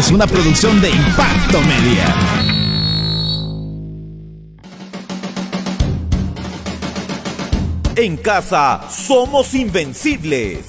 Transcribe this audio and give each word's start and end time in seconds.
Es 0.00 0.10
una 0.10 0.26
producción 0.26 0.80
de 0.80 0.88
Impacto 0.88 1.60
Media. 1.60 2.06
En 7.96 8.16
casa 8.16 8.80
somos 8.90 9.52
invencibles. 9.52 10.64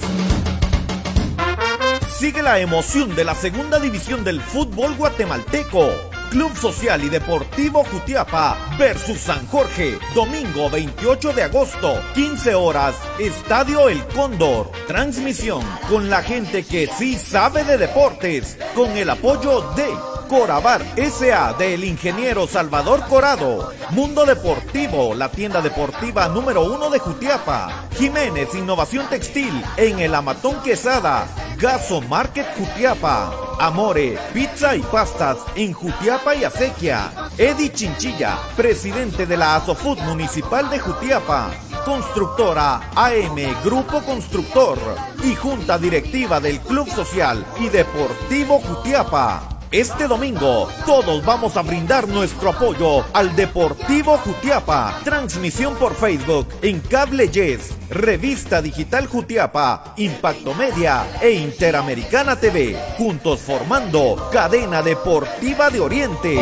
Sigue 2.14 2.42
la 2.42 2.60
emoción 2.60 3.16
de 3.16 3.24
la 3.24 3.34
segunda 3.34 3.80
división 3.80 4.22
del 4.22 4.38
fútbol 4.42 4.94
guatemalteco. 4.96 6.11
Club 6.32 6.56
Social 6.56 7.04
y 7.04 7.10
Deportivo 7.10 7.84
Jutiapa 7.84 8.56
versus 8.78 9.18
San 9.18 9.46
Jorge, 9.48 9.98
domingo 10.14 10.70
28 10.70 11.34
de 11.34 11.42
agosto, 11.42 12.00
15 12.14 12.54
horas, 12.54 12.94
Estadio 13.18 13.90
El 13.90 14.02
Cóndor. 14.06 14.70
Transmisión 14.86 15.62
con 15.90 16.08
la 16.08 16.22
gente 16.22 16.64
que 16.64 16.86
sí 16.86 17.18
sabe 17.18 17.64
de 17.64 17.76
deportes, 17.76 18.56
con 18.74 18.96
el 18.96 19.10
apoyo 19.10 19.60
de 19.76 20.11
Corabar 20.32 20.82
SA 20.96 21.52
del 21.58 21.84
ingeniero 21.84 22.46
Salvador 22.46 23.06
Corado. 23.06 23.70
Mundo 23.90 24.24
Deportivo, 24.24 25.12
la 25.14 25.28
tienda 25.28 25.60
deportiva 25.60 26.26
número 26.28 26.64
uno 26.64 26.88
de 26.88 26.98
Jutiapa. 27.00 27.86
Jiménez 27.98 28.54
Innovación 28.54 29.06
Textil 29.10 29.52
en 29.76 29.98
el 29.98 30.14
Amatón 30.14 30.62
Quesada. 30.62 31.26
Gaso 31.58 32.00
Market 32.00 32.46
Jutiapa. 32.56 33.30
Amore, 33.60 34.18
pizza 34.32 34.74
y 34.74 34.80
pastas 34.80 35.36
en 35.54 35.74
Jutiapa 35.74 36.34
y 36.34 36.44
Acequia. 36.44 37.12
Eddie 37.36 37.70
Chinchilla, 37.70 38.38
presidente 38.56 39.26
de 39.26 39.36
la 39.36 39.56
Asofood 39.56 39.98
Municipal 39.98 40.70
de 40.70 40.78
Jutiapa. 40.78 41.50
Constructora 41.84 42.90
AM 42.94 43.36
Grupo 43.62 44.02
Constructor 44.02 44.78
y 45.24 45.34
Junta 45.34 45.76
Directiva 45.76 46.40
del 46.40 46.58
Club 46.60 46.88
Social 46.88 47.44
y 47.60 47.68
Deportivo 47.68 48.60
Jutiapa. 48.60 49.51
Este 49.72 50.06
domingo 50.06 50.68
todos 50.84 51.24
vamos 51.24 51.56
a 51.56 51.62
brindar 51.62 52.06
nuestro 52.06 52.50
apoyo 52.50 53.06
al 53.14 53.34
Deportivo 53.34 54.18
Jutiapa. 54.18 55.00
Transmisión 55.02 55.76
por 55.76 55.94
Facebook 55.94 56.46
en 56.60 56.78
Cable 56.80 57.30
Yes, 57.30 57.70
Revista 57.88 58.60
Digital 58.60 59.06
Jutiapa, 59.06 59.94
Impacto 59.96 60.52
Media 60.52 61.06
e 61.22 61.30
Interamericana 61.30 62.36
TV. 62.36 62.76
Juntos 62.98 63.40
formando 63.40 64.28
Cadena 64.30 64.82
Deportiva 64.82 65.70
de 65.70 65.80
Oriente. 65.80 66.34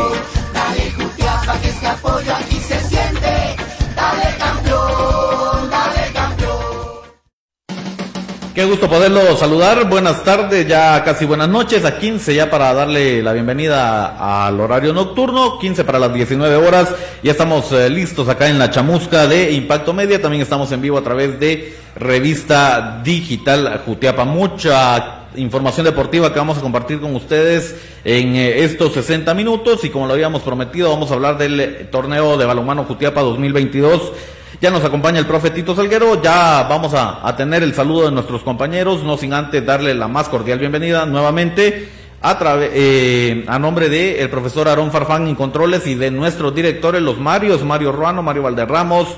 Dale 0.53 0.91
Jutiapa 0.91 1.61
que 1.61 1.69
este 1.69 1.87
apoyo 1.87 2.35
aquí 2.35 2.60
Qué 8.55 8.65
gusto 8.65 8.89
poderlo 8.89 9.37
saludar. 9.37 9.89
Buenas 9.89 10.25
tardes, 10.25 10.67
ya 10.67 11.05
casi 11.05 11.25
buenas 11.25 11.49
noches. 11.49 11.85
A 11.85 12.01
15 12.01 12.35
ya 12.35 12.51
para 12.51 12.75
darle 12.75 13.23
la 13.23 13.33
bienvenida 13.33 14.47
al 14.47 14.59
horario 14.61 14.93
nocturno. 14.93 15.57
15 15.61 15.85
para 15.85 16.01
las 16.01 16.13
19 16.13 16.57
horas. 16.57 16.93
Ya 17.23 17.31
estamos 17.31 17.71
eh, 17.71 17.89
listos 17.89 18.29
acá 18.29 18.49
en 18.49 18.59
la 18.59 18.69
chamusca 18.69 19.29
de 19.29 19.53
Impacto 19.53 19.93
Media. 19.93 20.21
También 20.21 20.43
estamos 20.43 20.73
en 20.73 20.81
vivo 20.81 20.99
a 20.99 21.03
través 21.03 21.39
de 21.39 21.77
Revista 21.95 23.01
Digital 23.05 23.83
Jutiapa. 23.87 24.25
Mucha 24.25 25.29
información 25.37 25.87
deportiva 25.87 26.33
que 26.33 26.41
vamos 26.41 26.59
a 26.59 26.61
compartir 26.61 26.99
con 26.99 27.15
ustedes 27.15 27.77
en 28.05 28.35
eh, 28.35 28.65
estos 28.65 28.95
60 28.95 29.33
minutos. 29.33 29.85
Y 29.85 29.91
como 29.91 30.09
lo 30.09 30.15
habíamos 30.15 30.43
prometido, 30.43 30.91
vamos 30.91 31.13
a 31.13 31.15
hablar 31.15 31.39
del 31.39 31.89
torneo 31.93 32.37
de 32.37 32.47
balonmano 32.47 32.83
Jutiapa 32.83 33.21
2022. 33.21 34.13
Ya 34.59 34.71
nos 34.71 34.85
acompaña 34.85 35.21
el 35.21 35.27
profe 35.27 35.51
Tito 35.51 35.77
Salguero, 35.77 36.21
ya 36.21 36.67
vamos 36.69 36.93
a, 36.95 37.35
tener 37.37 37.63
el 37.63 37.73
saludo 37.73 38.07
de 38.07 38.11
nuestros 38.11 38.43
compañeros, 38.43 39.05
no 39.05 39.17
sin 39.17 39.33
antes 39.33 39.65
darle 39.65 39.95
la 39.95 40.09
más 40.09 40.29
cordial 40.29 40.59
bienvenida 40.59 41.07
nuevamente 41.07 41.89
a, 42.21 42.37
eh, 42.61 43.45
nombre 43.61 43.89
del 43.89 44.17
el 44.17 44.29
profesor 44.29 44.69
Aarón 44.69 44.91
Farfán 44.91 45.29
en 45.29 45.37
controles 45.37 45.87
y 45.87 45.95
de 45.95 46.11
nuestros 46.11 46.55
directores, 46.55 47.01
los 47.01 47.19
Marios, 47.19 47.65
Mario 47.65 47.93
Ruano, 47.93 48.23
Mario 48.23 48.43
Valderramos, 48.43 49.09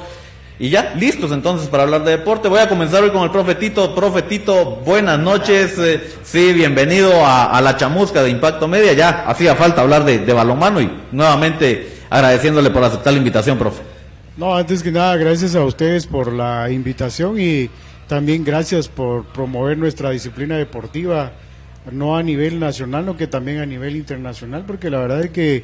y 0.59 0.69
ya, 0.69 0.95
listos 0.97 1.33
entonces 1.33 1.69
para 1.69 1.85
hablar 1.85 2.05
de 2.05 2.13
deporte. 2.13 2.47
Voy 2.47 2.61
a 2.61 2.69
comenzar 2.69 3.03
hoy 3.03 3.11
con 3.11 3.23
el 3.23 3.31
profe 3.31 3.57
Tito. 3.57 3.97
Profe 3.97 4.23
Tito, 4.23 4.77
buenas 4.85 5.19
noches. 5.19 5.77
Eh, 5.79 6.01
sí, 6.23 6.53
bienvenido 6.53 7.27
a, 7.27 7.47
a, 7.47 7.61
la 7.61 7.77
chamusca 7.77 8.23
de 8.23 8.31
Impacto 8.31 8.69
Media. 8.69 8.93
Ya 8.93 9.25
hacía 9.27 9.57
falta 9.57 9.81
hablar 9.81 10.05
de, 10.05 10.19
de 10.19 10.33
balonmano 10.33 10.81
y 10.81 10.89
nuevamente 11.11 11.95
agradeciéndole 12.11 12.71
por 12.71 12.85
aceptar 12.85 13.13
la 13.13 13.19
invitación, 13.19 13.59
profe. 13.59 13.92
No, 14.43 14.57
antes 14.57 14.83
que 14.83 14.91
nada, 14.91 15.17
gracias 15.17 15.55
a 15.55 15.65
ustedes 15.65 16.09
por 16.09 16.33
la 16.33 16.69
invitación 16.69 17.39
y 17.39 17.71
también 18.09 18.43
gracias 18.43 18.89
por 18.89 19.25
promover 19.27 19.79
nuestra 19.79 20.11
disciplina 20.11 20.57
deportiva, 20.57 21.31
no 21.93 22.17
a 22.17 22.25
nivel 22.25 22.59
nacional, 22.59 23.07
no 23.07 23.17
que 23.17 23.29
también 23.29 23.61
a 23.61 23.67
nivel 23.67 23.95
internacional, 23.95 24.65
porque 24.67 24.91
la 24.91 24.99
verdad 24.99 25.23
es 25.23 25.31
que 25.31 25.63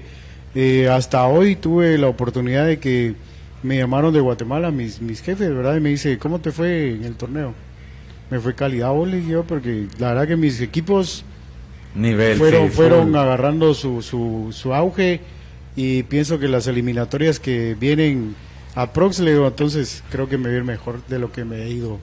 eh, 0.55 0.89
hasta 0.89 1.27
hoy 1.27 1.57
tuve 1.57 1.99
la 1.99 2.07
oportunidad 2.07 2.67
de 2.67 2.79
que 2.79 3.17
me 3.65 3.79
llamaron 3.79 4.15
de 4.15 4.21
Guatemala 4.21 4.71
mis, 4.71 5.03
mis 5.03 5.23
jefes, 5.23 5.53
¿verdad? 5.53 5.75
Y 5.75 5.81
me 5.81 5.89
dice, 5.89 6.17
¿cómo 6.17 6.39
te 6.39 6.53
fue 6.53 6.91
en 6.91 7.03
el 7.03 7.17
torneo? 7.17 7.55
Me 8.31 8.39
fue 8.39 8.55
calidad, 8.55 8.93
le 9.07 9.27
yo, 9.27 9.43
porque 9.43 9.89
la 9.99 10.11
verdad 10.11 10.29
que 10.29 10.37
mis 10.37 10.61
equipos 10.61 11.25
Nivel, 11.97 12.39
fueron, 12.39 12.71
fueron 12.71 13.17
agarrando 13.17 13.75
su, 13.75 14.03
su, 14.03 14.51
su 14.53 14.73
auge 14.73 15.21
y 15.75 16.05
pienso 16.05 16.39
que 16.39 16.47
las 16.47 16.69
eliminatorias 16.69 17.41
que 17.41 17.75
vienen 17.75 18.37
a 18.79 18.93
Prox 18.93 19.19
le 19.19 19.33
digo, 19.33 19.49
entonces 19.49 20.05
creo 20.09 20.29
que 20.29 20.39
me 20.39 20.49
va 20.49 20.55
a 20.55 20.57
ir 20.59 20.63
mejor 20.65 21.05
de 21.09 21.19
lo 21.19 21.33
que 21.33 21.45
me 21.45 21.65
he 21.65 21.71
ido 21.71 21.99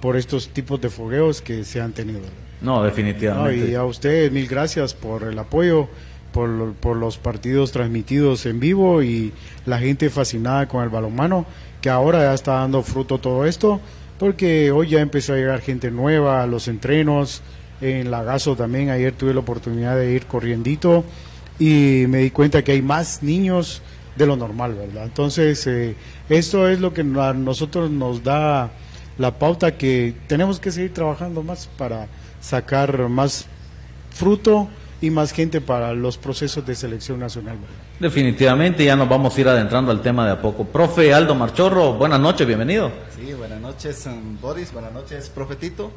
por 0.00 0.16
estos 0.16 0.48
tipos 0.48 0.80
de 0.80 0.90
fogueos 0.90 1.40
que 1.40 1.62
se 1.62 1.80
han 1.80 1.92
tenido. 1.92 2.22
No, 2.60 2.78
No, 2.78 2.82
definitivamente. 2.82 3.70
y 3.70 3.74
a 3.76 3.84
ustedes 3.84 4.32
mil 4.32 4.48
gracias 4.48 4.94
por 4.94 5.22
el 5.22 5.38
apoyo, 5.38 5.86
por, 6.32 6.72
por 6.74 6.96
los 6.96 7.18
partidos 7.18 7.70
transmitidos 7.70 8.46
en 8.46 8.58
vivo 8.58 9.04
y 9.04 9.32
la 9.64 9.78
gente 9.78 10.10
fascinada 10.10 10.66
con 10.66 10.82
el 10.82 10.88
balonmano, 10.88 11.46
que 11.80 11.88
ahora 11.88 12.18
ya 12.22 12.34
está 12.34 12.54
dando 12.54 12.82
fruto 12.82 13.18
todo 13.18 13.46
esto, 13.46 13.80
porque 14.18 14.72
hoy 14.72 14.88
ya 14.88 15.00
empezó 15.00 15.34
a 15.34 15.36
llegar 15.36 15.60
gente 15.60 15.92
nueva 15.92 16.42
a 16.42 16.48
los 16.48 16.66
entrenos, 16.66 17.42
en 17.80 18.10
Lagazo 18.10 18.56
también, 18.56 18.90
ayer 18.90 19.12
tuve 19.12 19.34
la 19.34 19.40
oportunidad 19.40 19.96
de 19.96 20.12
ir 20.12 20.26
corriendito 20.26 21.04
y 21.60 22.06
me 22.08 22.18
di 22.18 22.30
cuenta 22.32 22.64
que 22.64 22.72
hay 22.72 22.82
más 22.82 23.22
niños 23.22 23.82
de 24.16 24.26
lo 24.26 24.36
normal, 24.36 24.74
¿verdad? 24.74 25.04
Entonces, 25.04 25.66
eh, 25.66 25.96
esto 26.28 26.68
es 26.68 26.80
lo 26.80 26.92
que 26.92 27.00
a 27.00 27.32
nosotros 27.32 27.90
nos 27.90 28.22
da 28.22 28.70
la 29.18 29.38
pauta 29.38 29.76
que 29.76 30.14
tenemos 30.26 30.60
que 30.60 30.70
seguir 30.70 30.92
trabajando 30.92 31.42
más 31.42 31.68
para 31.78 32.08
sacar 32.40 33.08
más 33.08 33.46
fruto 34.10 34.68
y 35.00 35.10
más 35.10 35.32
gente 35.32 35.60
para 35.60 35.92
los 35.92 36.16
procesos 36.16 36.64
de 36.64 36.74
selección 36.74 37.18
nacional. 37.18 37.56
¿verdad? 37.56 37.76
Definitivamente 37.98 38.84
ya 38.84 38.96
nos 38.96 39.08
vamos 39.08 39.36
a 39.36 39.40
ir 39.40 39.48
adentrando 39.48 39.90
al 39.90 40.00
tema 40.00 40.24
de 40.24 40.32
a 40.32 40.40
poco. 40.40 40.64
Profe 40.64 41.12
Aldo 41.12 41.34
Marchorro, 41.34 41.94
buenas 41.94 42.20
noches, 42.20 42.46
bienvenido. 42.46 42.92
Sí, 43.16 43.32
buenas 43.32 43.60
noches, 43.60 44.06
um, 44.06 44.40
Boris, 44.40 44.72
buenas 44.72 44.92
noches, 44.92 45.28
profetito, 45.28 45.90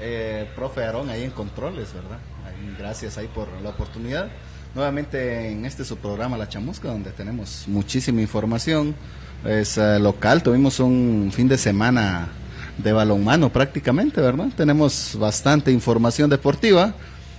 eh, 0.00 0.48
profe 0.54 0.84
Aarón 0.84 1.10
ahí 1.10 1.22
en 1.22 1.30
controles, 1.30 1.92
¿verdad? 1.92 2.18
Ahí, 2.46 2.74
gracias 2.78 3.18
ahí 3.18 3.28
por 3.28 3.48
la 3.62 3.70
oportunidad. 3.70 4.28
Nuevamente 4.76 5.50
en 5.50 5.64
este 5.64 5.86
su 5.86 5.96
programa 5.96 6.36
La 6.36 6.50
Chamusca, 6.50 6.88
donde 6.88 7.10
tenemos 7.10 7.64
muchísima 7.66 8.20
información. 8.20 8.94
Es 9.42 9.78
eh, 9.78 9.98
local, 9.98 10.42
tuvimos 10.42 10.80
un 10.80 11.30
fin 11.34 11.48
de 11.48 11.56
semana 11.56 12.28
de 12.76 12.92
balonmano 12.92 13.50
prácticamente, 13.50 14.20
¿verdad? 14.20 14.48
Tenemos 14.54 15.16
bastante 15.18 15.72
información 15.72 16.28
deportiva. 16.28 16.92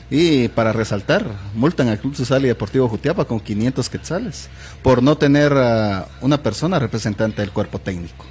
Y 0.09 0.47
para 0.47 0.73
resaltar, 0.73 1.27
multan 1.53 1.89
al 1.89 1.99
Club 1.99 2.15
Social 2.15 2.43
y 2.43 2.47
Deportivo 2.47 2.89
Jutiapa 2.89 3.25
con 3.25 3.39
500 3.39 3.87
quetzales 3.87 4.49
por 4.81 5.03
no 5.03 5.15
tener 5.19 5.53
ah, 5.53 6.07
una 6.21 6.41
persona 6.41 6.79
representante 6.79 7.43
del 7.43 7.51
cuerpo 7.51 7.77
técnico. 7.77 8.25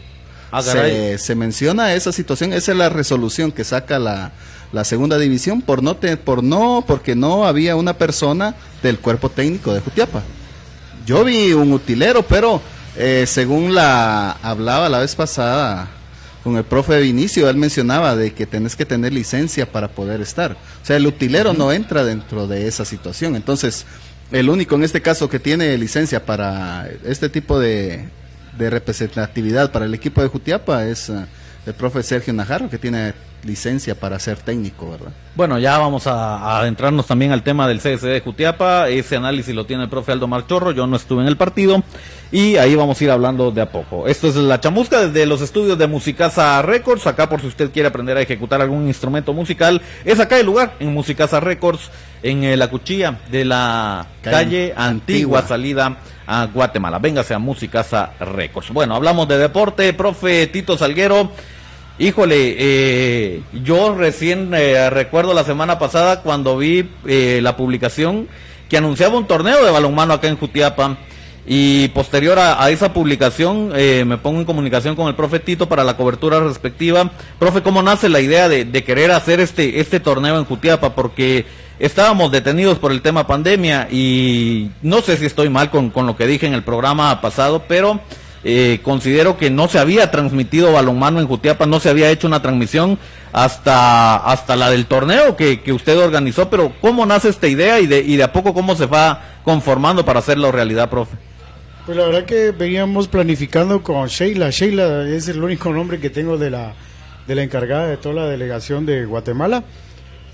Ah, 0.53 0.63
se, 0.73 1.19
se 1.19 1.35
menciona 1.35 1.93
esa 1.95 2.13
situación, 2.13 2.53
esa 2.53 2.73
es 2.73 2.79
la 2.79 2.89
resolución 2.89 3.51
que 3.53 3.65
saca 3.65 3.99
la, 3.99 4.33
la 4.73 4.85
segunda 4.85 5.19
división 5.19 5.61
por 5.63 5.83
no 5.83 5.97
te- 5.97 6.17
por 6.17 6.43
no 6.43 6.85
porque 6.87 7.15
no 7.17 7.47
había 7.47 7.77
una 7.77 7.95
persona 7.99 8.55
del 8.83 8.99
cuerpo 8.99 9.29
técnico 9.29 9.75
de 9.75 9.81
Jutiapa. 9.81 10.23
Yo 11.07 11.25
vi 11.25 11.53
un 11.53 11.73
utilero, 11.73 12.23
pero 12.23 12.61
eh, 12.97 13.25
según 13.27 13.75
la 13.75 14.33
hablaba 14.43 14.89
la 14.89 14.99
vez 15.01 15.15
pasada 15.15 15.89
con 16.43 16.57
el 16.57 16.65
profe 16.65 17.01
Vinicio, 17.01 17.51
él 17.51 17.57
mencionaba 17.57 18.15
de 18.17 18.33
que 18.33 18.47
tenés 18.47 18.77
que 18.77 18.87
tener 18.87 19.13
licencia 19.13 19.71
para 19.71 19.89
poder 19.89 20.21
estar. 20.21 20.53
O 20.53 20.87
sea, 20.87 20.97
el 20.97 21.07
utilero 21.07 21.53
no 21.55 21.73
entra 21.73 22.05
dentro 22.05 22.47
de 22.47 22.69
esa 22.69 22.85
situación. 22.85 23.35
Entonces, 23.35 23.85
el 24.31 24.49
único 24.49 24.77
en 24.77 24.85
este 24.85 25.03
caso 25.03 25.29
que 25.29 25.41
tiene 25.41 25.77
licencia 25.77 26.25
para 26.25 26.89
este 27.05 27.29
tipo 27.29 27.59
de, 27.59 28.09
de 28.59 28.71
representatividad 28.71 29.71
para 29.73 29.85
el 29.85 29.95
equipo 29.95 30.23
de 30.23 30.29
Jutiapa 30.29 30.85
es 30.87 31.09
eh, 31.09 31.27
el 31.67 31.75
profe 31.75 32.03
Sergio 32.03 32.33
Najarro, 32.33 32.71
que 32.71 32.79
tiene 32.79 33.15
licencia 33.45 33.95
para 33.95 34.19
ser 34.19 34.39
técnico, 34.39 34.91
¿verdad? 34.91 35.13
Bueno, 35.35 35.59
ya 35.59 35.79
vamos 35.79 36.07
a, 36.07 36.37
a 36.37 36.61
adentrarnos 36.61 37.07
también 37.07 37.33
al 37.33 37.43
tema 37.43 37.69
del 37.69 37.79
CSD 37.79 38.07
de 38.07 38.21
Jutiapa. 38.21 38.89
Ese 38.89 39.17
análisis 39.17 39.55
lo 39.55 39.67
tiene 39.67 39.85
el 39.85 39.89
profe 39.89 40.13
Aldo 40.13 40.27
Marchorro. 40.27 40.73
Yo 40.73 40.87
no 40.87 40.97
estuve 40.97 41.23
en 41.23 41.29
el 41.29 41.37
partido. 41.37 41.83
Y 42.33 42.57
ahí 42.57 42.75
vamos 42.75 43.01
a 43.01 43.05
ir 43.05 43.11
hablando 43.11 43.53
de 43.53 43.61
a 43.61 43.71
poco. 43.71 44.09
Esto 44.09 44.27
es 44.29 44.35
La 44.37 44.61
Chamusca 44.61 45.07
desde 45.07 45.27
los 45.27 45.41
estudios 45.41 45.79
de 45.79 45.87
Musicasa 45.87 46.61
Records. 46.63 47.07
Acá 47.07 47.29
por 47.29 47.41
si 47.41 47.47
usted 47.47 47.71
quiere 47.71 47.89
aprender 47.89 48.17
a 48.17 48.21
ejecutar 48.21 48.61
algún 48.61 48.89
instrumento 48.89 49.33
musical. 49.33 49.81
Es 50.05 50.19
acá 50.19 50.39
el 50.39 50.47
lugar, 50.47 50.75
en 50.81 50.93
Musicasa 50.93 51.39
Records. 51.39 51.91
en 52.23 52.43
eh, 52.43 52.57
la 52.57 52.69
cuchilla 52.69 53.21
de 53.31 53.45
la 53.45 54.07
Calle 54.23 54.37
calle, 54.37 54.75
Antigua, 54.77 55.41
Antigua. 55.41 55.43
salida 55.43 55.97
a 56.27 56.47
Guatemala. 56.47 56.99
Véngase 56.99 57.35
a 57.35 57.39
Musicasa 57.39 58.13
Records. 58.21 58.71
Bueno, 58.71 58.95
hablamos 58.95 59.29
de 59.29 59.39
deporte, 59.39 59.93
profe 59.93 60.47
Tito 60.47 60.77
Salguero. 60.77 61.31
Híjole, 61.99 62.57
eh, 62.59 63.43
yo 63.65 63.95
recién 63.95 64.53
eh, 64.53 64.91
recuerdo 64.91 65.33
la 65.33 65.45
semana 65.45 65.79
pasada 65.79 66.21
cuando 66.21 66.59
vi 66.59 66.91
eh, 67.07 67.41
la 67.43 67.57
publicación 67.57 68.29
que 68.69 68.77
anunciaba 68.77 69.17
un 69.17 69.27
torneo 69.27 69.65
de 69.65 69.71
balonmano 69.71 70.15
acá 70.15 70.29
en 70.29 70.37
Jutiapa. 70.37 70.99
Y 71.49 71.89
posterior 71.89 72.41
a, 72.41 72.69
esa 72.71 72.93
publicación 72.93 73.71
eh, 73.77 74.05
me 74.05 74.19
pongo 74.19 74.41
en 74.41 74.45
comunicación 74.45 74.97
con 74.97 75.07
el 75.07 75.15
profe 75.15 75.39
Tito 75.39 75.69
para 75.69 75.85
la 75.85 75.97
cobertura 75.97 76.41
respectiva. 76.41 77.13
Profe, 77.39 77.63
¿cómo 77.63 77.83
nace 77.83 78.09
la 78.09 78.21
idea 78.21 78.49
de, 78.49 78.65
de 78.65 78.83
querer 78.83 79.13
hacer 79.13 79.39
este, 79.39 79.79
este 79.79 80.01
torneo 80.01 80.39
en 80.39 80.45
Jutiapa? 80.45 80.97
Porque 80.97 81.47
estábamos 81.79 82.31
detenidos 82.33 82.79
por 82.79 82.93
el 82.93 83.03
tema 83.03 83.27
pandemia 83.27 83.89
y 83.91 84.71
no 84.83 85.01
sé 85.01 85.17
si 85.17 85.27
estoy 85.27 85.49
mal 85.49 85.71
con, 85.71 85.91
con 85.91 86.07
lo 86.07 86.17
que 86.17 86.27
dije 86.27 86.47
en 86.47 86.55
el 86.55 86.63
programa 86.63 87.21
pasado, 87.21 87.65
pero 87.69 88.01
eh, 88.45 88.81
considero 88.83 89.37
que 89.37 89.51
no 89.51 89.69
se 89.69 89.79
había 89.79 90.11
transmitido 90.11 90.73
balonmano 90.73 91.21
en 91.21 91.27
Jutiapa, 91.27 91.67
no 91.67 91.81
se 91.81 91.91
había 91.91 92.11
hecho 92.11 92.27
una 92.27 92.43
transmisión 92.43 92.99
hasta, 93.33 94.17
hasta 94.17 94.57
la 94.57 94.71
del 94.71 94.87
torneo 94.87 95.37
que, 95.37 95.61
que 95.61 95.73
usted 95.73 95.99
organizó, 95.99 96.49
pero 96.49 96.73
¿cómo 96.81 97.05
nace 97.05 97.29
esta 97.29 97.49
idea 97.49 97.81
y 97.81 97.87
de, 97.87 98.01
y 98.01 98.17
de 98.17 98.23
a 98.23 98.33
poco 98.33 98.55
cómo 98.55 98.77
se 98.77 98.87
va 98.87 99.21
conformando 99.43 100.05
para 100.05 100.21
hacerlo 100.21 100.53
realidad, 100.53 100.89
profe? 100.89 101.17
Pues 101.87 101.99
la 101.99 102.07
verdad 102.07 102.25
que 102.25 102.51
veníamos 102.51 103.07
planificando 103.07 103.83
con 103.83 104.09
Sheila. 104.09 104.51
Sheila 104.51 105.09
es 105.09 105.29
el 105.29 105.43
único 105.43 105.73
nombre 105.73 106.01
que 106.01 106.11
tengo 106.11 106.37
de 106.37 106.51
la, 106.51 106.73
de 107.27 107.35
la 107.35 107.43
encargada 107.43 107.87
de 107.87 107.97
toda 107.97 108.15
la 108.15 108.27
delegación 108.27 108.87
de 108.87 109.05
Guatemala. 109.05 109.63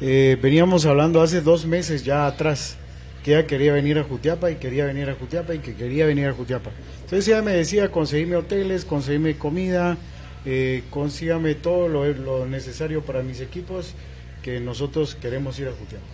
Eh, 0.05 0.37
veníamos 0.43 0.85
hablando 0.85 1.23
hace 1.23 1.43
dos 1.43 1.65
meses 1.65 2.03
ya 2.03 2.27
atrás 2.27 2.77
que 3.23 3.35
ella 3.35 3.47
quería 3.47 3.73
venir 3.73 4.01
a 4.01 4.03
Jutiapa 4.03 4.51
y 4.51 4.57
quería 4.57 4.85
venir 4.85 5.09
a 5.09 5.15
Jutiapa 5.15 5.55
y 5.55 5.61
que 5.61 5.77
quería 5.77 6.07
venir 6.07 6.27
a 6.27 6.33
Jutiapa. 6.33 6.71
Entonces 7.05 7.29
ella 7.29 7.41
me 7.41 7.53
decía, 7.53 7.89
conseguime 7.93 8.35
hoteles, 8.35 8.85
conseguime 8.85 9.39
comida, 9.39 9.97
eh, 10.45 10.83
consígame 10.91 11.55
todo 11.55 11.87
lo, 11.87 12.05
lo 12.15 12.47
necesario 12.47 13.03
para 13.03 13.23
mis 13.23 13.41
equipos 13.41 13.95
que 14.43 14.59
nosotros 14.59 15.15
queremos 15.15 15.57
ir 15.61 15.69
a 15.69 15.71
Jutiapa. 15.71 16.05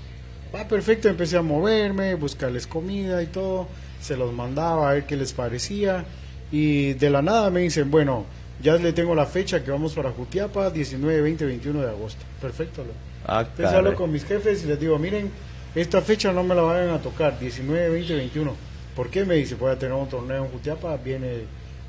Va 0.55 0.69
perfecto, 0.69 1.09
empecé 1.09 1.39
a 1.39 1.43
moverme, 1.43 2.15
buscarles 2.15 2.67
comida 2.67 3.23
y 3.23 3.29
todo, 3.29 3.69
se 4.03 4.19
los 4.19 4.35
mandaba 4.35 4.91
a 4.91 4.95
ver 4.95 5.07
qué 5.07 5.17
les 5.17 5.33
parecía 5.33 6.05
y 6.53 6.93
de 6.93 7.09
la 7.09 7.23
nada 7.23 7.49
me 7.49 7.61
dicen, 7.61 7.91
bueno, 7.91 8.27
ya 8.63 8.77
le 8.77 8.93
tengo 8.93 9.15
la 9.15 9.25
fecha 9.25 9.65
que 9.65 9.71
vamos 9.71 9.95
para 9.95 10.11
Jutiapa, 10.11 10.69
19, 10.69 11.23
20, 11.23 11.47
21 11.47 11.81
de 11.81 11.89
agosto. 11.89 12.23
Perfecto. 12.39 12.85
Ah, 13.27 13.41
Entonces 13.41 13.75
hablo 13.75 13.95
con 13.95 14.11
mis 14.11 14.25
jefes 14.25 14.65
y 14.65 14.67
les 14.67 14.81
digo, 14.81 14.99
miren, 14.99 15.31
esta 15.75 16.01
fecha 16.01 16.33
no 16.33 16.43
me 16.43 16.55
la 16.55 16.63
vayan 16.63 16.91
a 16.91 16.99
tocar, 16.99 17.39
19, 17.39 17.91
20, 17.91 18.15
21. 18.15 18.55
¿Por 18.97 19.11
qué? 19.11 19.25
Me 19.25 19.35
dice, 19.35 19.55
voy 19.55 19.71
a 19.71 19.79
tener 19.79 19.95
un 19.95 20.09
torneo 20.09 20.45
en 20.45 20.51
Jutiapa, 20.51 20.97
viene 20.97 21.43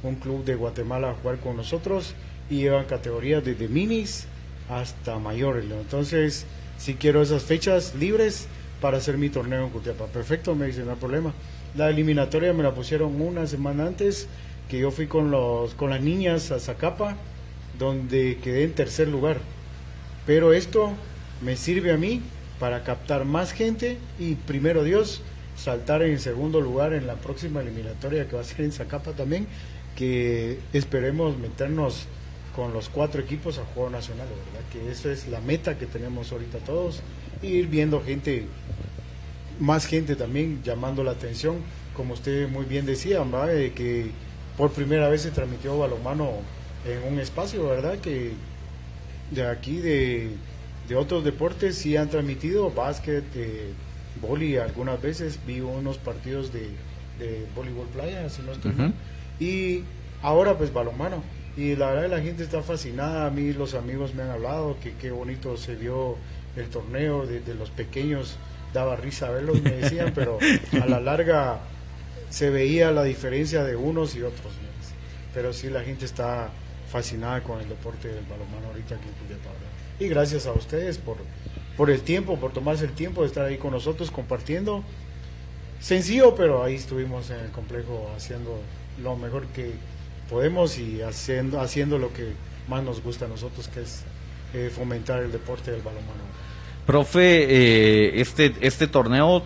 un 0.04 0.16
club 0.16 0.44
de 0.44 0.56
Guatemala 0.56 1.12
a 1.12 1.14
jugar 1.14 1.38
con 1.40 1.58
nosotros 1.58 2.14
y 2.50 2.58
llevan 2.58 2.86
categorías 2.86 3.44
desde 3.44 3.68
minis 3.68 4.28
hasta 4.70 5.18
mayores. 5.18 5.66
¿no? 5.66 5.76
Entonces, 5.76 6.46
si 6.78 6.96
quiero 6.96 7.22
esas 7.22 7.44
fechas 7.44 7.96
libres 7.96 8.48
para 8.82 8.98
hacer 8.98 9.18
mi 9.18 9.30
torneo 9.30 9.66
en 9.66 9.72
Jutiapa. 9.72 10.06
Perfecto, 10.06 10.56
me 10.56 10.68
dice, 10.68 10.84
no 10.84 10.92
hay 10.92 10.98
problema. 10.98 11.34
La 11.76 11.90
eliminatoria 11.90 12.54
me 12.54 12.64
la 12.64 12.74
pusieron 12.74 13.22
una 13.22 13.46
semana 13.48 13.86
antes, 13.86 14.28
que 14.70 14.80
yo 14.80 14.92
fui 14.92 15.08
con, 15.08 15.32
los, 15.32 15.74
con 15.74 15.90
las 15.90 16.02
niñas 16.02 16.52
a 16.52 16.60
Zacapa, 16.60 17.16
donde 17.78 18.38
quedé 18.44 18.64
en 18.64 18.74
tercer 18.74 19.08
lugar. 19.08 19.38
Pero 20.26 20.54
esto 20.54 20.94
me 21.42 21.56
sirve 21.56 21.92
a 21.92 21.98
mí 21.98 22.22
para 22.60 22.84
captar 22.84 23.26
más 23.26 23.54
gente 23.54 23.98
y 24.20 24.36
primero 24.36 24.84
Dios 24.84 25.22
saltar 25.56 26.02
en 26.04 26.20
segundo 26.20 26.62
lugar 26.62 26.94
en 26.94 27.08
la 27.08 27.16
próxima 27.16 27.62
eliminatoria 27.62 28.28
que 28.28 28.36
va 28.36 28.42
a 28.42 28.46
ser 28.46 28.62
en 28.62 28.72
Zacapa 28.72 29.12
también, 29.12 29.48
que 29.96 30.60
esperemos 30.74 31.38
meternos 31.38 32.06
con 32.56 32.74
los 32.74 32.90
cuatro 32.90 33.22
equipos 33.22 33.58
a 33.58 33.66
juego 33.66 33.90
nacional, 33.90 34.28
¿verdad? 34.28 34.68
Que 34.72 34.92
esa 34.92 35.12
es 35.12 35.28
la 35.28 35.40
meta 35.42 35.78
que 35.78 35.86
tenemos 35.86 36.32
ahorita 36.32 36.60
todos, 36.60 37.02
ir 37.42 37.68
viendo 37.68 38.02
gente, 38.02 38.46
más 39.60 39.86
gente 39.86 40.16
también 40.16 40.62
llamando 40.64 41.04
la 41.04 41.12
atención, 41.12 41.58
como 41.96 42.14
usted 42.14 42.50
muy 42.50 42.66
bien 42.66 42.86
decía, 42.86 43.22
¿verdad? 43.24 43.48
De 43.48 43.74
que 43.74 44.12
por 44.58 44.72
primera 44.72 45.10
vez 45.10 45.22
se 45.22 45.32
transmitió 45.32 45.78
balonmano 45.78 46.32
en 46.86 47.14
un 47.14 47.20
espacio, 47.20 47.68
¿verdad? 47.68 48.00
Que 48.00 48.32
de 49.32 49.46
aquí 49.46 49.78
de, 49.78 50.32
de 50.90 50.96
otros 50.96 51.24
deportes 51.24 51.78
sí 51.78 51.96
han 51.96 52.10
transmitido 52.10 52.72
básquet, 52.72 53.24
eh, 53.36 53.72
boli 54.22 54.58
algunas 54.58 55.00
veces, 55.02 55.40
vi 55.46 55.62
unos 55.62 56.00
partidos 56.00 56.52
de, 56.52 56.68
de 57.20 57.46
voleibol 57.56 57.88
playa, 57.88 58.28
si 58.30 58.42
no 58.42 58.52
estoy 58.52 58.74
mal. 58.74 58.88
Ujú. 58.88 58.96
y 59.40 59.84
ahora 60.22 60.58
pues 60.58 60.74
balonmano. 60.74 61.24
Y 61.56 61.76
la 61.76 61.92
verdad 61.92 62.10
la 62.10 62.22
gente 62.22 62.44
está 62.44 62.62
fascinada, 62.64 63.28
a 63.28 63.30
mí 63.30 63.54
los 63.54 63.74
amigos 63.76 64.16
me 64.16 64.24
han 64.24 64.30
hablado 64.30 64.78
que 64.82 64.94
qué 64.94 65.12
bonito 65.12 65.58
se 65.58 65.76
vio 65.76 66.16
el 66.56 66.68
torneo, 66.70 67.26
desde 67.26 67.54
los 67.54 67.70
pequeños 67.70 68.38
daba 68.74 68.96
risa 68.96 69.30
verlos, 69.30 69.62
me 69.62 69.72
decían, 69.72 70.12
pero 70.16 70.40
a 70.82 70.86
la 70.86 71.00
larga 71.00 71.60
se 72.30 72.50
veía 72.50 72.92
la 72.92 73.04
diferencia 73.04 73.64
de 73.64 73.76
unos 73.76 74.16
y 74.16 74.22
otros. 74.22 74.54
¿no? 74.54 74.70
Pero 75.34 75.54
sí 75.54 75.70
la 75.70 75.84
gente 75.84 76.06
está 76.06 76.50
fascinada 76.92 77.44
con 77.44 77.60
el 77.60 77.70
deporte 77.70 78.08
del 78.08 78.26
balonmano 78.26 78.68
ahorita 78.68 78.96
aquí 78.96 79.08
en 79.08 79.30
¿verdad? 79.30 79.59
Y 80.00 80.08
gracias 80.08 80.46
a 80.46 80.54
ustedes 80.54 80.98
por, 80.98 81.18
por 81.76 81.90
el 81.90 82.02
tiempo, 82.02 82.40
por 82.40 82.54
tomarse 82.54 82.86
el 82.86 82.92
tiempo 82.94 83.22
de 83.22 83.28
estar 83.28 83.46
ahí 83.46 83.58
con 83.58 83.72
nosotros 83.72 84.12
compartiendo. 84.12 84.84
Sencillo, 85.80 86.36
pero 86.36 86.64
ahí 86.64 86.76
estuvimos 86.76 87.30
en 87.30 87.40
el 87.40 87.52
complejo 87.52 88.10
haciendo 88.16 88.60
lo 89.02 89.16
mejor 89.16 89.46
que 89.48 89.74
podemos 90.30 90.78
y 90.78 91.02
haciendo, 91.02 91.60
haciendo 91.60 91.98
lo 91.98 92.14
que 92.14 92.34
más 92.68 92.84
nos 92.84 93.02
gusta 93.02 93.26
a 93.26 93.28
nosotros, 93.28 93.68
que 93.68 93.82
es 93.82 94.04
eh, 94.54 94.72
fomentar 94.74 95.22
el 95.22 95.32
deporte 95.32 95.72
del 95.72 95.82
balonmano. 95.82 96.24
Profe, 96.86 97.44
eh, 97.44 98.22
este, 98.22 98.54
este 98.62 98.88
torneo, 98.88 99.44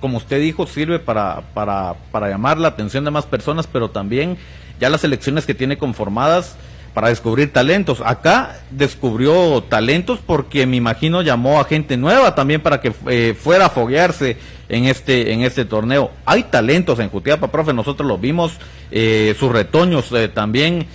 como 0.00 0.18
usted 0.18 0.40
dijo, 0.40 0.66
sirve 0.66 0.98
para, 0.98 1.42
para, 1.54 1.94
para 2.10 2.28
llamar 2.28 2.58
la 2.58 2.68
atención 2.68 3.04
de 3.04 3.10
más 3.10 3.26
personas, 3.26 3.66
pero 3.66 3.90
también 3.90 4.36
ya 4.80 4.90
las 4.90 5.04
elecciones 5.04 5.46
que 5.46 5.54
tiene 5.54 5.78
conformadas 5.78 6.56
para 6.94 7.08
descubrir 7.08 7.52
talentos. 7.52 8.02
Acá 8.04 8.60
descubrió 8.70 9.62
talentos 9.62 10.20
porque 10.24 10.66
me 10.66 10.76
imagino 10.76 11.22
llamó 11.22 11.60
a 11.60 11.64
gente 11.64 11.96
nueva 11.96 12.34
también 12.34 12.60
para 12.60 12.80
que 12.80 12.92
eh, 13.08 13.34
fuera 13.38 13.66
a 13.66 13.70
foguearse 13.70 14.36
en 14.68 14.84
este, 14.84 15.32
en 15.32 15.42
este 15.42 15.64
torneo. 15.64 16.10
Hay 16.24 16.44
talentos 16.44 16.98
en 16.98 17.08
Jutiapa, 17.08 17.48
profe, 17.48 17.72
nosotros 17.72 18.08
los 18.08 18.20
vimos, 18.20 18.52
eh, 18.90 19.34
sus 19.38 19.52
retoños 19.52 20.10
eh, 20.12 20.28
también. 20.28 20.86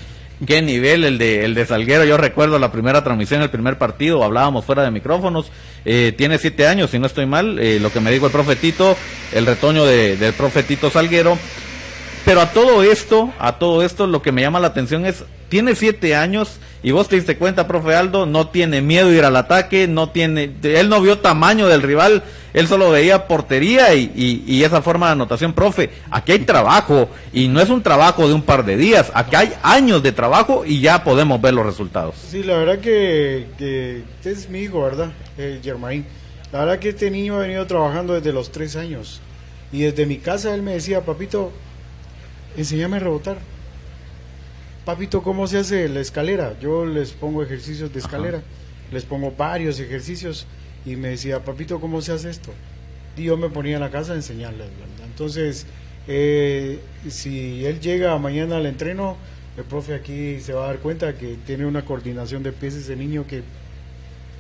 Qué 0.46 0.62
nivel 0.62 1.04
el 1.04 1.18
de, 1.18 1.46
el 1.46 1.56
de 1.56 1.66
Salguero. 1.66 2.06
Yo 2.06 2.16
recuerdo 2.16 2.60
la 2.60 2.72
primera 2.72 3.04
transmisión, 3.04 3.42
el 3.42 3.50
primer 3.50 3.80
partido, 3.80 4.24
hablábamos 4.24 4.66
fuera 4.66 4.84
de 4.84 4.92
micrófonos. 4.92 5.52
Eh, 5.84 6.14
tiene 6.16 6.38
siete 6.38 6.68
años, 6.68 6.92
si 6.92 7.00
no 7.00 7.08
estoy 7.08 7.26
mal, 7.26 7.58
eh, 7.58 7.80
lo 7.80 7.92
que 7.92 8.02
me 8.02 8.12
dijo 8.12 8.28
el 8.28 8.32
profetito, 8.32 8.96
el 9.34 9.48
retoño 9.48 9.86
de, 9.86 10.16
del 10.16 10.34
profetito 10.34 10.92
Salguero. 10.92 11.40
Pero 12.24 12.42
a 12.42 12.52
todo 12.52 12.84
esto, 12.84 13.34
a 13.40 13.58
todo 13.58 13.84
esto, 13.84 14.06
lo 14.06 14.22
que 14.22 14.32
me 14.32 14.42
llama 14.42 14.60
la 14.60 14.68
atención 14.68 15.08
es, 15.08 15.24
tiene 15.50 15.76
siete 15.76 16.16
años 16.16 16.60
y 16.84 16.92
vos 16.92 17.08
te 17.08 17.16
diste 17.16 17.38
cuenta, 17.38 17.68
profe 17.68 17.96
Aldo, 17.96 18.26
no 18.26 18.50
tiene 18.50 18.82
miedo 18.82 19.12
ir 19.12 19.24
al 19.26 19.36
ataque, 19.36 19.88
no 19.88 20.10
tiene, 20.10 20.52
él 20.64 20.90
no 20.90 21.02
vio 21.02 21.20
tamaño 21.20 21.68
del 21.68 21.82
rival, 21.82 22.24
él 22.54 22.68
solo 22.68 22.92
veía 22.92 23.28
portería 23.28 23.94
y, 23.96 24.44
y- 24.48 24.64
esa 24.64 24.82
forma 24.82 25.08
de 25.08 25.12
anotación, 25.14 25.54
profe, 25.54 25.90
aquí 26.12 26.34
hay 26.34 26.40
trabajo 26.40 27.10
y 27.34 27.48
no 27.48 27.60
es 27.62 27.70
un 27.70 27.82
trabajo 27.82 28.28
de 28.28 28.34
un 28.34 28.42
par 28.42 28.64
de 28.66 28.78
días, 28.78 29.12
aquí 29.14 29.36
hay 29.36 29.54
años 29.64 30.04
de 30.04 30.12
trabajo 30.12 30.64
y 30.66 30.80
ya 30.82 31.04
podemos 31.04 31.42
ver 31.42 31.54
los 31.54 31.66
resultados. 31.66 32.16
Sí, 32.30 32.44
la 32.44 32.58
verdad 32.58 32.80
que, 32.80 33.48
este 33.58 34.32
es 34.32 34.50
mi 34.50 34.60
hijo, 34.62 34.82
¿verdad? 34.82 35.12
Eh. 35.38 35.60
La 36.52 36.60
verdad 36.60 36.80
que 36.80 36.90
este 36.90 37.12
niño 37.12 37.36
ha 37.36 37.40
venido 37.40 37.66
trabajando 37.68 38.14
desde 38.14 38.32
los 38.32 38.52
tres 38.52 38.76
años. 38.76 39.20
Y 39.72 39.82
desde 39.82 40.06
mi 40.06 40.18
casa 40.18 40.54
él 40.56 40.62
me 40.62 40.74
decía, 40.74 41.02
papito, 41.02 41.52
enséñame 42.56 42.98
a 42.98 43.00
rebotar. 43.02 43.38
Papito, 44.88 45.22
¿cómo 45.22 45.48
se 45.48 45.58
hace 45.58 45.90
la 45.90 46.00
escalera? 46.00 46.58
Yo 46.62 46.86
les 46.86 47.12
pongo 47.12 47.44
ejercicios 47.44 47.92
de 47.92 48.00
escalera. 48.00 48.42
Les 48.90 49.04
pongo 49.04 49.34
varios 49.38 49.82
ejercicios. 49.82 50.48
Y 50.86 50.96
me 50.96 51.10
decía, 51.10 51.44
papito, 51.44 51.82
¿cómo 51.82 52.02
se 52.02 52.14
hace 52.14 52.30
esto? 52.30 52.54
Y 53.18 53.24
yo 53.24 53.36
me 53.36 53.50
ponía 53.50 53.76
en 53.76 53.82
la 53.82 53.92
casa 53.92 54.14
a 54.14 54.16
enseñarles. 54.16 54.70
Entonces, 55.04 55.66
eh, 56.08 56.80
si 57.10 57.66
él 57.66 57.82
llega 57.82 58.18
mañana 58.18 58.56
al 58.56 58.66
entreno, 58.66 59.18
el 59.58 59.66
profe 59.66 59.94
aquí 59.94 60.40
se 60.40 60.54
va 60.54 60.64
a 60.64 60.68
dar 60.68 60.78
cuenta 60.78 61.18
que 61.18 61.36
tiene 61.46 61.66
una 61.66 61.84
coordinación 61.84 62.42
de 62.42 62.54
pies 62.54 62.76
ese 62.76 62.96
niño 62.96 63.28
que 63.28 63.44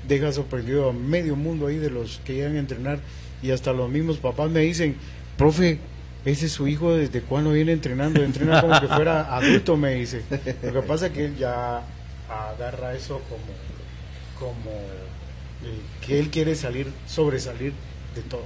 deja 0.07 0.31
sorprendido 0.31 0.91
a 0.91 0.93
medio 0.93 1.35
mundo 1.35 1.67
ahí 1.67 1.75
de 1.75 1.89
los 1.89 2.21
que 2.23 2.35
llegan 2.35 2.55
a 2.55 2.59
entrenar 2.59 2.99
y 3.43 3.51
hasta 3.51 3.73
los 3.73 3.89
mismos 3.89 4.15
papás 4.15 4.49
me 4.49 4.61
dicen, 4.61 4.95
profe, 5.37 5.79
ese 6.31 6.47
es 6.47 6.51
su 6.51 6.67
hijo 6.67 6.95
desde 6.95 7.21
cuándo 7.21 7.51
viene 7.51 7.71
entrenando, 7.71 8.21
entrena 8.21 8.61
como 8.61 8.79
que 8.79 8.87
fuera 8.87 9.35
adulto, 9.35 9.77
me 9.77 9.95
dice. 9.95 10.23
Lo 10.63 10.73
que 10.73 10.81
pasa 10.87 11.07
es 11.07 11.13
que 11.13 11.25
él 11.25 11.37
ya 11.37 11.81
agarra 12.29 12.93
eso 12.93 13.21
como, 13.29 14.49
como 14.51 14.71
eh, 14.71 15.81
que 16.05 16.19
él 16.19 16.29
quiere 16.29 16.55
salir, 16.55 16.91
sobresalir 17.07 17.73
de 18.15 18.21
todo. 18.23 18.43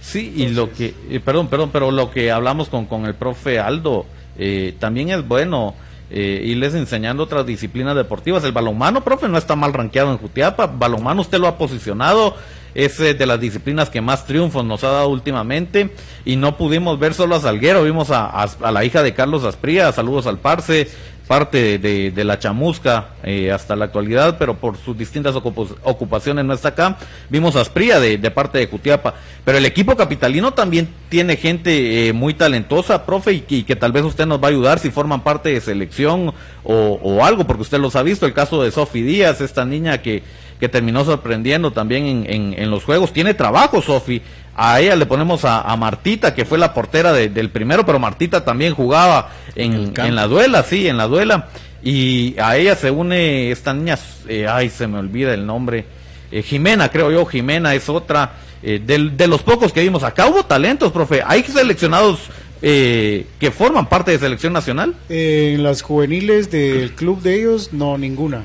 Sí, 0.00 0.32
y 0.36 0.48
lo 0.48 0.72
que, 0.72 0.94
eh, 1.08 1.20
perdón, 1.20 1.48
perdón, 1.48 1.70
pero 1.72 1.90
lo 1.90 2.10
que 2.10 2.30
hablamos 2.30 2.68
con, 2.68 2.86
con 2.86 3.06
el 3.06 3.14
profe 3.14 3.58
Aldo, 3.58 4.06
eh, 4.36 4.74
también 4.78 5.10
es 5.10 5.26
bueno 5.26 5.74
eh, 6.10 6.42
irles 6.44 6.74
enseñando 6.74 7.22
otras 7.22 7.46
disciplinas 7.46 7.96
deportivas. 7.96 8.44
El 8.44 8.52
balonmano, 8.52 9.02
profe, 9.02 9.28
no 9.28 9.38
está 9.38 9.56
mal 9.56 9.72
rankeado 9.72 10.12
en 10.12 10.18
Jutiapa. 10.18 10.66
Balonmano 10.66 11.22
usted 11.22 11.38
lo 11.38 11.48
ha 11.48 11.56
posicionado, 11.56 12.36
es 12.74 12.98
eh, 13.00 13.14
de 13.14 13.26
las 13.26 13.40
disciplinas 13.40 13.90
que 13.90 14.00
más 14.00 14.26
triunfos 14.26 14.64
nos 14.64 14.82
ha 14.84 14.88
dado 14.90 15.08
últimamente. 15.08 15.90
Y 16.24 16.36
no 16.36 16.56
pudimos 16.56 16.98
ver 16.98 17.14
solo 17.14 17.36
a 17.36 17.40
Salguero, 17.40 17.82
vimos 17.82 18.10
a, 18.10 18.26
a- 18.26 18.70
la 18.72 18.84
hija 18.84 19.02
de 19.02 19.14
Carlos 19.14 19.44
Aspría, 19.44 19.92
saludos 19.92 20.26
al 20.26 20.38
Parce, 20.38 20.88
parte 21.26 21.78
de, 21.78 22.10
de 22.10 22.24
la 22.24 22.38
chamusca 22.38 23.08
eh, 23.22 23.50
hasta 23.50 23.74
la 23.76 23.86
actualidad, 23.86 24.36
pero 24.38 24.56
por 24.56 24.76
sus 24.76 24.96
distintas 24.98 25.34
ocupaciones 25.34 26.44
no 26.44 26.52
está 26.52 26.68
acá. 26.68 26.98
Vimos 27.30 27.56
a 27.56 27.62
Aspría 27.62 27.98
de, 28.00 28.18
de 28.18 28.30
parte 28.30 28.58
de 28.58 28.66
Jutiapa, 28.66 29.14
pero 29.44 29.56
el 29.58 29.64
equipo 29.64 29.96
capitalino 29.96 30.52
también 30.52 30.88
tiene 31.08 31.36
gente 31.36 32.08
eh, 32.08 32.12
muy 32.12 32.34
talentosa, 32.34 33.06
profe, 33.06 33.32
y, 33.32 33.44
y 33.48 33.62
que 33.64 33.74
tal 33.76 33.92
vez 33.92 34.04
usted 34.04 34.26
nos 34.26 34.42
va 34.42 34.48
a 34.48 34.50
ayudar 34.50 34.78
si 34.78 34.90
forman 34.90 35.22
parte 35.22 35.48
de 35.50 35.60
selección 35.62 36.34
o, 36.62 36.74
o 37.02 37.24
algo, 37.24 37.46
porque 37.46 37.62
usted 37.62 37.78
los 37.78 37.96
ha 37.96 38.02
visto, 38.02 38.26
el 38.26 38.34
caso 38.34 38.62
de 38.62 38.70
Sofi 38.70 39.00
Díaz, 39.02 39.40
esta 39.40 39.64
niña 39.64 40.02
que, 40.02 40.22
que 40.60 40.68
terminó 40.68 41.04
sorprendiendo 41.04 41.72
también 41.72 42.06
en, 42.06 42.26
en- 42.28 42.54
en 42.58 42.70
los 42.70 42.84
juegos. 42.84 43.12
Tiene 43.12 43.34
trabajo, 43.34 43.82
Sofi. 43.82 44.22
A 44.56 44.80
ella 44.80 44.94
le 44.94 45.06
ponemos 45.06 45.44
a, 45.44 45.62
a 45.62 45.76
Martita, 45.76 46.32
que 46.34 46.44
fue 46.44 46.58
la 46.58 46.72
portera 46.72 47.12
de- 47.12 47.28
del 47.28 47.50
primero, 47.50 47.84
pero 47.84 47.98
Martita 47.98 48.44
también 48.44 48.72
jugaba 48.74 49.30
en, 49.56 49.92
en 49.96 50.14
la 50.14 50.26
duela, 50.28 50.62
sí, 50.62 50.86
en 50.86 50.96
la 50.96 51.06
duela. 51.08 51.48
Y 51.82 52.38
a 52.38 52.56
ella 52.56 52.76
se 52.76 52.90
une 52.90 53.50
esta 53.50 53.74
niña, 53.74 53.98
eh, 54.28 54.46
ay, 54.48 54.70
se 54.70 54.86
me 54.86 54.98
olvida 54.98 55.34
el 55.34 55.44
nombre. 55.44 55.84
eh, 56.32 56.42
Jimena, 56.42 56.88
creo 56.88 57.10
yo, 57.10 57.26
Jimena 57.26 57.74
es 57.74 57.88
otra. 57.88 58.32
eh, 58.62 58.80
del- 58.84 59.14
de, 59.16 59.26
los 59.26 59.42
pocos 59.42 59.72
que 59.74 59.82
vimos, 59.82 60.02
acá 60.04 60.26
hubo 60.26 60.44
talentos, 60.46 60.90
profe. 60.92 61.22
Hay 61.26 61.42
seleccionados 61.42 62.20
eh, 62.62 63.26
que 63.38 63.50
forman 63.50 63.86
parte 63.90 64.12
de 64.12 64.18
selección 64.18 64.54
nacional. 64.54 64.94
En 65.10 65.62
las 65.62 65.82
juveniles 65.82 66.50
del 66.50 66.92
club 66.92 67.20
de 67.20 67.40
ellos, 67.40 67.74
no, 67.74 67.98
ninguna. 67.98 68.44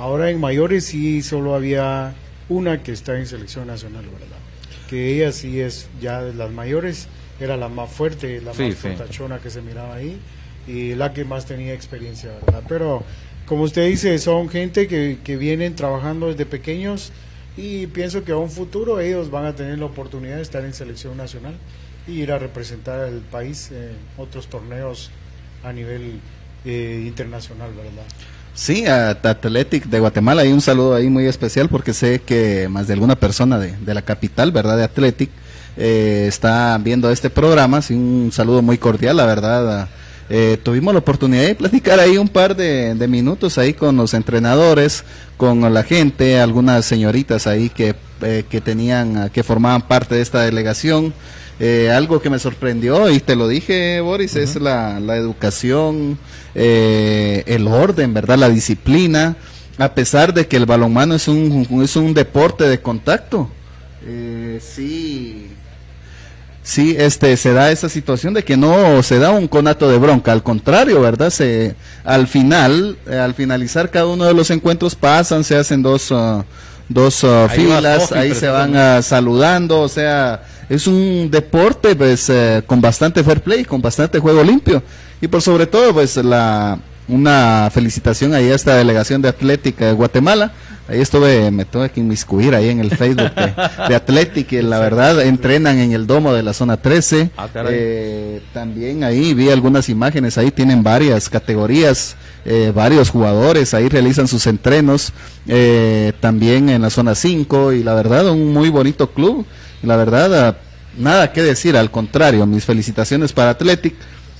Ahora 0.00 0.30
en 0.30 0.40
mayores 0.40 0.86
sí 0.86 1.20
solo 1.20 1.54
había 1.54 2.14
una 2.48 2.82
que 2.82 2.90
está 2.92 3.18
en 3.18 3.26
selección 3.26 3.66
nacional, 3.66 4.02
¿verdad? 4.06 4.38
Que 4.88 5.14
ella 5.14 5.30
sí 5.30 5.60
es 5.60 5.88
ya 6.00 6.22
de 6.22 6.32
las 6.32 6.50
mayores, 6.50 7.06
era 7.38 7.58
la 7.58 7.68
más 7.68 7.90
fuerte, 7.90 8.40
la 8.40 8.54
Sí, 8.54 8.62
más 8.62 8.74
sí. 8.76 8.88
fortachona 8.88 9.40
que 9.40 9.50
se 9.50 9.60
miraba 9.60 9.94
ahí 9.96 10.18
y 10.66 10.94
la 10.94 11.12
que 11.12 11.26
más 11.26 11.44
tenía 11.44 11.74
experiencia, 11.74 12.30
¿verdad? 12.46 12.62
Pero 12.66 13.02
como 13.44 13.64
usted 13.64 13.86
dice, 13.88 14.18
son 14.18 14.48
gente 14.48 14.88
que, 14.88 15.18
que 15.22 15.36
vienen 15.36 15.74
trabajando 15.76 16.28
desde 16.28 16.46
pequeños 16.46 17.12
y 17.58 17.86
pienso 17.88 18.24
que 18.24 18.32
a 18.32 18.36
un 18.38 18.50
futuro 18.50 19.00
ellos 19.00 19.30
van 19.30 19.44
a 19.44 19.54
tener 19.54 19.78
la 19.78 19.84
oportunidad 19.84 20.36
de 20.36 20.42
estar 20.42 20.64
en 20.64 20.72
selección 20.72 21.18
nacional 21.18 21.52
y 22.08 22.12
ir 22.22 22.32
a 22.32 22.38
representar 22.38 23.00
al 23.00 23.18
país 23.20 23.70
en 23.70 23.90
otros 24.16 24.46
torneos 24.46 25.10
a 25.62 25.74
nivel 25.74 26.20
eh, 26.64 27.04
internacional, 27.06 27.70
¿verdad? 27.74 28.06
Sí, 28.54 28.86
a 28.86 29.10
Athletic 29.10 29.84
de 29.86 30.00
Guatemala 30.00 30.42
hay 30.42 30.52
un 30.52 30.60
saludo 30.60 30.94
ahí 30.94 31.08
muy 31.08 31.26
especial 31.26 31.68
porque 31.68 31.94
sé 31.94 32.20
que 32.20 32.68
más 32.68 32.86
de 32.86 32.94
alguna 32.94 33.16
persona 33.16 33.58
de, 33.58 33.76
de 33.76 33.94
la 33.94 34.02
capital, 34.02 34.52
¿verdad? 34.52 34.76
De 34.76 34.84
Athletic 34.84 35.30
eh, 35.76 36.26
está 36.28 36.78
viendo 36.78 37.10
este 37.10 37.30
programa. 37.30 37.82
Sí, 37.82 37.94
un 37.94 38.30
saludo 38.32 38.62
muy 38.62 38.78
cordial, 38.78 39.16
la 39.16 39.26
verdad. 39.26 39.88
Eh, 40.28 40.58
tuvimos 40.62 40.94
la 40.94 41.00
oportunidad 41.00 41.42
de 41.42 41.54
platicar 41.54 41.98
ahí 41.98 42.16
un 42.16 42.28
par 42.28 42.54
de, 42.54 42.94
minutos 43.08 43.58
ahí 43.58 43.72
con 43.72 43.96
los 43.96 44.14
entrenadores, 44.14 45.04
con 45.36 45.72
la 45.72 45.82
gente, 45.82 46.38
algunas 46.38 46.84
señoritas 46.84 47.46
ahí 47.46 47.68
que, 47.68 47.94
eh, 48.20 48.44
que 48.48 48.60
tenían, 48.60 49.30
que 49.30 49.42
formaban 49.42 49.82
parte 49.82 50.16
de 50.16 50.22
esta 50.22 50.42
delegación. 50.42 51.14
Eh, 51.62 51.90
algo 51.90 52.22
que 52.22 52.30
me 52.30 52.38
sorprendió 52.38 53.10
y 53.10 53.20
te 53.20 53.36
lo 53.36 53.46
dije, 53.46 54.00
Boris, 54.00 54.34
es 54.34 54.56
la, 54.56 54.98
la 54.98 55.16
educación, 55.16 56.18
eh, 56.54 57.44
el 57.46 57.68
orden, 57.68 58.14
¿verdad? 58.14 58.38
La 58.38 58.48
disciplina, 58.48 59.36
a 59.76 59.92
pesar 59.92 60.32
de 60.32 60.46
que 60.46 60.56
el 60.56 60.64
balonmano 60.64 61.14
es 61.14 61.28
un, 61.28 61.82
es 61.84 61.96
un 61.96 62.14
deporte 62.14 62.66
de 62.66 62.80
contacto. 62.80 63.50
Eh, 64.06 64.58
sí, 64.62 65.48
sí, 66.62 66.96
este, 66.98 67.36
se 67.36 67.52
da 67.52 67.70
esa 67.70 67.90
situación 67.90 68.32
de 68.32 68.42
que 68.42 68.56
no 68.56 69.02
se 69.02 69.18
da 69.18 69.30
un 69.30 69.46
conato 69.46 69.86
de 69.90 69.98
bronca, 69.98 70.32
al 70.32 70.42
contrario, 70.42 70.98
¿verdad? 71.02 71.28
Se, 71.28 71.74
al 72.04 72.26
final, 72.26 72.96
eh, 73.06 73.16
al 73.16 73.34
finalizar 73.34 73.90
cada 73.90 74.06
uno 74.06 74.24
de 74.24 74.32
los 74.32 74.50
encuentros 74.50 74.94
pasan, 74.94 75.44
se 75.44 75.56
hacen 75.56 75.82
dos, 75.82 76.10
ah, 76.10 76.42
dos 76.88 77.22
va 77.22 77.50
filas, 77.50 78.12
ahí 78.12 78.34
se 78.34 78.48
van 78.48 78.74
ah, 78.76 79.02
saludando, 79.02 79.80
o 79.82 79.88
sea, 79.88 80.42
es 80.70 80.86
un 80.86 81.28
deporte 81.30 81.94
pues 81.96 82.30
eh, 82.30 82.62
con 82.64 82.80
bastante 82.80 83.22
fair 83.22 83.42
play, 83.42 83.64
con 83.64 83.82
bastante 83.82 84.18
juego 84.20 84.42
limpio 84.42 84.82
y 85.20 85.26
por 85.28 85.42
sobre 85.42 85.66
todo 85.66 85.92
pues 85.92 86.16
la 86.16 86.78
una 87.08 87.68
felicitación 87.72 88.34
ahí 88.34 88.50
a 88.50 88.54
esta 88.54 88.76
delegación 88.76 89.20
de 89.20 89.28
Atlética 89.28 89.86
de 89.86 89.92
Guatemala. 89.92 90.52
Ahí 90.88 91.00
estuve, 91.00 91.50
me 91.50 91.64
tuve 91.64 91.90
que 91.90 92.00
inmiscuir 92.00 92.54
ahí 92.54 92.68
en 92.68 92.80
el 92.80 92.90
Facebook 92.90 93.32
de, 93.34 93.54
de 93.88 93.94
Athletic, 93.94 94.52
y 94.52 94.62
la 94.62 94.80
verdad 94.80 95.20
entrenan 95.22 95.78
en 95.78 95.92
el 95.92 96.06
domo 96.06 96.32
de 96.32 96.42
la 96.42 96.52
zona 96.52 96.78
13. 96.78 97.30
Ah. 97.36 97.48
Eh, 97.68 98.42
también 98.52 99.04
ahí 99.04 99.34
vi 99.34 99.50
algunas 99.50 99.88
imágenes, 99.88 100.36
ahí 100.36 100.50
tienen 100.50 100.82
varias 100.82 101.28
categorías, 101.28 102.16
eh, 102.44 102.72
varios 102.74 103.10
jugadores, 103.10 103.72
ahí 103.74 103.88
realizan 103.88 104.26
sus 104.26 104.46
entrenos, 104.46 105.12
eh, 105.46 106.12
también 106.20 106.68
en 106.68 106.82
la 106.82 106.90
zona 106.90 107.14
5 107.14 107.72
y 107.72 107.84
la 107.84 107.94
verdad 107.94 108.28
un 108.30 108.52
muy 108.52 108.68
bonito 108.68 109.10
club. 109.10 109.46
La 109.82 109.96
verdad, 109.96 110.48
ah, 110.48 110.56
nada 110.96 111.32
que 111.32 111.42
decir, 111.42 111.76
al 111.76 111.90
contrario, 111.90 112.46
mis 112.46 112.64
felicitaciones 112.64 113.32
para 113.32 113.50
Athletic. 113.50 113.94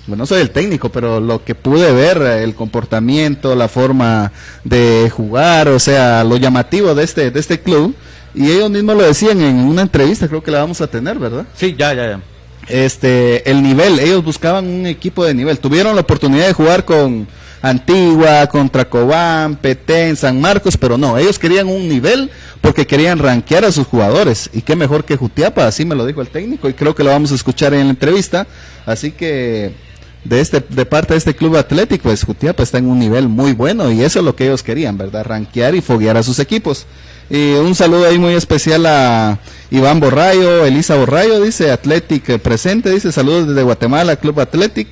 Bueno, 0.07 0.23
no 0.23 0.27
soy 0.27 0.41
el 0.41 0.51
técnico, 0.51 0.89
pero 0.89 1.21
lo 1.21 1.45
que 1.45 1.55
pude 1.55 1.93
ver, 1.93 2.21
eh, 2.23 2.43
el 2.43 2.55
comportamiento, 2.55 3.55
la 3.55 3.69
forma 3.69 4.33
de 4.65 5.11
jugar, 5.11 5.69
o 5.69 5.79
sea, 5.79 6.25
lo 6.25 6.37
llamativo 6.37 6.95
de 6.95 7.05
este, 7.05 7.31
de 7.31 7.41
este 7.41 7.61
club, 7.61 7.95
y 8.35 8.51
ellos 8.51 8.71
mismos 8.71 8.97
lo 8.97 9.03
decían 9.03 9.41
en 9.41 9.57
una 9.57 9.83
entrevista, 9.83 10.29
creo 10.29 10.43
que 10.43 10.51
la 10.51 10.61
vamos 10.61 10.81
a 10.81 10.87
tener, 10.87 11.19
¿verdad? 11.19 11.47
Sí, 11.55 11.75
ya, 11.79 11.93
ya, 11.95 12.11
ya. 12.11 12.21
este 12.69 13.49
el 13.51 13.63
nivel, 13.63 13.99
ellos 13.99 14.25
buscaban 14.25 14.67
un 14.67 14.87
equipo 14.87 15.25
de 15.25 15.35
nivel. 15.35 15.59
Tuvieron 15.59 15.95
la 15.95 16.03
oportunidad 16.03 16.47
de 16.47 16.53
jugar 16.53 16.85
con 16.85 17.27
Antigua, 17.63 18.47
contra 18.47 18.89
Cobán, 18.89 19.57
Petén, 19.57 20.17
San 20.17 20.41
Marcos, 20.41 20.77
pero 20.77 20.97
no, 20.97 21.19
ellos 21.19 21.39
querían 21.39 21.69
un 21.69 21.89
nivel 21.89 22.31
porque 22.61 22.87
querían 22.87 23.19
rankear 23.19 23.65
a 23.65 23.73
sus 23.73 23.87
jugadores. 23.87 24.51
Y 24.53 24.63
qué 24.63 24.77
mejor 24.77 25.05
que 25.05 25.17
Jutiapa, 25.17 25.67
así 25.67 25.85
me 25.85 25.95
lo 25.95 26.07
dijo 26.07 26.21
el 26.21 26.29
técnico 26.29 26.69
y 26.69 26.75
creo 26.75 26.95
que 26.95 27.05
lo 27.05 27.11
vamos 27.11 27.33
a 27.33 27.35
escuchar 27.35 27.75
en 27.75 27.85
la 27.85 27.91
entrevista. 27.91 28.47
Así 28.87 29.13
que 29.13 29.73
de 30.25 30.41
este 30.41 30.63
de 30.69 30.85
parte 30.87 31.15
de 31.15 31.19
este 31.19 31.35
club 31.35 31.57
atlético, 31.57 32.05
pues 32.05 32.25
Jutiapa 32.25 32.63
está 32.63 32.79
en 32.79 32.89
un 32.89 32.99
nivel 32.99 33.29
muy 33.29 33.53
bueno 33.53 33.91
y 33.91 34.03
eso 34.03 34.19
es 34.19 34.25
lo 34.25 34.37
que 34.37 34.45
ellos 34.45 34.63
querían, 34.63 34.99
¿verdad? 34.99 35.25
Rankear 35.25 35.75
y 35.75 35.81
foguear 35.81 36.17
a 36.17 36.23
sus 36.23 36.39
equipos. 36.39 36.87
Y 37.31 37.53
un 37.53 37.77
saludo 37.77 38.07
ahí 38.07 38.19
muy 38.19 38.35
especial 38.35 38.85
a 38.87 39.39
Iván 39.71 40.01
Borrayo, 40.01 40.67
Elisa 40.67 40.97
Borrayo, 40.97 41.41
dice 41.41 41.71
Athletic 41.71 42.29
eh, 42.29 42.39
presente, 42.41 42.91
dice 42.91 43.13
saludos 43.13 43.49
desde 43.49 43.63
Guatemala, 43.63 44.17
Club 44.17 44.41
Athletic. 44.41 44.89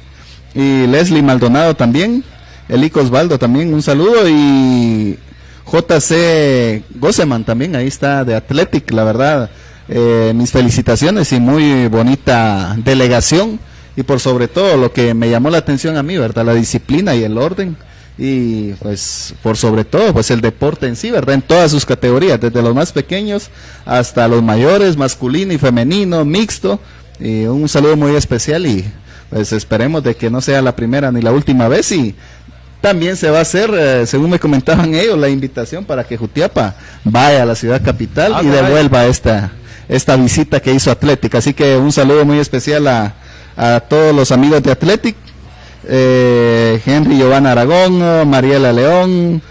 Y 0.54 0.86
Leslie 0.86 1.22
Maldonado 1.22 1.74
también, 1.74 2.24
Elico 2.68 3.00
Osvaldo 3.00 3.38
también, 3.38 3.72
un 3.72 3.82
saludo. 3.82 4.28
Y 4.28 5.18
JC 5.66 6.82
Goseman 6.98 7.44
también, 7.44 7.76
ahí 7.76 7.86
está 7.86 8.24
de 8.24 8.34
Athletic, 8.34 8.90
la 8.92 9.04
verdad. 9.04 9.50
eh, 9.88 10.32
mis 10.34 10.50
felicitaciones 10.52 11.32
y 11.32 11.40
muy 11.40 11.88
bonita 11.88 12.76
delegación. 12.78 13.58
Y 13.96 14.04
por 14.04 14.20
sobre 14.20 14.46
todo 14.46 14.76
lo 14.76 14.92
que 14.92 15.12
me 15.14 15.28
llamó 15.28 15.50
la 15.50 15.58
atención 15.58 15.96
a 15.96 16.02
mí, 16.02 16.16
¿verdad? 16.16 16.44
La 16.44 16.54
disciplina 16.54 17.16
y 17.16 17.24
el 17.24 17.36
orden 17.36 17.76
y 18.18 18.72
pues 18.74 19.34
por 19.42 19.56
sobre 19.56 19.84
todo 19.84 20.12
pues 20.12 20.30
el 20.32 20.40
deporte 20.40 20.86
en 20.86 20.96
sí, 20.96 21.10
¿verdad? 21.10 21.36
En 21.36 21.42
todas 21.42 21.70
sus 21.70 21.86
categorías, 21.86 22.40
desde 22.40 22.62
los 22.62 22.74
más 22.74 22.92
pequeños 22.92 23.48
hasta 23.86 24.26
los 24.26 24.42
mayores, 24.42 24.96
masculino 24.96 25.52
y 25.52 25.58
femenino, 25.58 26.24
mixto. 26.24 26.80
Y 27.20 27.44
un 27.44 27.68
saludo 27.68 27.96
muy 27.96 28.14
especial 28.16 28.66
y 28.66 28.84
pues 29.30 29.52
esperemos 29.52 30.02
de 30.02 30.16
que 30.16 30.30
no 30.30 30.40
sea 30.40 30.62
la 30.62 30.74
primera 30.74 31.12
ni 31.12 31.20
la 31.20 31.32
última 31.32 31.68
vez 31.68 31.92
y 31.92 32.14
también 32.80 33.16
se 33.16 33.30
va 33.30 33.38
a 33.38 33.42
hacer, 33.42 33.70
eh, 33.74 34.06
según 34.06 34.30
me 34.30 34.38
comentaban 34.38 34.94
ellos, 34.94 35.18
la 35.18 35.28
invitación 35.28 35.84
para 35.84 36.04
que 36.04 36.16
Jutiapa 36.16 36.74
vaya 37.04 37.42
a 37.42 37.46
la 37.46 37.54
ciudad 37.54 37.82
capital 37.82 38.32
Ah, 38.34 38.42
y 38.42 38.46
devuelva 38.46 39.06
esta, 39.06 39.52
esta 39.88 40.16
visita 40.16 40.60
que 40.60 40.72
hizo 40.72 40.90
Atlética. 40.90 41.38
Así 41.38 41.54
que 41.54 41.76
un 41.76 41.92
saludo 41.92 42.24
muy 42.24 42.38
especial 42.38 42.86
a, 42.86 43.14
a 43.56 43.80
todos 43.80 44.14
los 44.14 44.30
amigos 44.30 44.62
de 44.62 44.70
Athletic, 44.70 45.16
eh, 45.88 46.80
Henry 46.84 47.18
Giovanna 47.18 47.52
Aragón, 47.52 48.28
Mariela 48.28 48.72
León, 48.72 49.42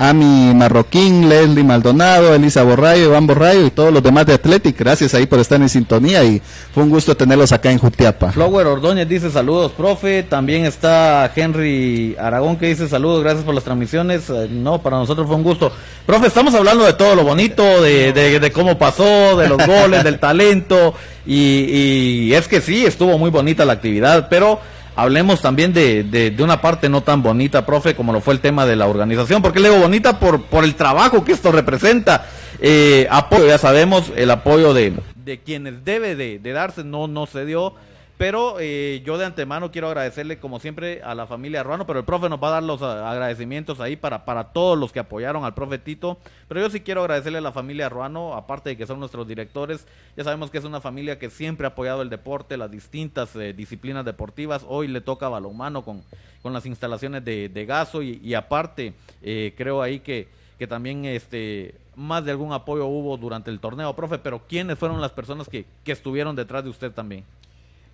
Ami 0.00 0.54
Marroquín, 0.54 1.28
Leslie 1.28 1.64
Maldonado, 1.64 2.32
Elisa 2.34 2.62
Borrayo, 2.62 3.06
Iván 3.06 3.26
Borrayo 3.26 3.66
y 3.66 3.70
todos 3.70 3.92
los 3.92 4.00
demás 4.02 4.26
de 4.26 4.34
Athletic. 4.34 4.78
Gracias 4.78 5.12
ahí 5.14 5.26
por 5.26 5.40
estar 5.40 5.60
en 5.60 5.68
sintonía 5.68 6.22
y 6.22 6.40
fue 6.72 6.84
un 6.84 6.90
gusto 6.90 7.16
tenerlos 7.16 7.50
acá 7.50 7.72
en 7.72 7.78
Jutiapa. 7.78 8.30
Flower 8.30 8.66
Ordóñez 8.68 9.08
dice 9.08 9.28
saludos, 9.30 9.72
profe. 9.72 10.22
También 10.22 10.64
está 10.66 11.32
Henry 11.34 12.14
Aragón 12.18 12.56
que 12.58 12.66
dice 12.66 12.88
saludos, 12.88 13.22
gracias 13.24 13.44
por 13.44 13.54
las 13.56 13.64
transmisiones. 13.64 14.30
Eh, 14.30 14.48
no, 14.50 14.80
para 14.80 14.98
nosotros 14.98 15.26
fue 15.26 15.34
un 15.34 15.42
gusto. 15.42 15.72
Profe, 16.06 16.28
estamos 16.28 16.54
hablando 16.54 16.84
de 16.84 16.92
todo 16.92 17.16
lo 17.16 17.24
bonito, 17.24 17.82
de, 17.82 18.12
de- 18.12 18.38
de 18.38 18.52
cómo 18.52 18.78
pasó, 18.78 19.36
de 19.36 19.48
los 19.48 19.58
goles, 19.66 20.04
del 20.04 20.20
talento. 20.20 20.94
Y, 21.26 22.28
y 22.28 22.34
es 22.34 22.46
que 22.46 22.60
sí, 22.60 22.86
estuvo 22.86 23.18
muy 23.18 23.30
bonita 23.30 23.64
la 23.64 23.74
actividad, 23.74 24.28
pero 24.30 24.60
hablemos 24.98 25.40
también 25.40 25.72
de, 25.72 26.02
de, 26.02 26.42
una 26.42 26.60
parte 26.60 26.88
no 26.88 27.02
tan 27.02 27.22
bonita, 27.22 27.64
profe, 27.64 27.94
como 27.94 28.12
lo 28.12 28.20
fue 28.20 28.34
el 28.34 28.40
tema 28.40 28.66
de 28.66 28.74
la 28.74 28.88
organización. 28.88 29.40
porque 29.40 29.60
le 29.60 29.68
digo 29.68 29.80
bonita? 29.80 30.18
Por, 30.18 30.42
por 30.42 30.64
el 30.64 30.74
trabajo 30.74 31.24
que 31.24 31.32
esto 31.32 31.52
representa. 31.52 32.26
Eh, 32.58 33.06
apoyo, 33.08 33.46
ya 33.46 33.58
sabemos, 33.58 34.12
el 34.16 34.28
apoyo 34.32 34.74
de, 34.74 34.94
de 35.14 35.38
quienes 35.38 35.84
debe 35.84 36.16
de, 36.16 36.40
de 36.40 36.52
darse 36.52 36.82
no, 36.82 37.06
no 37.06 37.26
se 37.26 37.44
dio. 37.44 37.74
Pero 38.18 38.56
eh, 38.58 39.00
yo 39.04 39.16
de 39.16 39.24
antemano 39.24 39.70
quiero 39.70 39.86
agradecerle, 39.86 40.40
como 40.40 40.58
siempre, 40.58 41.00
a 41.02 41.14
la 41.14 41.28
familia 41.28 41.62
Ruano, 41.62 41.86
pero 41.86 42.00
el 42.00 42.04
profe 42.04 42.28
nos 42.28 42.42
va 42.42 42.48
a 42.48 42.50
dar 42.50 42.62
los 42.64 42.82
ah, 42.82 43.08
agradecimientos 43.12 43.78
ahí 43.78 43.94
para, 43.94 44.24
para 44.24 44.48
todos 44.52 44.76
los 44.76 44.90
que 44.90 44.98
apoyaron 44.98 45.44
al 45.44 45.54
profe 45.54 45.78
Tito. 45.78 46.18
Pero 46.48 46.60
yo 46.60 46.68
sí 46.68 46.80
quiero 46.80 47.02
agradecerle 47.02 47.38
a 47.38 47.42
la 47.42 47.52
familia 47.52 47.88
Ruano, 47.88 48.34
aparte 48.34 48.70
de 48.70 48.76
que 48.76 48.88
son 48.88 48.98
nuestros 48.98 49.28
directores. 49.28 49.86
Ya 50.16 50.24
sabemos 50.24 50.50
que 50.50 50.58
es 50.58 50.64
una 50.64 50.80
familia 50.80 51.16
que 51.20 51.30
siempre 51.30 51.68
ha 51.68 51.70
apoyado 51.70 52.02
el 52.02 52.10
deporte, 52.10 52.56
las 52.56 52.72
distintas 52.72 53.36
eh, 53.36 53.52
disciplinas 53.52 54.04
deportivas. 54.04 54.64
Hoy 54.66 54.88
le 54.88 55.00
toca 55.00 55.28
balonmano 55.28 55.84
con, 55.84 56.02
con 56.42 56.52
las 56.52 56.66
instalaciones 56.66 57.24
de, 57.24 57.48
de 57.48 57.66
gaso 57.66 58.02
y, 58.02 58.34
aparte, 58.34 58.94
eh, 59.22 59.54
creo 59.56 59.80
ahí 59.80 60.00
que, 60.00 60.26
que 60.58 60.66
también 60.66 61.04
este 61.04 61.76
más 61.94 62.24
de 62.24 62.32
algún 62.32 62.52
apoyo 62.52 62.86
hubo 62.86 63.16
durante 63.16 63.52
el 63.52 63.60
torneo, 63.60 63.94
profe. 63.94 64.18
Pero 64.18 64.42
¿quiénes 64.48 64.76
fueron 64.76 65.00
las 65.00 65.12
personas 65.12 65.48
que, 65.48 65.66
que 65.84 65.92
estuvieron 65.92 66.34
detrás 66.34 66.64
de 66.64 66.70
usted 66.70 66.90
también? 66.90 67.22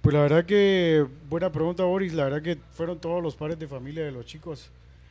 Pues 0.05 0.13
la 0.13 0.21
verdad 0.21 0.45
que, 0.45 1.07
buena 1.31 1.51
pregunta 1.51 1.83
Boris, 1.85 2.13
la 2.13 2.25
verdad 2.25 2.43
que 2.43 2.59
fueron 2.75 2.99
todos 2.99 3.23
los 3.23 3.37
padres 3.37 3.59
de 3.59 3.67
familia 3.67 4.05
de 4.05 4.13
los 4.13 4.27
chicos. 4.27 4.69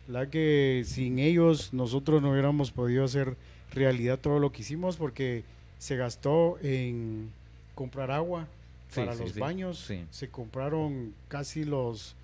La 0.07 0.29
que 0.29 0.83
sin 0.85 1.17
ellos 1.17 1.73
nosotros 1.73 2.21
no 2.21 2.29
hubiéramos 2.29 2.69
podido 2.71 3.03
hacer 3.03 3.35
realidad 3.73 4.19
todo 4.19 4.37
lo 4.37 4.51
que 4.51 4.61
hicimos 4.61 4.97
porque 4.97 5.43
se 5.79 5.95
gastó 5.95 6.59
en 6.61 7.31
comprar 7.73 8.11
agua 8.11 8.45
Sí, 8.89 8.99
para 8.99 9.13
sí, 9.15 9.23
los 9.23 9.31
sí, 9.31 9.39
baños, 9.39 9.79
sí. 9.79 10.05
se 10.11 10.29
compraron 10.29 11.15
casi 11.27 11.63
los 11.65 12.15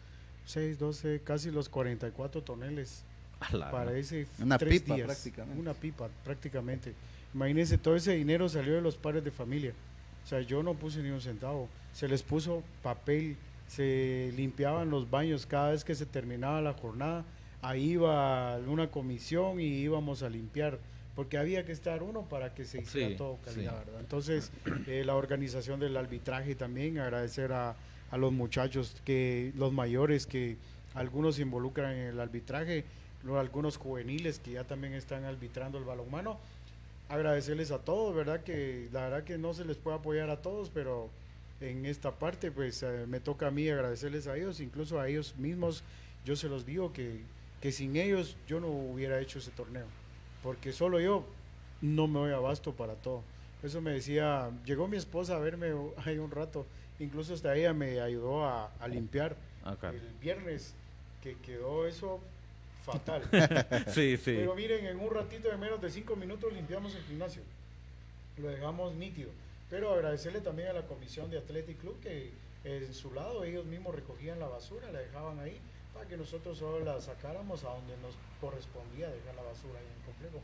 6, 0.46 0.78
12, 0.78 1.22
casi 1.24 1.50
los 1.50 1.70
44 1.70 2.44
toneles 2.44 3.04
para 3.72 3.98
ese 3.98 4.28
Una 4.40 4.60
tres 4.60 4.84
pipa 4.84 4.94
días. 4.94 5.08
prácticamente. 5.08 5.60
Una 5.60 5.74
pipa 5.74 6.08
prácticamente. 6.24 6.94
Imagínense, 7.34 7.80
todo 7.80 7.96
ese 7.96 8.14
dinero 8.14 8.48
salió 8.48 8.76
de 8.76 8.82
los 8.82 8.96
padres 8.96 9.24
de 9.24 9.32
familia. 9.32 9.74
O 10.24 10.28
sea, 10.28 10.42
yo 10.42 10.62
no 10.62 10.76
puse 10.76 11.02
ni 11.02 11.10
un 11.10 11.22
centavo. 11.22 11.68
Se 11.93 12.08
les 12.08 12.23
puso 12.23 12.63
papel, 12.84 13.36
se 13.67 14.32
limpiaban 14.36 14.89
los 14.89 15.10
baños 15.10 15.45
cada 15.45 15.71
vez 15.71 15.84
que 15.84 15.95
se 15.95 16.06
terminaba 16.06 16.62
la 16.62 16.73
jornada. 16.73 17.25
Ahí 17.62 17.91
iba 17.91 18.58
una 18.67 18.89
comisión 18.89 19.60
y 19.60 19.65
íbamos 19.65 20.23
a 20.23 20.30
limpiar. 20.30 20.80
Porque 21.15 21.38
había 21.38 21.65
que 21.65 21.73
estar 21.73 22.02
uno 22.02 22.21
para 22.21 22.54
que 22.56 22.63
se 22.63 22.80
hiciera 22.82 23.10
Sí, 23.10 23.15
todo 23.15 23.38
calidad, 23.43 23.73
sí. 23.80 23.86
¿verdad? 23.86 23.99
Entonces, 23.99 24.52
eh, 24.88 25.04
la 25.06 25.15
organización 25.15 25.80
del 25.80 25.97
arbitraje 25.97 26.56
también, 26.56 26.97
agradecer 26.99 27.52
a, 27.52 27.75
a 28.12 28.17
los 28.17 28.32
muchachos, 28.32 28.95
que 29.04 29.52
los 29.58 29.73
mayores 29.73 30.25
que 30.25 30.56
algunos 30.93 31.36
se 31.36 31.41
involucran 31.41 31.91
en 31.93 32.08
el 32.08 32.19
arbitraje, 32.21 32.86
algunos 33.38 33.75
juveniles 33.75 34.39
que 34.39 34.52
ya 34.52 34.63
también 34.63 34.93
están 34.93 35.25
arbitrando 35.25 35.78
el 35.78 35.84
balonmano. 35.84 36.39
Agradecerles 37.10 37.71
a 37.71 37.80
todos, 37.80 38.15
¿verdad? 38.15 38.41
Que 38.43 38.88
la 38.93 39.02
verdad 39.10 39.23
que 39.25 39.38
no 39.38 39.54
se 39.54 39.65
les 39.65 39.75
puede 39.78 39.97
apoyar 39.97 40.30
a 40.30 40.38
todos, 40.41 40.69
pero 40.69 41.10
en 41.62 41.86
esta 41.86 42.12
parte 42.12 42.52
pues 42.52 42.84
eh, 42.84 43.06
me 43.08 43.19
toca 43.19 43.48
a 43.48 43.52
mí 43.52 43.67
agradecerles 43.69 44.28
a 44.28 44.38
ellos, 44.38 44.60
incluso 44.60 45.00
a 45.00 45.08
ellos 45.08 45.36
mismos, 45.38 45.84
yo 46.26 46.36
se 46.36 46.48
los 46.50 46.65
digo 46.65 46.93
que, 46.93 47.22
que 47.62 47.72
sin 47.72 47.95
ellos 47.98 48.36
yo 48.48 48.60
no 48.60 48.67
hubiera 48.67 49.19
hecho 49.19 49.39
ese 49.39 49.52
torneo, 49.52 49.86
porque 50.43 50.72
solo 50.72 51.00
yo 51.00 51.26
no 51.82 52.08
me 52.08 52.19
doy 52.19 52.32
abasto 52.34 52.74
para 52.74 52.93
todo. 52.95 53.24
Eso 53.62 53.82
me 53.82 53.91
decía, 53.91 54.52
llegó 54.65 54.88
mi 54.88 54.95
esposa 54.98 55.36
a 55.36 55.39
verme 55.39 55.72
ahí 56.06 56.17
un 56.17 56.32
rato, 56.32 56.65
incluso 57.00 57.34
hasta 57.34 57.56
ella 57.56 57.74
me 57.74 58.00
ayudó 58.00 58.45
a, 58.45 58.72
a 58.80 58.88
limpiar 58.88 59.36
Ah, 59.65 59.76
claro. 59.78 59.98
el 59.98 60.04
viernes, 60.22 60.74
que 61.22 61.36
quedó 61.45 61.86
eso 61.86 62.22
fatal. 62.86 63.22
Sí, 63.93 64.15
sí. 64.15 64.34
Pero 64.38 64.56
miren, 64.56 64.86
en 64.86 64.98
un 65.00 65.13
ratito 65.13 65.50
de 65.50 65.58
menos 65.58 65.82
de 65.82 65.89
cinco 65.89 66.15
minutos 66.15 66.54
limpiamos 66.54 66.95
el 66.95 67.04
gimnasio. 67.04 67.41
Lo 68.38 68.48
dejamos 68.48 68.95
nítido. 68.95 69.30
Pero 69.70 69.94
agradecerle 69.94 70.42
también 70.42 70.70
a 70.70 70.74
la 70.74 70.88
comisión 70.88 71.30
de 71.30 71.38
Athletic 71.38 71.80
Club 71.80 72.00
que 72.02 72.32
en 72.64 72.94
su 72.94 73.14
lado 73.14 73.44
ellos 73.44 73.66
mismos 73.66 73.96
recogían 73.96 74.40
la 74.40 74.48
basura, 74.48 74.92
la 74.92 75.00
dejaban 75.00 75.40
ahí 75.40 75.60
para 75.94 76.08
que 76.08 76.18
nosotros 76.18 76.58
solo 76.58 76.84
la 76.84 77.00
sacáramos 77.00 77.64
a 77.64 77.70
donde 77.70 77.96
nos 77.98 78.16
correspondía 78.42 79.10
dejar 79.10 79.36
la 79.36 79.44
basura 79.44 79.80
ahí 79.80 79.86
en 79.86 80.00
el 80.00 80.06
complejo. 80.06 80.42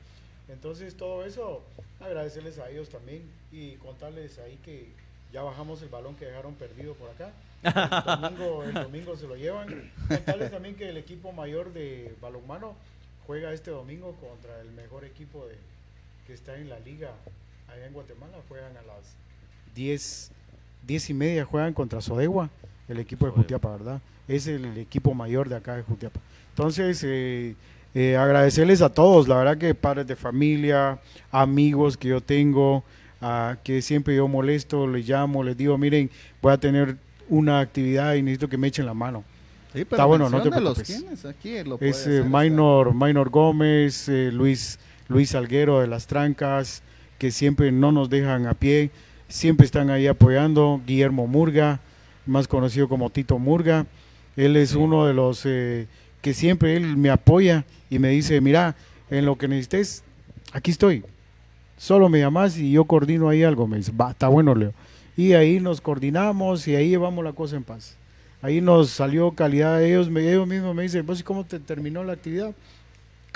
Entonces 0.47 0.95
todo 0.95 1.25
eso, 1.25 1.63
agradecerles 1.99 2.59
a 2.59 2.69
ellos 2.69 2.89
también 2.89 3.23
y 3.51 3.75
contarles 3.77 4.37
ahí 4.39 4.57
que 4.63 4.89
ya 5.33 5.41
bajamos 5.41 5.81
el 5.81 5.89
balón 5.89 6.15
que 6.15 6.25
dejaron 6.25 6.53
perdido 6.55 6.93
por 6.93 7.09
acá. 7.09 7.33
El 7.63 7.73
domingo, 8.21 8.63
el 8.63 8.73
domingo 8.73 9.17
se 9.17 9.27
lo 9.27 9.35
llevan. 9.35 9.91
Contarles 10.07 10.51
también 10.51 10.75
que 10.75 10.89
el 10.89 10.97
equipo 10.97 11.31
mayor 11.31 11.73
de 11.73 12.15
balonmano 12.21 12.75
juega 13.25 13.51
este 13.53 13.71
domingo 13.71 14.15
contra 14.15 14.61
el 14.61 14.71
mejor 14.71 15.03
equipo 15.03 15.47
de, 15.47 15.57
que 16.27 16.33
está 16.33 16.55
en 16.57 16.69
la 16.69 16.79
liga 16.79 17.11
allá 17.67 17.87
en 17.87 17.93
Guatemala. 17.93 18.33
Juegan 18.47 18.77
a 18.77 18.81
las 18.81 19.15
10, 19.75 20.31
10 20.87 21.09
y 21.09 21.13
media, 21.13 21.45
juegan 21.45 21.73
contra 21.73 22.01
Sodegua, 22.01 22.49
el 22.87 22.99
equipo 22.99 23.25
de. 23.25 23.31
Jutiapa, 23.31 23.71
¿verdad? 23.71 24.01
Es 24.27 24.47
el 24.47 24.77
equipo 24.77 25.13
mayor 25.13 25.49
de 25.49 25.55
acá 25.55 25.75
de 25.75 25.83
Jutiapa. 25.83 26.19
Entonces, 26.51 27.03
eh, 27.03 27.55
eh, 27.93 28.17
agradecerles 28.17 28.81
a 28.81 28.89
todos, 28.89 29.27
la 29.27 29.37
verdad 29.37 29.57
que 29.57 29.73
padres 29.73 30.05
de 30.07 30.15
familia, 30.15 30.99
amigos 31.31 31.95
que 31.95 32.09
yo 32.09 32.21
tengo, 32.21 32.83
ah, 33.21 33.57
que 33.63 33.81
siempre 33.81 34.15
yo 34.15 34.27
molesto, 34.27 34.87
les 34.87 35.07
llamo, 35.07 35.43
les 35.43 35.55
digo, 35.55 35.77
miren, 35.77 36.09
voy 36.41 36.51
a 36.51 36.57
tener 36.57 36.97
una 37.29 37.59
actividad 37.59 38.15
y 38.15 38.21
necesito 38.21 38.49
que 38.49 38.57
me 38.57 38.67
echen 38.67 38.85
la 38.85 38.93
mano. 38.93 39.23
Sí, 39.73 39.85
pero 39.85 39.95
Está 39.95 40.05
bueno, 40.05 40.29
no 40.29 40.41
te 40.41 40.49
preocupes. 40.49 40.87
¿quiénes? 40.87 41.25
Aquí 41.25 41.63
lo 41.63 41.75
Es 41.81 42.07
eh, 42.07 42.19
hacer, 42.19 42.25
Minor, 42.25 42.93
Minor 42.93 43.29
Gómez, 43.29 44.07
eh, 44.07 44.29
Luis, 44.31 44.79
Luis 45.07 45.29
Salguero 45.31 45.79
de 45.79 45.87
las 45.87 46.07
Trancas, 46.07 46.81
que 47.25 47.31
siempre 47.31 47.71
no 47.71 47.91
nos 47.91 48.11
dejan 48.11 48.45
a 48.45 48.53
pie, 48.53 48.91
siempre 49.29 49.65
están 49.65 49.89
ahí 49.89 50.05
apoyando. 50.05 50.79
Guillermo 50.85 51.25
Murga, 51.25 51.79
más 52.27 52.47
conocido 52.47 52.87
como 52.87 53.09
Tito 53.09 53.39
Murga, 53.39 53.87
él 54.35 54.55
es 54.55 54.75
uno 54.75 55.07
de 55.07 55.15
los 55.15 55.41
eh, 55.45 55.87
que 56.21 56.35
siempre 56.35 56.75
él 56.75 56.97
me 56.97 57.09
apoya 57.09 57.65
y 57.89 57.97
me 57.97 58.09
dice, 58.09 58.41
mira, 58.41 58.75
en 59.09 59.25
lo 59.25 59.39
que 59.39 59.47
necesites, 59.47 60.03
aquí 60.53 60.69
estoy. 60.69 61.03
Solo 61.77 62.09
me 62.09 62.19
llamas 62.19 62.59
y 62.59 62.71
yo 62.71 62.85
coordino 62.85 63.27
ahí 63.27 63.41
algo. 63.41 63.65
Me 63.65 63.77
dice, 63.77 63.91
va, 63.91 64.11
está 64.11 64.27
bueno, 64.27 64.53
Leo. 64.53 64.73
Y 65.17 65.33
ahí 65.33 65.59
nos 65.59 65.81
coordinamos 65.81 66.67
y 66.67 66.75
ahí 66.75 66.89
llevamos 66.89 67.25
la 67.25 67.33
cosa 67.33 67.55
en 67.55 67.63
paz. 67.63 67.97
Ahí 68.43 68.61
nos 68.61 68.91
salió 68.91 69.31
calidad. 69.31 69.83
Ellos, 69.83 70.11
me, 70.11 70.29
ellos 70.29 70.47
mismos 70.47 70.75
me 70.75 70.83
dicen, 70.83 71.03
pues, 71.07 71.21
¿y 71.21 71.23
cómo 71.23 71.43
te 71.43 71.59
terminó 71.59 72.03
la 72.03 72.13
actividad? 72.13 72.53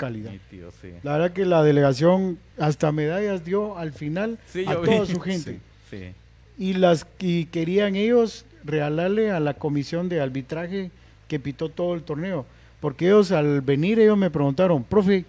Calidad. 0.00 0.32
Sí. 0.80 0.92
La 1.02 1.12
verdad 1.12 1.32
que 1.32 1.44
la 1.44 1.62
delegación 1.62 2.38
hasta 2.58 2.90
medallas 2.92 3.44
dio 3.44 3.76
al 3.76 3.92
final 3.92 4.38
Sí, 4.46 4.64
a 4.66 4.74
toda 4.74 5.00
vi. 5.02 5.06
su 5.06 5.20
gente. 5.20 5.60
Sí. 5.90 6.12
Y 6.58 6.74
las 6.74 7.06
y 7.18 7.46
querían 7.46 7.96
ellos 7.96 8.44
regalarle 8.64 9.30
a 9.30 9.40
la 9.40 9.54
comisión 9.54 10.08
de 10.08 10.20
arbitraje 10.20 10.90
que 11.28 11.38
pitó 11.38 11.68
todo 11.68 11.94
el 11.94 12.02
torneo. 12.02 12.46
Porque 12.80 13.06
ellos 13.06 13.30
al 13.32 13.60
venir, 13.60 13.98
ellos 14.00 14.16
me 14.16 14.30
preguntaron, 14.30 14.82
profe, 14.84 15.24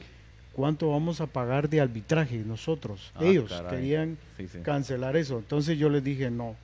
¿cuánto 0.53 0.89
vamos 0.91 1.19
a 1.21 1.27
pagar 1.27 1.67
de 1.69 1.81
arbitraje 1.81 2.37
nosotros? 2.45 3.11
Ah, 3.15 3.25
ellos 3.25 3.49
caray. 3.51 3.69
querían 3.77 4.17
Sí, 4.37 4.47
sí. 4.47 4.59
cancelar 4.63 5.15
eso. 5.17 5.37
Entonces 5.39 5.77
yo 5.77 5.89
les 5.89 6.03
dije, 6.03 6.31
no, 6.31 6.55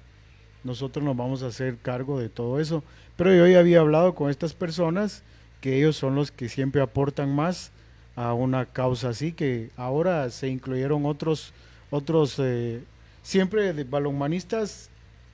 nosotros 0.63 1.04
nos 1.04 1.15
vamos 1.17 1.43
a 1.43 1.48
hacer 1.48 1.78
cargo 1.82 2.20
de 2.20 2.30
todo 2.30 2.60
eso. 2.60 2.84
Pero 3.17 3.34
yo 3.34 3.48
ya 3.48 3.60
había 3.60 3.80
hablado 3.82 4.15
con 4.15 4.30
estas 4.30 4.54
personas, 4.54 5.24
que 5.62 5.78
ellos 5.78 5.96
son 5.98 6.15
los 6.15 6.32
que 6.32 6.50
siempre 6.50 6.82
aportan 6.82 7.34
más 7.36 7.72
a 8.17 8.34
una 8.34 8.65
causa 8.65 9.10
así, 9.10 9.32
que 9.32 9.69
ahora 9.77 10.30
se 10.32 10.47
incluyeron 10.47 11.06
otros, 11.06 11.53
otros, 11.91 12.36
eh, 12.39 12.82
siempre 13.21 13.73
de 13.73 13.84
balonmanistas 13.84 14.89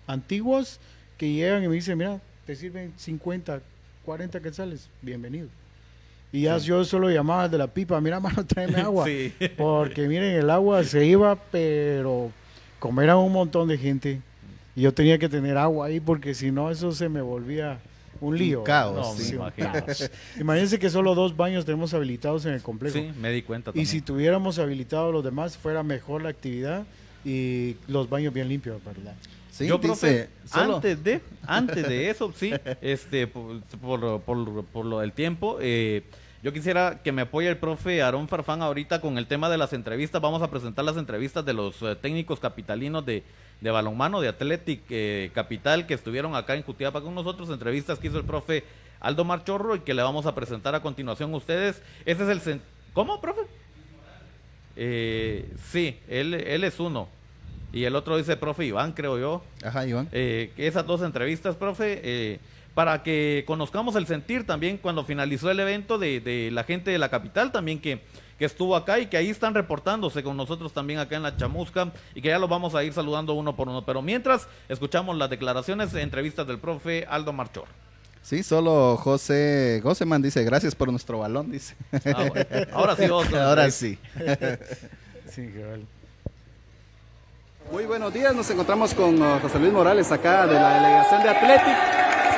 antiguos, 0.05 0.81
que 1.17 1.31
llegan 1.31 1.63
y 1.63 1.69
me 1.69 1.75
dicen, 1.75 1.97
mira, 1.97 2.19
te 2.45 2.57
sirven 2.57 2.93
50, 2.97 3.61
40 4.03 4.39
quetzales, 4.41 4.89
bienvenido. 5.01 5.47
Y 6.33 6.41
ya 6.41 6.57
yo 6.57 6.83
solo 6.83 7.09
llamaba 7.09 7.47
de 7.47 7.57
la 7.57 7.67
pipa, 7.67 8.01
mira, 8.01 8.19
mano, 8.19 8.45
tráeme 8.45 8.77
agua. 8.81 9.05
Sí. 9.05 9.33
Porque 9.55 10.05
miren, 10.09 10.35
el 10.35 10.49
agua 10.49 10.83
se 10.83 11.05
iba, 11.05 11.35
pero 11.35 12.31
como 12.79 13.01
era 13.01 13.15
un 13.15 13.31
montón 13.31 13.69
de 13.69 13.77
gente, 13.77 14.19
y 14.75 14.81
yo 14.81 14.93
tenía 14.93 15.17
que 15.17 15.29
tener 15.29 15.57
agua 15.57 15.85
ahí, 15.85 16.01
porque 16.01 16.33
si 16.33 16.51
no, 16.51 16.69
eso 16.69 16.91
se 16.91 17.07
me 17.07 17.21
volvía 17.21 17.79
un 18.27 18.37
lío. 18.37 18.59
Un 18.59 18.65
caos, 18.65 18.95
No, 18.95 19.23
sí. 19.23 19.35
un 19.35 19.49
caos. 19.51 20.09
Imagínense 20.39 20.79
que 20.79 20.89
solo 20.89 21.13
dos 21.15 21.35
baños 21.35 21.65
tenemos 21.65 21.93
habilitados 21.93 22.45
en 22.45 22.53
el 22.53 22.61
complejo. 22.61 22.97
Sí, 22.97 23.11
me 23.19 23.31
di 23.31 23.41
cuenta 23.41 23.69
y 23.69 23.73
también. 23.73 23.87
si 23.87 24.01
tuviéramos 24.01 24.59
habilitados 24.59 25.11
los 25.13 25.23
demás, 25.23 25.57
fuera 25.57 25.83
mejor 25.83 26.21
la 26.23 26.29
actividad 26.29 26.83
y 27.25 27.75
los 27.87 28.09
baños 28.09 28.33
bien 28.33 28.47
limpios, 28.49 28.83
¿verdad? 28.83 29.15
Sí, 29.51 29.67
Yo, 29.67 29.77
dice, 29.77 29.87
profe, 29.87 30.29
solo- 30.45 30.75
antes 30.77 31.03
de, 31.03 31.21
antes 31.45 31.87
de 31.87 32.09
eso, 32.09 32.33
sí, 32.35 32.51
este, 32.81 33.27
por, 33.27 33.61
por, 33.79 34.21
por- 34.21 34.65
por 34.65 34.85
lo 34.85 34.99
del 34.99 35.11
tiempo, 35.11 35.57
eh, 35.61 36.01
yo 36.43 36.51
quisiera 36.51 36.99
que 37.01 37.13
me 37.13 37.21
apoye 37.21 37.47
el 37.47 37.55
profe 37.55 38.01
Aarón 38.01 38.27
Farfán 38.27 38.61
ahorita 38.61 38.99
con 38.99 39.17
el 39.17 39.27
tema 39.27 39.49
de 39.49 39.57
las 39.57 39.71
entrevistas. 39.71 40.21
Vamos 40.21 40.41
a 40.41 40.51
presentar 40.51 40.83
las 40.83 40.97
entrevistas 40.97 41.45
de 41.45 41.53
los 41.53 41.81
eh, 41.81 41.95
técnicos 41.95 42.41
capitalinos 42.41 43.05
de, 43.05 43.23
de 43.61 43.71
balonmano, 43.71 44.19
de 44.19 44.27
Athletic 44.27 44.81
eh, 44.89 45.31
Capital, 45.33 45.87
que 45.87 45.93
estuvieron 45.93 46.35
acá 46.35 46.55
en 46.55 46.63
Jutiapa 46.63 46.99
con 47.01 47.15
nosotros. 47.15 47.49
Entrevistas 47.49 47.97
que 47.97 48.07
hizo 48.07 48.17
el 48.17 48.25
profe 48.25 48.65
Aldo 48.99 49.23
Marchorro 49.23 49.75
y 49.77 49.79
que 49.79 49.93
le 49.93 50.03
vamos 50.03 50.25
a 50.25 50.35
presentar 50.35 50.75
a 50.75 50.81
continuación 50.81 51.33
a 51.33 51.37
ustedes. 51.37 51.81
Ese 52.05 52.29
es 52.29 52.47
el... 52.47 52.61
¿Cómo, 52.91 53.21
profe? 53.21 53.41
Eh, 54.75 55.49
sí, 55.71 55.97
él, 56.09 56.33
él 56.33 56.65
es 56.65 56.77
uno. 56.77 57.07
Y 57.71 57.85
el 57.85 57.95
otro 57.95 58.17
dice 58.17 58.35
profe 58.35 58.65
Iván, 58.65 58.91
creo 58.91 59.17
yo. 59.17 59.43
Ajá, 59.63 59.87
Iván. 59.87 60.09
Eh, 60.11 60.51
esas 60.57 60.85
dos 60.85 61.01
entrevistas, 61.01 61.55
profe, 61.55 62.01
eh, 62.03 62.39
para 62.73 63.03
que 63.03 63.43
conozcamos 63.45 63.95
el 63.95 64.07
sentir 64.07 64.45
también 64.45 64.77
cuando 64.77 65.05
finalizó 65.05 65.51
el 65.51 65.59
evento 65.59 65.97
de, 65.97 66.19
de 66.19 66.49
la 66.51 66.63
gente 66.63 66.91
de 66.91 66.97
la 66.97 67.09
capital 67.09 67.51
también 67.51 67.79
que, 67.79 68.01
que 68.37 68.45
estuvo 68.45 68.75
acá 68.75 68.99
y 68.99 69.07
que 69.07 69.17
ahí 69.17 69.29
están 69.29 69.53
reportándose 69.53 70.23
con 70.23 70.35
nosotros 70.35 70.73
también 70.73 70.99
acá 70.99 71.15
en 71.15 71.23
la 71.23 71.37
chamusca 71.37 71.91
y 72.15 72.21
que 72.21 72.29
ya 72.29 72.39
los 72.39 72.49
vamos 72.49 72.75
a 72.75 72.83
ir 72.83 72.93
saludando 72.93 73.33
uno 73.33 73.55
por 73.55 73.69
uno. 73.69 73.85
Pero 73.85 74.01
mientras 74.01 74.47
escuchamos 74.69 75.17
las 75.17 75.29
declaraciones, 75.29 75.93
entrevistas 75.93 76.47
del 76.47 76.59
profe 76.59 77.05
Aldo 77.09 77.33
Marchor. 77.33 77.65
Sí, 78.21 78.41
solo 78.41 78.95
José 78.97 79.81
Goseman 79.83 80.21
dice, 80.21 80.43
gracias 80.45 80.75
por 80.75 80.89
nuestro 80.89 81.19
balón, 81.19 81.51
dice. 81.51 81.75
Ah, 82.05 82.25
bueno. 82.29 82.45
Ahora 82.71 82.95
sí, 82.95 83.07
vos, 83.07 83.33
Ahora 83.33 83.69
sí. 83.69 83.99
Sí, 85.29 85.49
cabal. 85.49 85.85
Muy 87.73 87.85
buenos 87.87 88.13
días, 88.13 88.35
nos 88.35 88.47
encontramos 88.51 88.93
con 88.93 89.19
uh, 89.19 89.39
José 89.41 89.57
Luis 89.57 89.73
Morales 89.73 90.11
acá 90.11 90.45
de 90.45 90.53
la 90.53 90.75
delegación 90.75 91.23
de 91.23 91.29
Athletic, 91.29 91.75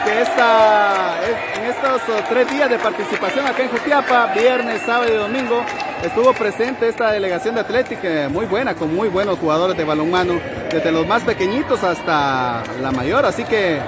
que 0.05 0.21
esta, 0.21 1.15
es- 1.27 1.57
en 1.59 1.65
estos 1.65 2.01
uh, 2.07 2.21
tres 2.29 2.49
días 2.49 2.69
de 2.69 2.79
participación 2.79 3.45
acá 3.45 3.61
en 3.63 3.67
Jutiapa, 3.69 4.27
viernes, 4.33 4.81
sábado 4.85 5.13
y 5.13 5.17
domingo, 5.17 5.61
estuvo 6.01 6.31
presente 6.31 6.87
esta 6.87 7.11
delegación 7.11 7.53
de 7.55 7.61
Athletic, 7.61 7.99
eh, 8.03 8.29
muy 8.31 8.45
buena, 8.45 8.75
con 8.75 8.95
muy 8.95 9.09
buenos 9.09 9.37
jugadores 9.37 9.75
de 9.75 9.83
balonmano, 9.83 10.39
desde 10.71 10.89
los 10.93 11.05
más 11.05 11.21
pequeñitos 11.23 11.83
hasta 11.83 12.63
la 12.81 12.91
mayor, 12.93 13.25
así 13.25 13.43
que, 13.43 13.81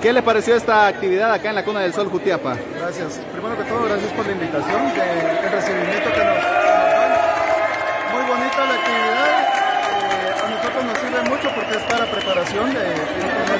¿qué 0.00 0.12
le 0.12 0.22
pareció 0.22 0.54
esta 0.54 0.86
actividad 0.86 1.32
acá 1.32 1.48
en 1.48 1.56
la 1.56 1.64
Cuna 1.64 1.80
del 1.80 1.92
Sol 1.92 2.08
Jutiapa? 2.08 2.54
Gracias. 2.78 3.18
Primero 3.32 3.58
que 3.58 3.64
todo, 3.64 3.82
gracias 3.86 4.12
por 4.12 4.24
la 4.24 4.32
invitación, 4.32 4.80
el 4.86 5.50
recibimiento 5.50 6.12
que 6.12 6.24
nos, 6.24 6.36
que 6.36 6.52
nos 6.54 6.92
dan. 6.94 7.10
Muy 8.14 8.22
bonita 8.30 8.58
la 8.66 8.74
actividad. 8.74 9.40
eh, 9.90 10.34
a 10.42 10.50
nosotros 10.50 10.84
nos 10.84 10.98
sirve 10.98 11.22
mucho 11.30 11.48
porque 11.54 11.74
de, 12.30 12.44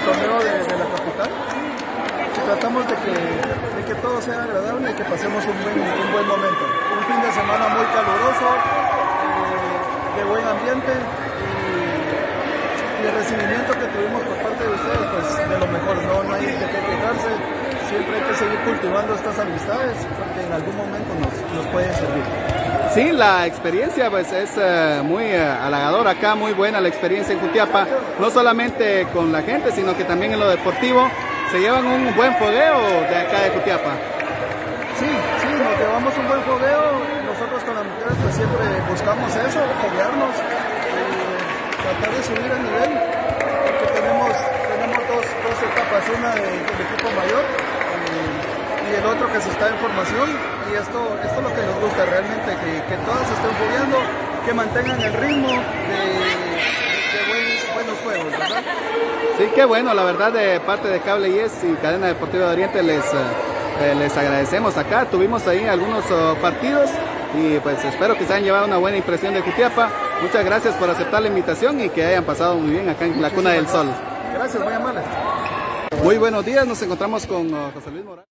torneo 0.07 0.39
de, 0.39 0.79
la 0.79 0.87
capital. 0.95 1.31
Tratamos 2.47 2.87
de 2.87 2.95
que, 2.95 3.11
de 3.11 3.85
que 3.85 3.95
todo 3.97 4.23
sea 4.23 4.45
agradable 4.45 4.91
y 4.91 4.95
que 4.95 5.05
pasemos 5.05 5.45
un 5.45 5.63
buen, 5.63 5.75
un 5.75 6.13
buen 6.13 6.27
momento. 6.29 6.65
Un 6.95 7.05
fin 7.05 7.21
de 7.21 7.33
semana 7.33 7.67
muy 7.69 7.85
caluroso, 7.91 8.47
eh, 9.27 10.19
de 10.19 10.25
buen 10.25 10.47
ambiente 10.47 10.93
y, 11.43 13.07
el 13.07 13.15
recibimiento 13.15 13.73
que 13.73 13.87
tuvimos 13.87 14.23
por 14.23 14.37
parte 14.39 14.63
de 14.63 14.71
ustedes, 14.71 15.07
pues 15.11 15.49
de 15.49 15.59
lo 15.59 15.67
mejor, 15.67 15.97
no, 16.05 16.23
no 16.23 16.35
hay 16.35 16.47
de 16.47 16.53
qué 16.53 16.81
quejarse. 16.87 17.60
Siempre 17.91 18.17
hay 18.17 18.23
que 18.23 18.35
seguir 18.37 18.59
cultivando 18.61 19.15
estas 19.15 19.39
amistades 19.39 19.97
porque 20.17 20.47
en 20.47 20.53
algún 20.53 20.77
momento 20.77 21.11
nos, 21.21 21.55
nos 21.57 21.67
pueden 21.73 21.93
servir. 21.93 22.23
Sí, 22.95 23.11
la 23.13 23.47
experiencia 23.47 24.11
pues 24.11 24.31
es 24.33 24.51
eh, 24.57 25.01
muy 25.05 25.25
eh, 25.25 25.41
halagadora 25.43 26.11
acá, 26.13 26.35
muy 26.37 26.53
buena 26.53 26.81
la 26.81 26.89
experiencia 26.89 27.33
en 27.35 27.41
Jutiapa, 27.41 27.87
no 28.21 28.31
solamente 28.31 29.07
con 29.13 29.33
la 29.33 29.43
gente, 29.43 29.71
sino 29.73 29.97
que 29.97 30.05
también 30.05 30.33
en 30.33 30.41
lo 30.41 30.49
deportivo. 30.49 31.09
Se 31.51 31.59
llevan 31.61 31.85
un 31.85 32.15
buen 32.15 32.33
fogueo 32.37 32.79
de 33.11 33.17
acá 33.17 33.43
de 33.43 33.51
Jutiapa. 33.51 33.91
Sí, 34.99 35.07
sí, 35.11 35.49
nos 35.51 35.79
llevamos 35.79 36.13
un 36.17 36.29
buen 36.29 36.43
fogueo. 36.43 36.83
Nosotros 37.27 37.63
con 37.65 37.75
las 37.75 37.85
mujeres 37.87 38.15
pues 38.23 38.35
siempre 38.37 38.65
buscamos 38.91 39.31
eso, 39.35 39.61
foguearnos, 39.83 40.35
eh, 40.39 41.39
tratar 41.83 42.11
de 42.15 42.23
subir 42.23 42.51
el 42.55 42.63
nivel, 42.63 42.91
porque 43.67 43.87
tenemos, 43.99 44.31
tenemos 44.71 44.99
dos, 45.11 45.25
dos 45.27 45.59
etapas, 45.63 46.03
una 46.19 46.31
de- 46.39 46.59
del 46.71 46.79
equipo 46.87 47.09
mayor 47.19 47.45
y 48.91 48.95
el 48.99 49.07
otro 49.07 49.33
que 49.33 49.41
se 49.41 49.51
está 49.51 49.69
en 49.69 49.77
formación. 49.79 50.29
Y 50.71 50.75
esto, 50.75 51.01
esto 51.25 51.37
es 51.39 51.43
lo 51.43 51.55
que 51.55 51.63
nos 51.63 51.81
gusta 51.81 52.05
realmente, 52.07 52.51
que, 52.63 52.73
que 52.89 52.97
todas 53.05 53.27
se 53.27 53.35
estén 53.35 53.51
fogueando, 53.59 53.97
que 54.47 54.55
mantengan 54.55 55.01
el 55.01 55.13
ritmo 55.15 55.49
de, 55.49 56.01
de 57.11 57.21
buen- 57.29 57.75
buenos 57.75 57.99
juegos, 58.05 58.31
¿verdad? 58.33 58.63
Sí, 59.39 59.45
qué 59.55 59.65
bueno, 59.65 59.95
la 59.95 60.05
verdad 60.05 60.33
de 60.33 60.61
parte 60.61 60.89
de 60.89 61.01
Cable 61.01 61.33
Yes 61.33 61.53
y 61.65 61.75
Cadena 61.83 62.09
Deportiva 62.09 62.47
de 62.47 62.53
Oriente 62.53 62.83
les, 62.83 63.05
eh, 63.05 63.95
les 63.99 64.17
agradecemos 64.17 64.77
acá. 64.77 65.07
Tuvimos 65.07 65.47
ahí 65.49 65.67
algunos 65.67 66.05
oh, 66.11 66.35
partidos 66.43 66.91
y 67.35 67.59
pues 67.61 67.83
espero 67.85 68.17
que 68.17 68.27
se 68.27 68.33
hayan 68.35 68.45
llevado 68.45 68.67
una 68.67 68.77
buena 68.77 68.97
impresión 68.99 69.33
de 69.35 69.41
Jutiapa. 69.41 69.89
Muchas 70.23 70.45
gracias 70.45 70.75
por 70.75 70.91
aceptar 70.91 71.23
la 71.23 71.29
invitación 71.29 71.81
y 71.81 71.89
que 71.89 72.05
hayan 72.05 72.25
pasado 72.25 72.55
muy 72.57 72.71
bien 72.73 72.89
acá 72.91 73.07
en 73.07 73.21
la 73.23 73.31
Cuna 73.31 73.51
del 73.51 73.67
Sol. 73.67 73.87
Gracias, 74.35 74.63
muy 74.63 74.73
amable. 74.75 75.01
Muy 76.05 76.19
buenos 76.19 76.45
días, 76.45 76.67
nos 76.67 76.81
encontramos 76.83 77.27
con 77.27 77.53
oh, 77.55 77.71
José 77.75 77.91
Luis 77.91 78.05
Morales. 78.05 78.29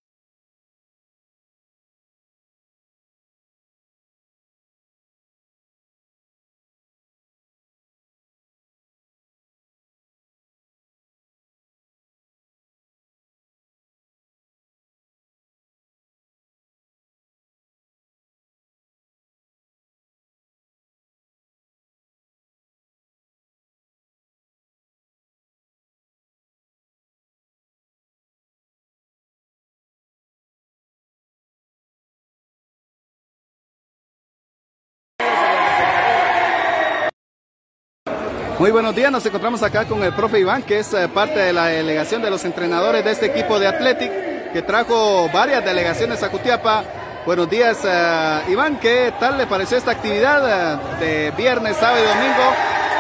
Muy 38.60 38.72
buenos 38.72 38.94
días, 38.94 39.10
nos 39.10 39.26
encontramos 39.26 39.64
acá 39.64 39.86
con 39.86 40.04
el 40.04 40.14
profe 40.14 40.38
Iván, 40.38 40.64
que 40.64 40.80
es 40.80 40.94
eh, 40.94 41.08
parte 41.08 41.40
de 41.40 41.54
la 41.54 41.68
delegación 41.68 42.22
de 42.22 42.30
los 42.30 42.44
entrenadores 42.44 43.06
de 43.06 43.12
este 43.12 43.28
equipo 43.28 43.58
de 43.58 43.68
Athletic, 43.68 44.12
que 44.52 44.62
trajo 44.62 45.30
varias 45.30 45.64
delegaciones 45.64 46.22
a 46.24 46.28
Jutiapa. 46.28 46.84
Buenos 47.26 47.50
días, 47.50 47.80
eh, 47.86 48.42
Iván, 48.50 48.78
¿qué 48.82 49.14
tal 49.18 49.38
le 49.38 49.48
pareció 49.48 49.78
esta 49.78 49.92
actividad 49.92 50.44
eh, 50.44 50.78
de 51.00 51.32
viernes, 51.38 51.78
sábado 51.78 52.04
y 52.04 52.08
domingo 52.10 52.54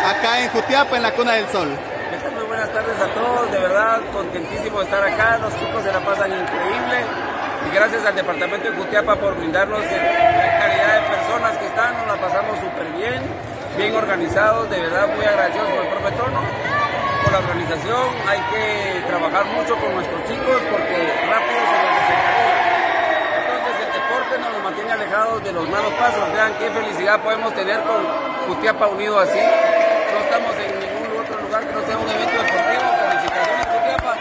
acá 0.07 0.41
en 0.41 0.49
Jutiapa, 0.49 0.95
en 0.95 1.03
la 1.03 1.11
Cuna 1.11 1.33
del 1.33 1.49
Sol? 1.49 1.67
Muy 1.67 2.45
buenas 2.47 2.71
tardes 2.71 2.95
a 2.97 3.13
todos, 3.13 3.51
de 3.51 3.59
verdad 3.59 3.99
contentísimo 4.13 4.79
de 4.79 4.85
estar 4.85 5.03
acá, 5.03 5.39
los 5.39 5.53
chicos 5.59 5.83
se 5.83 5.91
la 5.91 5.99
pasan 5.99 6.31
increíble 6.39 7.03
y 7.69 7.75
gracias 7.75 8.05
al 8.05 8.15
departamento 8.15 8.71
de 8.71 8.77
Jutiapa 8.77 9.13
por 9.17 9.35
brindarnos 9.35 9.81
la 9.81 10.57
calidad 10.57 11.01
de 11.01 11.17
personas 11.17 11.57
que 11.57 11.65
están, 11.65 11.97
nos 11.97 12.07
la 12.07 12.15
pasamos 12.15 12.59
súper 12.59 12.87
bien, 12.93 13.48
bien 13.77 13.95
organizados, 13.95 14.69
de 14.69 14.79
verdad 14.79 15.07
muy 15.15 15.25
agradecidos 15.25 15.69
con 15.69 15.79
el 15.79 15.87
profe 15.87 16.11
Tono, 16.17 16.41
por 17.23 17.31
la 17.31 17.39
organización, 17.39 18.07
hay 18.27 18.39
que 18.51 19.07
trabajar 19.07 19.45
mucho 19.45 19.75
con 19.77 19.93
nuestros 19.93 20.21
chicos 20.27 20.57
porque 20.71 20.97
rápido 21.29 21.61
se 21.69 21.77
nos. 21.79 21.99
Entonces 23.39 23.73
el 23.85 23.91
deporte 23.93 24.33
nos 24.39 24.63
mantiene 24.63 24.91
alejados 24.93 25.43
de 25.43 25.51
los 25.51 25.69
malos 25.69 25.93
pasos. 25.93 26.33
Vean 26.33 26.53
qué 26.59 26.69
felicidad 26.69 27.21
podemos 27.21 27.53
tener 27.53 27.81
con 27.81 28.01
Jutiapa 28.47 28.87
unido 28.87 29.19
así. 29.19 29.39
No 29.39 30.19
estamos 30.19 30.55
en 30.57 30.79
ningún 30.79 31.19
otro 31.19 31.41
lugar 31.41 31.67
que 31.67 31.73
no 31.73 31.81
sea 31.85 31.97
un 31.97 32.09
evento 32.09 32.37
deportivo. 32.41 32.85
Felicitaciones 33.09 33.65
Jutiapa. 33.67 34.15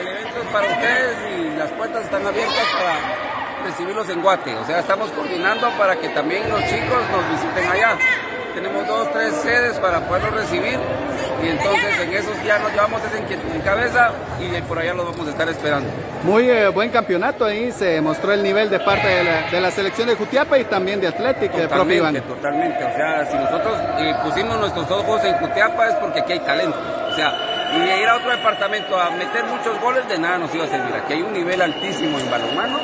El 0.00 0.08
evento 0.08 0.40
es 0.40 0.48
para 0.48 0.66
ustedes 0.68 1.16
y 1.32 1.56
las 1.56 1.70
puertas 1.72 2.04
están 2.04 2.26
abiertas 2.26 2.66
para 2.78 3.64
recibirlos 3.64 4.08
en 4.08 4.22
Guate. 4.22 4.54
O 4.54 4.64
sea, 4.64 4.78
estamos 4.78 5.10
coordinando 5.10 5.70
para 5.76 5.96
que 5.96 6.08
también 6.10 6.48
los 6.48 6.60
chicos 6.60 7.02
nos 7.10 7.30
visiten 7.30 7.70
allá. 7.70 7.98
Tenemos 8.54 8.86
dos, 8.86 9.12
tres 9.12 9.34
sedes 9.34 9.78
para 9.78 10.00
poderlos 10.00 10.34
recibir 10.34 10.78
y 11.42 11.48
entonces 11.48 12.00
en 12.00 12.12
esos 12.14 12.42
ya 12.44 12.58
nos 12.58 12.72
llevamos 12.72 13.00
esa 13.04 13.18
inquietud 13.18 13.48
en 13.54 13.60
cabeza 13.60 14.10
y 14.40 14.60
por 14.62 14.78
allá 14.78 14.94
los 14.94 15.06
vamos 15.06 15.26
a 15.26 15.30
estar 15.30 15.48
esperando. 15.48 15.88
Muy 16.24 16.50
eh, 16.50 16.68
buen 16.68 16.90
campeonato 16.90 17.44
ahí, 17.44 17.70
se 17.70 18.00
mostró 18.00 18.32
el 18.32 18.42
nivel 18.42 18.70
de 18.70 18.80
parte 18.80 19.06
de 19.06 19.24
la, 19.24 19.50
de 19.50 19.60
la 19.60 19.70
selección 19.70 20.08
de 20.08 20.16
Jutiapa 20.16 20.58
y 20.58 20.64
también 20.64 21.00
de 21.00 21.08
Athletic, 21.08 21.54
eh, 21.54 21.68
profe 21.68 21.94
Iván. 21.94 22.14
Totalmente, 22.14 22.80
totalmente. 22.80 22.84
O 22.84 22.96
sea, 22.96 23.26
si 23.30 23.36
nosotros 23.36 23.78
eh, 23.98 24.14
pusimos 24.24 24.58
nuestros 24.58 24.90
ojos 24.90 25.24
en 25.24 25.34
Jutiapa 25.34 25.88
es 25.88 25.94
porque 25.94 26.20
aquí 26.20 26.32
hay 26.32 26.40
talento. 26.40 26.76
O 27.10 27.14
sea, 27.14 27.32
y 27.76 27.78
de 27.80 28.02
ir 28.02 28.08
a 28.08 28.16
otro 28.16 28.30
departamento 28.30 28.98
a 28.98 29.10
meter 29.10 29.44
muchos 29.44 29.80
goles, 29.80 30.08
de 30.08 30.18
nada 30.18 30.38
nos 30.38 30.54
iba 30.54 30.64
a 30.64 30.68
servir. 30.68 30.94
Aquí 30.94 31.12
hay 31.12 31.22
un 31.22 31.32
nivel 31.32 31.60
altísimo 31.62 32.18
en 32.18 32.30
balonmano, 32.30 32.78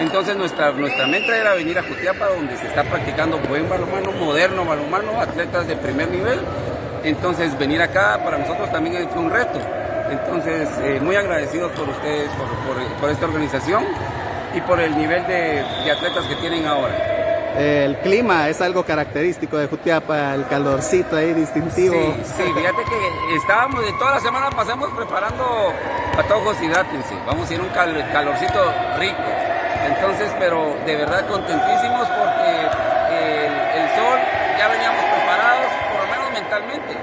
entonces 0.00 0.36
nuestra, 0.36 0.72
nuestra 0.72 1.06
meta 1.06 1.36
era 1.36 1.54
venir 1.54 1.78
a 1.78 1.82
Jutiapa 1.82 2.26
donde 2.26 2.56
se 2.56 2.66
está 2.66 2.82
practicando 2.84 3.38
buen 3.48 3.68
balonmano, 3.68 4.12
moderno 4.12 4.64
balonmano, 4.64 5.20
atletas 5.20 5.66
de 5.66 5.76
primer 5.76 6.08
nivel, 6.10 6.40
entonces 7.04 7.56
venir 7.58 7.80
acá 7.82 8.18
para 8.24 8.38
nosotros 8.38 8.70
también 8.72 9.08
fue 9.10 9.22
un 9.22 9.30
reto. 9.30 9.58
Entonces, 10.10 10.68
eh, 10.82 10.98
muy 11.00 11.14
agradecidos 11.14 11.70
por 11.72 11.88
ustedes, 11.88 12.28
por, 12.30 12.48
por- 12.48 12.92
por 13.00 13.10
esta 13.10 13.26
organización 13.26 13.84
y 14.54 14.60
por 14.62 14.80
el 14.80 14.96
nivel 14.98 15.24
de, 15.28 15.62
de 15.84 15.90
atletas 15.92 16.24
que 16.26 16.34
tienen 16.36 16.66
ahora. 16.66 16.94
El 17.56 17.96
clima 17.98 18.48
es 18.48 18.60
algo 18.60 18.84
característico 18.84 19.58
de 19.58 19.66
Jutiapa, 19.68 20.34
el 20.34 20.46
calorcito 20.46 21.16
ahí 21.16 21.32
distintivo. 21.34 21.94
Sí, 21.94 22.14
sí, 22.36 22.42
fíjate 22.54 22.82
que 22.84 23.36
estábamos, 23.36 23.84
de 23.84 23.92
toda 23.94 24.12
la 24.12 24.20
semana 24.20 24.50
pasamos 24.50 24.88
preparando 24.96 25.72
patojos 26.16 26.56
y 26.62 26.68
dátense. 26.68 27.14
Vamos 27.26 27.50
a 27.50 27.54
ir 27.54 27.60
a 27.60 27.62
un 27.62 27.68
cal- 27.70 28.08
calorcito 28.12 28.72
rico. 28.98 29.16
Entonces, 29.86 30.30
pero 30.38 30.76
de 30.86 30.96
verdad 30.96 31.26
contentísimos 31.26 32.06
porque 32.08 32.50
el, 33.10 33.52
el 33.82 33.88
sol 33.96 34.18
ya 34.58 34.68
veníamos 34.68 35.04
preparados, 35.04 35.72
por 35.92 36.00
lo 36.04 36.10
menos 36.10 36.32
mentalmente, 36.32 36.96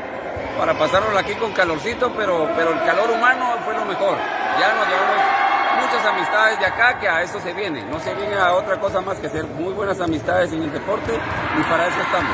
para 0.58 0.74
pasarlo 0.74 1.18
aquí 1.18 1.34
con 1.36 1.52
calorcito, 1.54 2.12
pero, 2.16 2.50
pero 2.56 2.72
el 2.72 2.84
calor 2.84 3.12
humano 3.12 3.56
fue 3.66 3.74
lo 3.74 3.86
mejor. 3.86 4.18
Ya 4.60 4.74
nos 4.74 4.88
llevamos 4.88 5.48
muchas 5.82 6.06
amistades 6.06 6.60
de 6.60 6.66
acá 6.66 7.00
que 7.00 7.08
a 7.08 7.22
eso 7.22 7.40
se 7.40 7.54
viene. 7.54 7.84
No 7.84 8.00
se 8.00 8.14
viene 8.16 8.36
a 8.36 8.54
otra 8.54 8.80
cosa 8.80 9.02
más 9.02 9.18
que 9.18 9.28
hacer 9.28 9.46
muy 9.46 9.74
buenas 9.74 10.00
amistades 10.02 10.52
en 10.52 10.64
el 10.64 10.72
deporte 10.72 11.14
y 11.14 11.64
para 11.64 11.88
eso 11.88 12.00
estamos. 12.02 12.32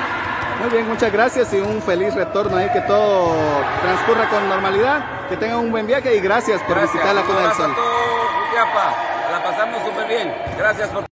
Muy 0.61 0.69
bien, 0.69 0.87
muchas 0.87 1.11
gracias 1.11 1.51
y 1.53 1.57
un 1.59 1.81
feliz 1.81 2.13
retorno 2.13 2.57
ahí, 2.57 2.69
que 2.71 2.81
todo 2.81 3.33
transcurra 3.81 4.29
con 4.29 4.47
normalidad, 4.47 5.27
que 5.27 5.35
tengan 5.35 5.57
un 5.57 5.71
buen 5.71 5.87
viaje 5.87 6.15
y 6.15 6.21
gracias 6.21 6.61
por 6.61 6.75
Gracias. 6.75 6.93
visitar 6.93 7.15
la 7.15 7.21
Cuna 7.23 7.39
del 7.41 7.53
Sol. 7.53 7.71
a. 7.71 9.12
La 9.33 9.41
pasamos 9.41 9.81
súper 9.83 10.07
bien. 10.07 10.31
Gracias 10.59 10.89
por 10.89 11.05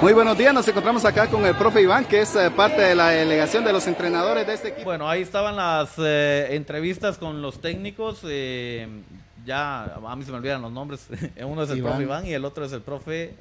Muy 0.00 0.14
buenos 0.14 0.38
días, 0.38 0.54
nos 0.54 0.66
encontramos 0.66 1.04
acá 1.04 1.26
con 1.26 1.44
el 1.44 1.54
profe 1.54 1.82
Iván, 1.82 2.06
que 2.06 2.22
es 2.22 2.34
eh, 2.34 2.50
parte 2.50 2.80
de 2.80 2.94
la 2.94 3.10
delegación 3.10 3.64
de 3.64 3.72
los 3.74 3.86
entrenadores 3.86 4.46
de 4.46 4.54
este 4.54 4.68
equipo. 4.68 4.86
Bueno, 4.86 5.06
ahí 5.06 5.20
estaban 5.20 5.56
las 5.56 5.90
eh, 5.98 6.54
entrevistas 6.54 7.18
con 7.18 7.42
los 7.42 7.60
técnicos. 7.60 8.20
eh, 8.24 8.88
ya 9.44 9.82
a 9.82 10.16
mí 10.16 10.24
se 10.24 10.30
me 10.30 10.38
olvidan 10.38 10.62
los 10.62 10.72
nombres. 10.72 11.06
Uno 11.44 11.64
es 11.64 11.68
el 11.68 11.76
Iván. 11.76 11.92
profe 11.92 12.02
Iván 12.02 12.26
y 12.26 12.32
el 12.32 12.46
otro 12.46 12.64
es 12.64 12.72
el 12.72 12.80
profe 12.80 13.34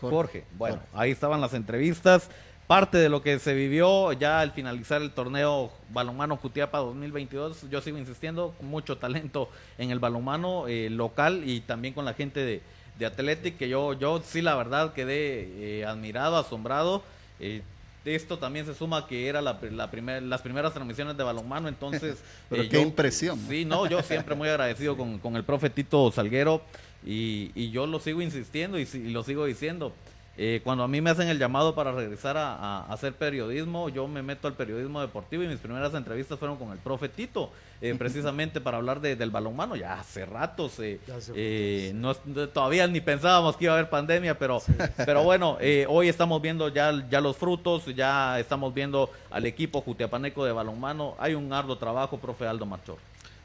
Jorge. 0.00 0.44
Bueno, 0.56 0.78
ahí 0.94 1.10
estaban 1.10 1.40
las 1.40 1.52
entrevistas. 1.52 2.30
Parte 2.68 2.98
de 2.98 3.08
lo 3.08 3.22
que 3.22 3.40
se 3.40 3.54
vivió 3.54 4.12
ya 4.12 4.38
al 4.38 4.52
finalizar 4.52 5.02
el 5.02 5.10
torneo 5.10 5.72
Balonmano 5.90 6.36
Jutiapa 6.36 6.78
2022. 6.78 7.68
Yo 7.70 7.80
sigo 7.80 7.98
insistiendo, 7.98 8.54
mucho 8.60 8.98
talento 8.98 9.48
en 9.78 9.90
el 9.90 9.98
balonmano 9.98 10.68
eh, 10.68 10.90
local 10.90 11.42
y 11.44 11.60
también 11.62 11.92
con 11.92 12.04
la 12.04 12.14
gente 12.14 12.38
de, 12.38 12.62
de 12.98 13.06
Athletic, 13.06 13.56
que 13.58 13.68
yo, 13.68 13.94
yo 13.94 14.22
sí 14.24 14.42
la 14.42 14.54
verdad 14.54 14.92
quedé 14.92 15.80
eh, 15.80 15.84
admirado, 15.86 16.36
asombrado. 16.36 17.02
Eh, 17.40 17.62
esto 18.04 18.36
también 18.38 18.66
se 18.66 18.74
suma 18.74 19.06
que 19.06 19.28
era 19.28 19.40
la, 19.40 19.58
la 19.70 19.90
primer- 19.90 20.22
las 20.24 20.42
primeras 20.42 20.72
transmisiones 20.74 21.16
de 21.16 21.22
balonmano, 21.22 21.68
entonces... 21.68 22.16
Pero 22.50 22.62
eh, 22.64 22.68
qué 22.68 22.76
yo- 22.78 22.82
impresión. 22.82 23.38
Sí, 23.48 23.64
no, 23.64 23.86
yo 23.86 24.02
siempre 24.02 24.34
muy 24.34 24.48
agradecido 24.48 24.96
con, 24.96 25.18
con 25.18 25.36
el 25.36 25.44
profe 25.44 25.70
Tito 25.70 26.10
Salguero 26.10 26.62
y, 27.06 27.50
y 27.54 27.70
yo 27.70 27.86
lo 27.86 28.00
sigo 28.00 28.20
insistiendo 28.20 28.78
y, 28.78 28.86
si- 28.86 28.98
y 28.98 29.10
lo 29.10 29.22
sigo 29.22 29.44
diciendo. 29.46 29.92
Eh, 30.38 30.62
cuando 30.64 30.82
a 30.82 30.88
mí 30.88 31.02
me 31.02 31.10
hacen 31.10 31.28
el 31.28 31.38
llamado 31.38 31.74
para 31.74 31.92
regresar 31.92 32.38
a, 32.38 32.86
hacer 32.86 33.12
periodismo, 33.12 33.90
yo 33.90 34.08
me 34.08 34.22
meto 34.22 34.48
al 34.48 34.54
periodismo 34.54 35.02
deportivo 35.02 35.42
y 35.42 35.46
mis 35.46 35.58
primeras 35.58 35.92
entrevistas 35.92 36.38
fueron 36.38 36.56
con 36.56 36.72
el 36.72 36.78
profe 36.78 37.10
Tito, 37.10 37.50
eh, 37.82 37.94
precisamente 37.98 38.58
para 38.58 38.78
hablar 38.78 39.00
de- 39.02 39.14
del 39.14 39.30
balonmano, 39.30 39.76
ya 39.76 40.00
hace 40.00 40.24
ratos. 40.24 40.78
eh, 40.78 40.98
Ya 41.06 41.16
hace 41.16 41.32
eh, 41.36 41.92
no, 41.94 42.14
todavía 42.14 42.86
ni 42.86 43.02
pensábamos 43.02 43.58
que 43.58 43.64
iba 43.64 43.74
a 43.74 43.76
haber 43.76 43.90
pandemia, 43.90 44.38
pero, 44.38 44.62
pero 45.04 45.22
bueno, 45.22 45.58
eh, 45.60 45.84
hoy 45.86 46.08
estamos 46.08 46.40
viendo 46.40 46.68
ya, 46.70 46.92
ya 47.10 47.20
los 47.20 47.36
frutos, 47.36 47.84
ya 47.94 48.40
estamos 48.40 48.72
viendo 48.72 49.10
al 49.30 49.44
equipo 49.44 49.82
jutiapaneco 49.82 50.46
de 50.46 50.52
balonmano. 50.52 51.14
Hay 51.18 51.34
un 51.34 51.52
arduo 51.52 51.76
trabajo, 51.76 52.16
profe 52.18 52.46
Aldo 52.46 52.64
Marchor. 52.64 52.96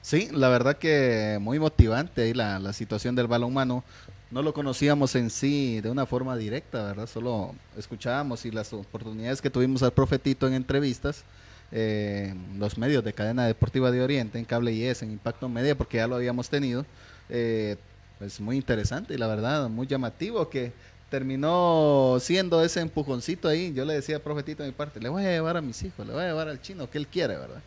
Sí, 0.02 0.30
la 0.32 0.48
verdad 0.48 0.78
que 0.78 1.38
muy 1.42 1.60
motivante 1.60 2.22
ahí 2.22 2.34
la, 2.34 2.60
la 2.60 2.72
situación 2.72 3.14
del 3.14 3.28
balonmano. 3.28 3.84
No 4.30 4.42
lo 4.42 4.54
conocíamos 4.54 5.16
en 5.16 5.30
sí 5.30 5.80
de 5.80 5.90
una 5.90 6.06
forma 6.06 6.36
directa, 6.36 6.84
¿verdad? 6.84 7.08
Solo 7.08 7.56
escuchábamos 7.78 8.46
y 8.46 8.52
las 8.52 8.74
oportunidades 8.74 9.42
que 9.42 9.50
tuvimos 9.50 9.84
al 9.84 9.92
profetito 9.92 10.48
en 10.48 10.54
entrevistas, 10.54 11.24
eh, 11.72 12.34
los 12.58 12.78
medios 12.78 13.04
de 13.04 13.14
cadena 13.14 13.46
deportiva 13.46 13.90
de 13.90 14.02
Oriente, 14.02 14.38
en 14.38 14.46
Cable 14.46 14.74
IS, 14.74 15.02
en 15.02 15.12
Impacto 15.12 15.48
Media, 15.48 15.78
porque 15.78 15.98
ya 15.98 16.08
lo 16.08 16.16
habíamos 16.16 16.50
tenido. 16.50 16.86
eh, 17.30 17.78
pues 18.20 18.40
muy 18.40 18.56
interesante 18.56 19.14
y 19.14 19.18
la 19.18 19.28
verdad 19.28 19.70
muy 19.70 19.86
llamativo 19.86 20.50
que 20.50 20.72
terminó 21.10 22.18
siendo 22.20 22.64
ese 22.64 22.82
empujoncito 22.82 23.48
ahí. 23.48 23.74
Yo 23.74 23.86
le 23.86 23.94
decía 23.94 24.16
al 24.16 24.22
profetito 24.22 24.64
de 24.64 24.70
mi 24.70 24.76
parte, 24.76 25.00
le 25.00 25.10
voy 25.10 25.24
a 25.24 25.30
llevar 25.30 25.58
a 25.58 25.62
mis 25.62 25.82
hijos, 25.84 26.06
le 26.06 26.14
voy 26.14 26.24
a 26.24 26.28
llevar 26.28 26.48
al 26.48 26.62
chino 26.62 26.90
que 26.90 26.98
él 26.98 27.08
quiere, 27.08 27.38
¿verdad? 27.38 27.62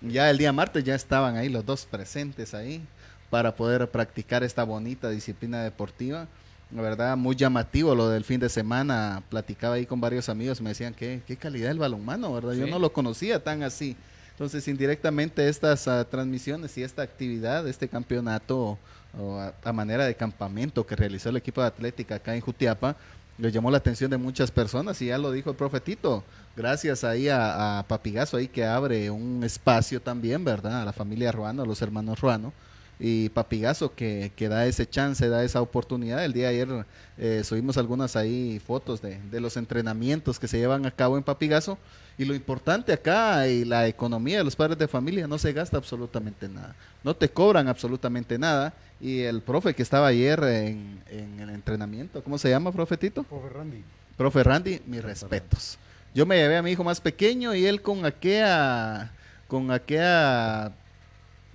Ya 0.00 0.30
el 0.30 0.38
día 0.38 0.52
martes 0.52 0.84
ya 0.84 0.94
estaban 0.94 1.36
ahí 1.36 1.48
los 1.48 1.66
dos 1.66 1.84
presentes 1.84 2.54
ahí 2.54 2.80
para 3.30 3.54
poder 3.54 3.88
practicar 3.90 4.42
esta 4.42 4.64
bonita 4.64 5.10
disciplina 5.10 5.62
deportiva. 5.62 6.26
La 6.70 6.82
verdad, 6.82 7.16
muy 7.16 7.34
llamativo 7.34 7.94
lo 7.94 8.10
del 8.10 8.24
fin 8.24 8.40
de 8.40 8.48
semana. 8.48 9.22
Platicaba 9.30 9.76
ahí 9.76 9.86
con 9.86 10.00
varios 10.00 10.28
amigos, 10.28 10.60
me 10.60 10.70
decían 10.70 10.94
que 10.94 11.22
qué 11.26 11.36
calidad 11.36 11.70
el 11.70 11.78
balonmano, 11.78 12.32
¿verdad? 12.32 12.52
Yo 12.52 12.66
no 12.66 12.78
lo 12.78 12.92
conocía 12.92 13.42
tan 13.42 13.62
así. 13.62 13.96
Entonces, 14.32 14.68
indirectamente 14.68 15.48
estas 15.48 15.88
ah, 15.88 16.04
transmisiones 16.04 16.76
y 16.78 16.82
esta 16.82 17.02
actividad, 17.02 17.66
este 17.66 17.88
campeonato 17.88 18.78
o 19.18 19.38
a, 19.38 19.54
a 19.64 19.72
manera 19.72 20.04
de 20.04 20.14
campamento 20.14 20.86
que 20.86 20.94
realizó 20.94 21.30
el 21.30 21.38
equipo 21.38 21.60
de 21.60 21.66
Atlética 21.66 22.16
acá 22.16 22.36
en 22.36 22.40
Jutiapa, 22.42 22.94
le 23.38 23.50
llamó 23.50 23.70
la 23.70 23.78
atención 23.78 24.10
de 24.10 24.16
muchas 24.16 24.50
personas 24.50 25.00
y 25.00 25.06
ya 25.06 25.18
lo 25.18 25.32
dijo 25.32 25.50
el 25.50 25.56
profetito. 25.56 26.22
Gracias 26.56 27.02
ahí 27.04 27.28
a, 27.28 27.78
a 27.78 27.82
Papigazo 27.84 28.36
ahí 28.36 28.48
que 28.48 28.64
abre 28.64 29.10
un 29.10 29.42
espacio 29.42 30.00
también, 30.00 30.44
¿verdad? 30.44 30.82
A 30.82 30.84
la 30.84 30.92
familia 30.92 31.32
Ruano, 31.32 31.62
a 31.62 31.66
los 31.66 31.80
hermanos 31.80 32.20
Ruano. 32.20 32.52
Y 33.00 33.28
Papigazo 33.28 33.94
que, 33.94 34.32
que 34.34 34.48
da 34.48 34.66
ese 34.66 34.88
chance, 34.88 35.28
da 35.28 35.44
esa 35.44 35.62
oportunidad. 35.62 36.24
El 36.24 36.32
día 36.32 36.48
de 36.48 36.54
ayer 36.62 36.86
eh, 37.16 37.42
subimos 37.44 37.78
algunas 37.78 38.16
ahí 38.16 38.60
fotos 38.66 39.00
de, 39.00 39.20
de 39.30 39.40
los 39.40 39.56
entrenamientos 39.56 40.38
que 40.38 40.48
se 40.48 40.58
llevan 40.58 40.84
a 40.84 40.90
cabo 40.90 41.16
en 41.16 41.22
Papigazo. 41.22 41.78
Y 42.18 42.24
lo 42.24 42.34
importante 42.34 42.92
acá 42.92 43.46
y 43.46 43.64
la 43.64 43.86
economía 43.86 44.38
de 44.38 44.44
los 44.44 44.56
padres 44.56 44.76
de 44.76 44.88
familia 44.88 45.28
no 45.28 45.38
se 45.38 45.52
gasta 45.52 45.76
absolutamente 45.76 46.48
nada. 46.48 46.74
No 47.04 47.14
te 47.14 47.28
cobran 47.28 47.68
absolutamente 47.68 48.36
nada. 48.36 48.74
Y 49.00 49.20
el 49.20 49.40
profe 49.40 49.74
que 49.74 49.82
estaba 49.82 50.08
ayer 50.08 50.42
en, 50.42 51.00
en 51.08 51.38
el 51.38 51.50
entrenamiento, 51.50 52.22
¿cómo 52.24 52.36
se 52.36 52.50
llama, 52.50 52.72
profetito? 52.72 53.22
Profe 53.22 53.48
Randy. 53.50 53.84
Profe 54.16 54.42
Randy, 54.42 54.80
mis 54.86 55.04
respetos. 55.04 55.78
Yo 56.12 56.26
me 56.26 56.36
llevé 56.36 56.56
a 56.56 56.62
mi 56.62 56.72
hijo 56.72 56.82
más 56.82 57.00
pequeño 57.00 57.54
y 57.54 57.66
él 57.66 57.80
con 57.80 58.04
aquella, 58.04 59.12
con 59.46 59.70
aquella 59.70 60.72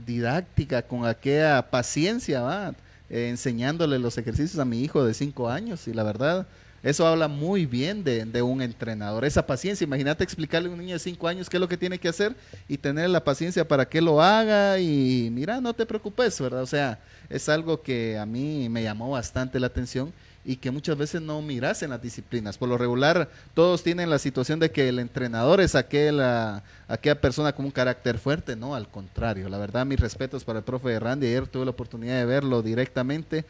didáctica, 0.06 0.82
con 0.82 1.06
aquella 1.06 1.70
paciencia, 1.70 2.42
¿va? 2.42 2.74
Eh, 3.10 3.30
enseñándole 3.30 4.00
los 4.00 4.18
ejercicios 4.18 4.60
a 4.60 4.66
mi 4.66 4.82
hijo 4.82 5.06
de 5.06 5.14
cinco 5.14 5.50
años. 5.50 5.88
Y 5.88 5.94
la 5.94 6.04
verdad, 6.04 6.48
eso 6.84 7.08
habla 7.08 7.30
muy 7.30 7.66
bien 7.66 8.04
de, 8.04 8.26
de 8.26 8.42
un 8.42 8.62
entrenador. 8.62 9.24
Esa 9.24 9.48
paciencia, 9.48 9.86
imagínate 9.86 10.24
explicarle 10.24 10.70
a 10.70 10.72
un 10.72 10.80
niño 10.80 10.94
de 10.94 11.00
cinco 11.00 11.28
años 11.28 11.50
qué 11.50 11.58
es 11.58 11.62
lo 11.62 11.70
que 11.70 11.78
tiene 11.78 11.98
que 11.98 12.10
hacer 12.10 12.36
y 12.68 12.78
tener 12.78 13.10
la 13.10 13.24
paciencia 13.24 13.66
para 13.68 13.88
que 13.88 14.02
lo 14.02 14.22
haga 14.22 14.80
y 14.80 15.30
mira, 15.32 15.62
no 15.62 15.74
te 15.74 15.86
preocupes, 15.86 16.40
¿verdad? 16.42 16.62
O 16.62 16.68
sea, 16.68 17.00
es 17.30 17.48
algo 17.48 17.82
que 17.82 18.18
a 18.18 18.26
mí 18.26 18.68
me 18.70 18.84
llamó 18.84 19.12
bastante 19.12 19.60
la 19.60 19.68
atención 19.68 20.14
y 20.46 20.58
que 20.58 20.72
muchas 20.72 20.98
veces 20.98 21.22
no 21.22 21.42
miras 21.42 21.84
en 21.84 21.92
las 21.92 22.02
disciplinas. 22.02 22.58
Por 22.58 22.70
lo 22.70 22.78
regular, 22.78 23.30
todos 23.54 23.84
tienen 23.84 24.10
la 24.10 24.20
situación 24.20 24.60
de 24.60 24.72
que 24.72 24.90
el 24.90 25.00
entrenador 25.00 25.62
es 25.62 25.76
aquella, 25.76 26.64
aquella 26.88 27.20
persona 27.20 27.54
con 27.54 27.66
un 27.66 27.72
carácter 27.72 28.18
fuerte. 28.18 28.56
No, 28.56 28.76
al 28.76 28.90
contrario. 28.90 29.48
La 29.50 29.58
verdad, 29.58 29.86
mis 29.86 30.00
respetos 30.00 30.44
para 30.44 30.60
el 30.60 30.66
profe 30.66 31.00
Randy. 31.00 31.28
Ayer 31.28 31.48
tuve 31.48 31.66
la 31.66 31.72
oportunidad 31.72 32.18
de 32.18 32.26
verlo 32.26 32.62
directamente 32.62 33.46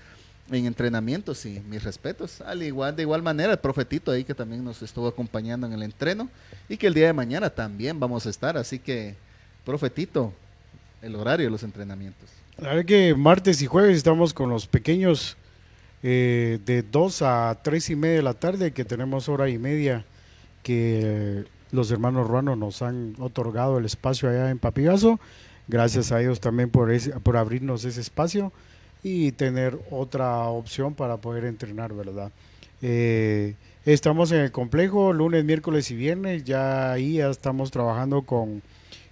en 0.52 0.66
entrenamientos 0.66 1.46
y 1.46 1.60
mis 1.62 1.84
respetos. 1.84 2.42
Al 2.42 2.62
igual, 2.64 2.96
de 2.96 3.04
igual 3.04 3.22
manera, 3.22 3.54
el 3.54 3.60
profetito 3.60 4.12
ahí 4.12 4.24
que 4.24 4.34
también 4.34 4.64
nos 4.64 4.82
estuvo 4.82 5.08
acompañando 5.08 5.66
en 5.68 5.74
el 5.74 5.84
entreno 5.84 6.30
y 6.70 6.78
que 6.78 6.88
el 6.88 6.94
día 6.94 7.08
de 7.08 7.14
mañana 7.14 7.50
también 7.50 8.00
vamos 8.00 8.26
a 8.26 8.30
estar. 8.30 8.58
Así 8.58 8.78
que, 8.80 9.16
profetito, 9.66 10.34
el 11.02 11.16
horario 11.16 11.46
de 11.48 11.52
los 11.52 11.64
entrenamientos. 11.64 12.30
La 12.58 12.70
verdad 12.70 12.86
que 12.86 13.16
martes 13.16 13.62
y 13.62 13.66
jueves 13.68 13.98
estamos 13.98 14.34
con 14.34 14.50
los 14.50 14.68
pequeños 14.68 15.38
eh, 16.04 16.60
de 16.66 16.84
2 16.84 17.22
a 17.24 17.60
3 17.64 17.90
y 17.92 17.96
media 17.96 18.16
de 18.18 18.22
la 18.24 18.34
tarde, 18.34 18.72
que 18.74 18.86
tenemos 18.86 19.30
hora 19.30 19.50
y 19.50 19.58
media 19.58 20.06
que 20.62 21.46
los 21.72 21.90
hermanos 21.92 22.28
Ruano 22.28 22.56
nos 22.56 22.82
han 22.82 23.16
otorgado 23.20 23.78
el 23.78 23.86
espacio 23.86 24.30
allá 24.30 24.50
en 24.50 24.60
Papigazo. 24.60 25.20
Gracias 25.68 26.12
a 26.12 26.22
ellos 26.22 26.40
también 26.40 26.70
por, 26.70 26.92
ese- 26.92 27.12
por 27.22 27.38
abrirnos 27.38 27.86
ese 27.86 28.02
espacio 28.02 28.52
y 29.04 29.32
tener 29.34 29.78
otra 29.92 30.48
opción 30.48 30.94
para 30.96 31.18
poder 31.18 31.46
entrenar, 31.46 31.94
¿verdad? 31.94 32.32
Eh, 32.82 33.56
estamos 33.86 34.32
en 34.32 34.40
el 34.40 34.52
complejo 34.52 35.14
lunes, 35.14 35.44
miércoles 35.46 35.92
y 35.92 35.96
viernes. 35.96 36.44
Ya 36.44 36.92
ahí 36.92 37.16
ya 37.16 37.30
estamos 37.30 37.70
trabajando 37.72 38.24
con, 38.24 38.62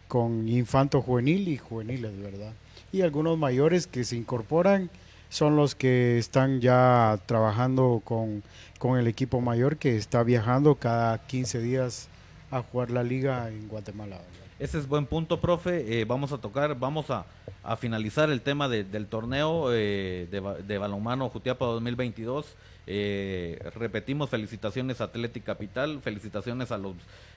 con 0.08 0.48
infanto 0.48 1.02
juvenil 1.02 1.48
y 1.48 1.58
juveniles, 1.58 2.20
¿verdad? 2.22 2.54
y 2.92 3.02
algunos 3.02 3.38
mayores 3.38 3.88
que 3.88 4.04
se 4.04 4.16
incorporan 4.16 4.90
son 5.30 5.56
los 5.56 5.76
que 5.76 6.18
están 6.18 6.60
ya 6.60 7.20
trabajando 7.26 8.02
con, 8.04 8.44
con 8.80 9.00
el 9.00 9.08
equipo 9.08 9.40
mayor 9.40 9.78
que 9.78 9.96
está 9.96 10.24
viajando 10.24 10.76
cada 10.76 11.26
15 11.26 11.62
días 11.62 12.10
a 12.50 12.62
jugar 12.62 12.92
la 12.92 13.04
liga 13.04 13.48
en 13.48 13.70
Guatemala. 13.70 14.20
Ese 14.62 14.78
es 14.78 14.88
buen 14.88 15.08
punto, 15.08 15.42
profe. 15.42 16.02
Eh, 16.02 16.06
vamos 16.06 16.32
a 16.32 16.38
tocar, 16.38 16.78
vamos 16.78 17.10
a, 17.10 17.26
a 17.64 17.76
finalizar 17.78 18.30
el 18.30 18.42
tema 18.42 18.70
de- 18.70 18.84
del 18.84 19.08
torneo 19.08 19.70
eh, 19.74 20.28
de, 20.30 20.40
ba- 20.40 20.54
de 20.54 20.78
balonmano 20.78 21.30
Jutiapa 21.30 21.66
2022. 21.66 22.46
Eh, 22.86 23.58
repetimos, 23.76 24.30
felicitaciones 24.30 25.02
a 25.02 25.06
Atlético 25.06 25.48
Capital, 25.48 26.00
felicitaciones 26.04 26.72
a 26.72 26.78
los 26.78 26.94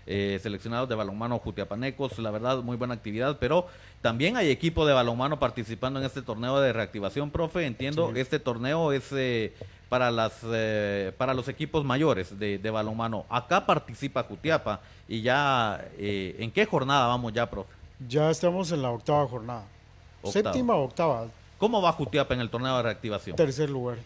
eh, 0.06 0.38
seleccionados 0.42 0.87
de 0.87 0.96
balonmano 0.96 1.38
Jutiapanecos, 1.38 2.18
la 2.18 2.30
verdad, 2.30 2.58
muy 2.58 2.76
buena 2.76 2.92
actividad, 2.92 3.38
pero 3.38 3.68
también 4.02 4.37
hay 4.37 4.50
equipo 4.50 4.84
de 4.84 4.92
balonmano 4.92 5.38
participando 5.38 6.00
en 6.00 6.04
este 6.04 6.20
torneo 6.20 6.60
de 6.60 6.74
reactivación, 6.74 7.30
profe, 7.30 7.64
entiendo, 7.64 8.12
este 8.16 8.38
torneo 8.38 8.92
es 8.92 9.04
eh, 9.12 9.54
para 9.88 10.10
las 10.10 10.40
para 11.16 11.32
los 11.34 11.48
equipos 11.48 11.84
mayores 11.84 12.38
de, 12.38 12.58
de 12.58 12.70
balonmano. 12.70 13.24
Acá 13.30 13.64
participa 13.64 14.24
Jutiapa 14.24 14.80
y 15.08 15.22
ya, 15.22 15.86
eh, 15.98 16.36
¿en 16.38 16.50
qué 16.50 16.64
jornada 16.66 17.06
vamos 17.06 17.32
ya, 17.32 17.48
profe? 17.50 17.70
Ya 18.08 18.30
estamos 18.30 18.72
en 18.72 18.82
la 18.82 18.90
octava 18.90 19.26
jornada. 19.26 19.64
Octava. 20.22 20.32
Séptima 20.32 20.74
o 20.74 20.84
octava, 20.84 21.28
¿Cómo 21.58 21.80
va 21.80 21.92
Jutiapa 21.92 22.34
en 22.34 22.40
el 22.40 22.50
torneo 22.50 22.76
de 22.76 22.82
reactivación? 22.82 23.36
tercer 23.36 23.70
lugar. 23.70 23.98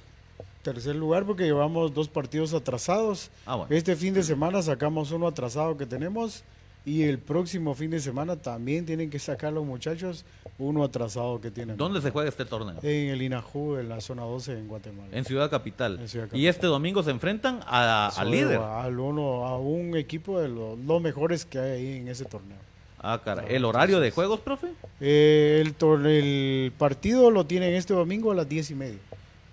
Tercer 0.62 0.94
lugar 0.96 1.24
porque 1.24 1.44
llevamos 1.44 1.94
dos 1.94 2.08
partidos 2.08 2.52
atrasados. 2.52 3.30
Ah, 3.46 3.54
bueno. 3.56 3.74
Este 3.74 3.96
fin 3.96 4.12
de 4.14 4.22
semana 4.22 4.60
sacamos 4.60 5.10
uno 5.12 5.26
atrasado 5.26 5.76
que 5.76 5.86
tenemos 5.86 6.42
y 6.88 7.02
el 7.04 7.18
próximo 7.18 7.74
fin 7.74 7.90
de 7.90 8.00
semana 8.00 8.36
también 8.36 8.86
tienen 8.86 9.10
que 9.10 9.18
sacar 9.18 9.52
los 9.52 9.64
muchachos 9.64 10.24
uno 10.58 10.82
atrasado 10.82 11.40
que 11.40 11.50
tienen. 11.50 11.76
¿Dónde 11.76 12.00
se 12.00 12.10
juega 12.10 12.28
este 12.28 12.44
torneo? 12.44 12.76
En 12.82 13.10
el 13.10 13.22
INAJU, 13.22 13.76
en 13.76 13.88
la 13.88 14.00
zona 14.00 14.22
12 14.22 14.54
en 14.58 14.66
Guatemala. 14.68 15.08
En 15.12 15.24
Ciudad 15.24 15.48
Capital. 15.50 15.98
En 16.00 16.08
Ciudad 16.08 16.28
Y 16.32 16.46
este 16.46 16.66
domingo 16.66 17.02
se 17.02 17.10
enfrentan 17.10 17.60
a- 17.66 18.08
al 18.16 18.30
líder. 18.30 18.58
Al 18.58 18.98
uno, 18.98 19.44
a 19.46 19.58
un 19.58 19.96
equipo 19.96 20.40
de 20.40 20.48
los, 20.48 20.78
los 20.78 21.00
mejores 21.00 21.44
que 21.44 21.58
hay 21.58 21.70
ahí 21.72 21.96
en 21.98 22.08
ese 22.08 22.24
torneo. 22.24 22.56
Ah, 23.00 23.20
cara. 23.24 23.44
¿El 23.46 23.64
horario 23.64 24.00
de 24.00 24.10
juegos, 24.10 24.40
profe? 24.40 24.68
Eh, 25.00 25.62
el, 25.64 26.06
el 26.06 26.72
partido 26.76 27.30
lo 27.30 27.46
tienen 27.46 27.74
este 27.74 27.94
domingo 27.94 28.32
a 28.32 28.34
las 28.34 28.48
10 28.48 28.70
y 28.72 28.74
media. 28.74 28.98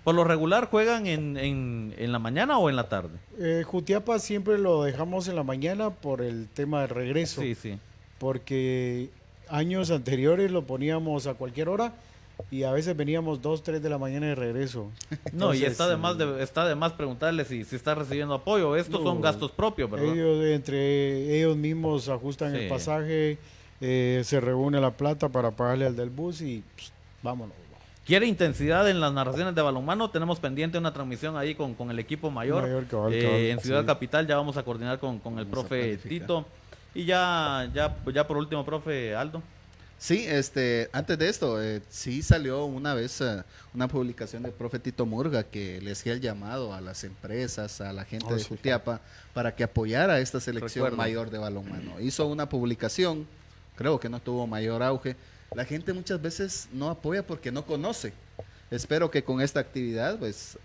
Por 0.06 0.14
lo 0.14 0.22
regular 0.22 0.68
juegan 0.70 1.08
en, 1.08 1.36
en, 1.36 1.92
en 1.98 2.12
la 2.12 2.20
mañana 2.20 2.58
o 2.58 2.70
en 2.70 2.76
la 2.76 2.88
tarde. 2.88 3.18
Eh, 3.40 3.64
Jutiapa 3.66 4.20
siempre 4.20 4.56
lo 4.56 4.84
dejamos 4.84 5.26
en 5.26 5.34
la 5.34 5.42
mañana 5.42 5.90
por 5.90 6.22
el 6.22 6.46
tema 6.46 6.82
de 6.82 6.86
regreso. 6.86 7.40
Sí, 7.40 7.56
sí. 7.56 7.76
Porque 8.20 9.10
años 9.48 9.90
anteriores 9.90 10.52
lo 10.52 10.62
poníamos 10.64 11.26
a 11.26 11.34
cualquier 11.34 11.68
hora 11.68 11.92
y 12.52 12.62
a 12.62 12.70
veces 12.70 12.96
veníamos 12.96 13.42
2, 13.42 13.64
3 13.64 13.82
de 13.82 13.90
la 13.90 13.98
mañana 13.98 14.26
de 14.26 14.36
regreso. 14.36 14.92
No, 15.32 15.52
y 15.54 15.64
está 15.64 15.88
de 15.88 15.96
más, 15.96 16.16
de- 16.16 16.40
está 16.40 16.68
de 16.68 16.76
más 16.76 16.92
preguntarle 16.92 17.44
si, 17.44 17.64
si 17.64 17.74
está 17.74 17.96
recibiendo 17.96 18.32
apoyo. 18.34 18.76
Estos 18.76 19.02
son 19.02 19.20
gastos 19.20 19.50
propios, 19.50 19.90
¿verdad? 19.90 20.12
Ellos, 20.14 20.44
entre 20.46 21.36
ellos 21.36 21.56
mismos 21.56 22.08
ajustan 22.08 22.52
Sí. 22.52 22.58
el 22.60 22.68
pasaje, 22.68 23.38
eh, 23.80 24.22
se 24.24 24.40
reúne 24.40 24.80
la 24.80 24.92
plata 24.92 25.28
para 25.30 25.50
pagarle 25.50 25.86
al 25.86 25.96
del 25.96 26.10
bus 26.10 26.42
y 26.42 26.62
pues, 26.76 26.92
vámonos. 27.24 27.56
¿Quiere 28.06 28.26
intensidad 28.26 28.88
en 28.88 29.00
las 29.00 29.12
narraciones 29.12 29.54
de 29.56 29.62
balonmano? 29.62 30.10
Tenemos 30.10 30.38
pendiente 30.38 30.78
una 30.78 30.92
transmisión 30.92 31.36
ahí 31.36 31.56
con, 31.56 31.74
con 31.74 31.90
el 31.90 31.98
equipo 31.98 32.30
mayor. 32.30 32.62
Mayor, 32.62 32.86
cabal, 32.86 33.12
Eh, 33.12 33.50
en 33.50 33.58
Ciudad 33.60 33.80
sí. 33.80 33.86
Capital 33.86 34.26
ya 34.28 34.36
vamos 34.36 34.56
a 34.56 34.62
coordinar 34.62 35.00
con, 35.00 35.18
con 35.18 35.38
el 35.40 35.46
profe 35.46 35.96
Tito. 35.96 36.46
Y 36.94 37.04
ya, 37.04 37.68
ya, 37.74 37.96
ya 38.14 38.26
por 38.26 38.36
último, 38.36 38.64
profe 38.64 39.14
Aldo. 39.16 39.42
Sí, 39.98 40.24
este, 40.28 40.88
antes 40.92 41.18
de 41.18 41.28
esto, 41.28 41.60
eh, 41.60 41.82
sí 41.88 42.22
salió 42.22 42.64
una 42.66 42.94
vez 42.94 43.20
eh, 43.22 43.42
una 43.74 43.88
publicación 43.88 44.42
del 44.44 44.52
profe 44.52 44.78
Tito 44.78 45.04
Murga 45.04 45.42
que 45.42 45.80
le 45.80 45.90
hacía 45.92 46.12
el 46.12 46.20
llamado 46.20 46.74
a 46.74 46.80
las 46.80 47.02
empresas, 47.02 47.80
a 47.80 47.92
la 47.92 48.04
gente 48.04 48.26
Oh, 48.28 48.34
de 48.34 48.38
sí. 48.40 48.46
Jutiapa, 48.50 49.00
para 49.34 49.56
que 49.56 49.64
apoyara 49.64 50.14
a 50.14 50.20
esta 50.20 50.38
selección 50.38 50.84
Recuerdo. 50.84 50.96
mayor 50.98 51.30
de 51.30 51.38
balonmano. 51.38 51.98
Hizo 51.98 52.26
una 52.26 52.48
publicación, 52.48 53.26
creo 53.74 53.98
que 53.98 54.08
no 54.08 54.20
tuvo 54.20 54.46
mayor 54.46 54.82
auge. 54.82 55.16
La 55.54 55.64
gente 55.64 55.92
muchas 55.92 56.20
veces 56.20 56.68
no 56.72 56.90
apoya 56.90 57.26
porque 57.26 57.50
no 57.52 57.64
conoce. 57.64 58.12
Espero 58.70 59.10
que 59.10 59.22
con 59.22 59.40
esta 59.40 59.60
actividad, 59.60 60.18
pues, 60.18 60.58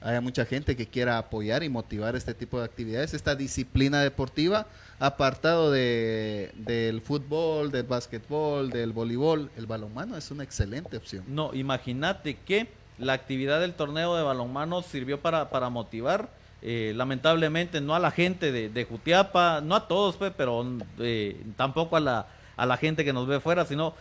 haya 0.00 0.20
mucha 0.20 0.44
gente 0.44 0.76
que 0.76 0.86
quiera 0.86 1.18
apoyar 1.18 1.62
y 1.62 1.68
motivar 1.68 2.14
este 2.14 2.34
tipo 2.34 2.58
de 2.58 2.64
actividades, 2.64 3.14
esta 3.14 3.34
disciplina 3.34 4.02
deportiva, 4.02 4.66
apartado 4.98 5.70
de, 5.70 6.52
del 6.56 7.00
fútbol, 7.00 7.70
del 7.70 7.84
básquetbol, 7.84 8.70
del 8.70 8.92
voleibol, 8.92 9.50
el 9.56 9.66
balonmano 9.66 10.16
es 10.16 10.30
una 10.30 10.44
excelente 10.44 10.96
opción. 10.96 11.24
No, 11.26 11.54
imagínate 11.54 12.36
que 12.36 12.68
la 12.98 13.12
actividad 13.12 13.60
del 13.60 13.74
torneo 13.74 14.16
de 14.16 14.22
balonmano 14.22 14.82
sirvió 14.82 15.20
para, 15.20 15.50
para 15.50 15.68
motivar, 15.68 16.28
eh, 16.60 16.92
lamentablemente 16.96 17.80
no 17.80 17.94
a 17.94 18.00
la 18.00 18.10
gente 18.10 18.50
de, 18.50 18.68
de 18.68 18.84
Jutiapa, 18.84 19.60
no 19.60 19.76
a 19.76 19.86
todos, 19.86 20.16
pero 20.36 20.66
eh, 20.98 21.40
tampoco 21.56 21.96
a 21.96 22.00
la, 22.00 22.26
a 22.56 22.66
la 22.66 22.76
gente 22.76 23.04
que 23.04 23.12
nos 23.12 23.26
ve 23.26 23.40
fuera, 23.40 23.64
sino 23.64 23.94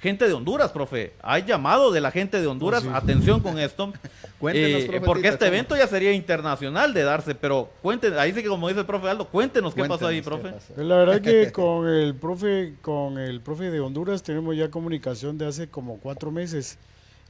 gente 0.00 0.26
de 0.28 0.32
Honduras, 0.34 0.70
profe. 0.72 1.12
Hay 1.22 1.42
llamado 1.44 1.90
de 1.90 2.00
la 2.00 2.10
gente 2.10 2.40
de 2.40 2.46
Honduras, 2.46 2.82
Oh, 2.84 2.88
sí. 2.88 2.92
atención 2.94 3.40
con 3.40 3.58
esto, 3.58 3.92
Cuéntenos, 4.38 4.82
eh, 4.82 4.86
profe 4.86 5.00
porque 5.06 5.22
Tita, 5.22 5.32
este 5.34 5.44
¿cómo? 5.46 5.54
evento 5.54 5.76
ya 5.76 5.86
sería 5.88 6.12
internacional 6.12 6.94
de 6.94 7.02
darse, 7.02 7.34
pero 7.34 7.70
cuéntenos, 7.82 8.18
ahí 8.18 8.32
sí 8.32 8.42
que 8.42 8.48
como 8.48 8.68
dice 8.68 8.80
el 8.80 8.86
profe 8.86 9.08
Aldo, 9.08 9.26
cuéntenos 9.26 9.74
qué 9.74 9.84
pasó 9.84 10.06
ahí, 10.06 10.22
Cuéntenos 10.22 10.40
profe. 10.40 10.54
pasó. 10.56 10.74
Pues 10.74 10.86
La 10.86 10.96
verdad 10.96 11.20
que 11.22 11.50
con 11.52 11.88
el 11.88 12.14
profe, 12.14 12.74
con 12.82 13.18
el 13.18 13.40
profe 13.40 13.70
de 13.70 13.80
Honduras 13.80 14.22
tenemos 14.22 14.56
ya 14.56 14.70
comunicación 14.70 15.36
de 15.38 15.46
hace 15.46 15.66
como 15.68 15.98
cuatro 15.98 16.30
meses. 16.30 16.78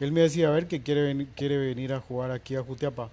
Él 0.00 0.12
me 0.12 0.20
decía 0.20 0.48
a 0.48 0.50
ver 0.50 0.66
que 0.68 0.82
quiere 0.82 1.02
venir, 1.02 1.28
quiere 1.34 1.56
venir 1.58 1.92
a 1.92 2.00
jugar 2.00 2.30
aquí 2.30 2.54
a 2.56 2.62
Jutiapa, 2.62 3.08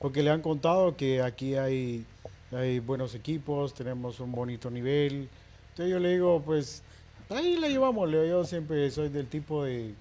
porque 0.00 0.22
le 0.22 0.30
han 0.30 0.42
contado 0.42 0.96
que 0.96 1.22
aquí 1.22 1.54
hay, 1.54 2.04
hay 2.52 2.80
buenos 2.80 3.14
equipos, 3.14 3.72
tenemos 3.72 4.18
un 4.20 4.32
bonito 4.32 4.70
nivel. 4.70 5.28
Entonces 5.70 5.92
yo 5.92 5.98
le 6.00 6.10
digo, 6.12 6.42
pues 6.44 6.82
ahí 7.30 7.56
la 7.56 7.68
llevamos. 7.68 8.08
Le 8.08 8.22
digo, 8.22 8.40
Yo 8.40 8.44
siempre 8.44 8.90
soy 8.90 9.08
del 9.08 9.26
tipo 9.26 9.64
de 9.64 9.94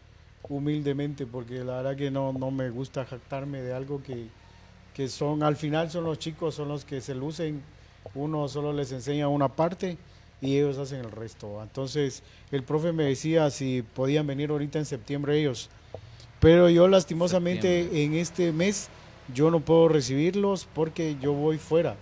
humildemente, 0.49 1.25
porque 1.25 1.63
la 1.63 1.77
verdad 1.77 1.95
que 1.95 2.11
no, 2.11 2.33
no 2.33 2.51
me 2.51 2.69
gusta 2.69 3.05
jactarme 3.05 3.61
de 3.61 3.73
algo 3.73 4.01
que, 4.03 4.27
que 4.93 5.07
son, 5.09 5.43
al 5.43 5.55
final 5.55 5.89
son 5.89 6.03
los 6.03 6.19
chicos, 6.19 6.55
son 6.55 6.69
los 6.69 6.85
que 6.85 7.01
se 7.01 7.15
lucen, 7.15 7.61
uno 8.13 8.47
solo 8.47 8.71
les 8.73 8.91
enseña 8.91 9.27
una 9.27 9.49
parte 9.49 9.97
y 10.41 10.57
ellos 10.57 10.77
hacen 10.77 10.99
el 10.99 11.11
resto. 11.11 11.61
Entonces 11.61 12.23
el 12.51 12.63
profe 12.63 12.91
me 12.91 13.05
decía 13.05 13.49
si 13.49 13.81
podían 13.81 14.27
venir 14.27 14.51
ahorita 14.51 14.79
en 14.79 14.85
septiembre 14.85 15.39
ellos, 15.39 15.69
pero 16.39 16.69
yo 16.69 16.87
lastimosamente 16.87 17.83
Septiembre. 17.83 18.03
en 18.03 18.13
este 18.15 18.51
mes 18.51 18.89
yo 19.33 19.49
no 19.49 19.59
puedo 19.59 19.87
recibirlos 19.87 20.67
porque 20.73 21.17
yo 21.21 21.33
voy 21.33 21.57
fuera. 21.57 21.95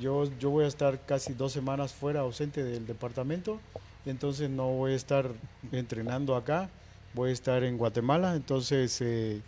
Yo, 0.00 0.24
yo 0.40 0.50
voy 0.50 0.64
a 0.64 0.68
estar 0.68 1.04
casi 1.06 1.34
dos 1.34 1.52
semanas 1.52 1.92
fuera 1.92 2.20
ausente 2.20 2.64
del 2.64 2.86
departamento, 2.86 3.60
entonces 4.06 4.50
no 4.50 4.68
voy 4.68 4.92
a 4.92 4.96
estar 4.96 5.30
entrenando 5.72 6.36
acá, 6.36 6.68
voy 7.14 7.30
a 7.30 7.32
estar 7.32 7.64
en 7.64 7.78
Guatemala, 7.78 8.34
entonces 8.34 9.00
eh, 9.00 9.40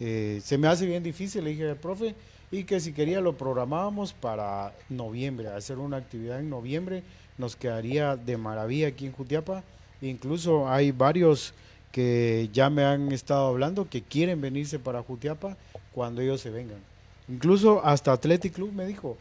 eh, 0.00 0.40
se 0.42 0.58
me 0.58 0.68
hace 0.68 0.86
bien 0.86 1.02
difícil, 1.02 1.44
le 1.44 1.50
dije 1.50 1.70
al 1.70 1.76
profe, 1.76 2.14
y 2.50 2.64
que 2.64 2.80
si 2.80 2.92
quería 2.92 3.20
lo 3.20 3.36
programábamos 3.36 4.12
para 4.12 4.74
noviembre, 4.88 5.48
hacer 5.48 5.78
una 5.78 5.96
actividad 5.96 6.40
en 6.40 6.50
noviembre, 6.50 7.02
nos 7.38 7.56
quedaría 7.56 8.16
de 8.16 8.36
maravilla 8.36 8.88
aquí 8.88 9.06
en 9.06 9.12
Jutiapa, 9.12 9.62
incluso 10.02 10.68
hay 10.68 10.92
varios 10.92 11.54
que 11.92 12.48
ya 12.52 12.70
me 12.70 12.84
han 12.84 13.12
estado 13.12 13.46
hablando 13.46 13.88
que 13.88 14.02
quieren 14.02 14.40
venirse 14.40 14.78
para 14.78 15.02
Jutiapa 15.02 15.56
cuando 15.92 16.22
ellos 16.22 16.40
se 16.40 16.50
vengan. 16.50 16.78
Incluso 17.28 17.84
hasta 17.84 18.12
Athletic 18.12 18.54
Club 18.54 18.72
me 18.72 18.86
dijo, 18.86 19.16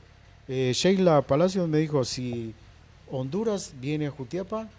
eh, 0.48 0.72
Sheila 0.74 1.22
Palacios 1.22 1.68
me 1.68 1.78
dijo, 1.78 2.04
si 2.04 2.54
Honduras 3.12 3.74
viene 3.80 4.08
a 4.08 4.12
Jutiapa, 4.12 4.70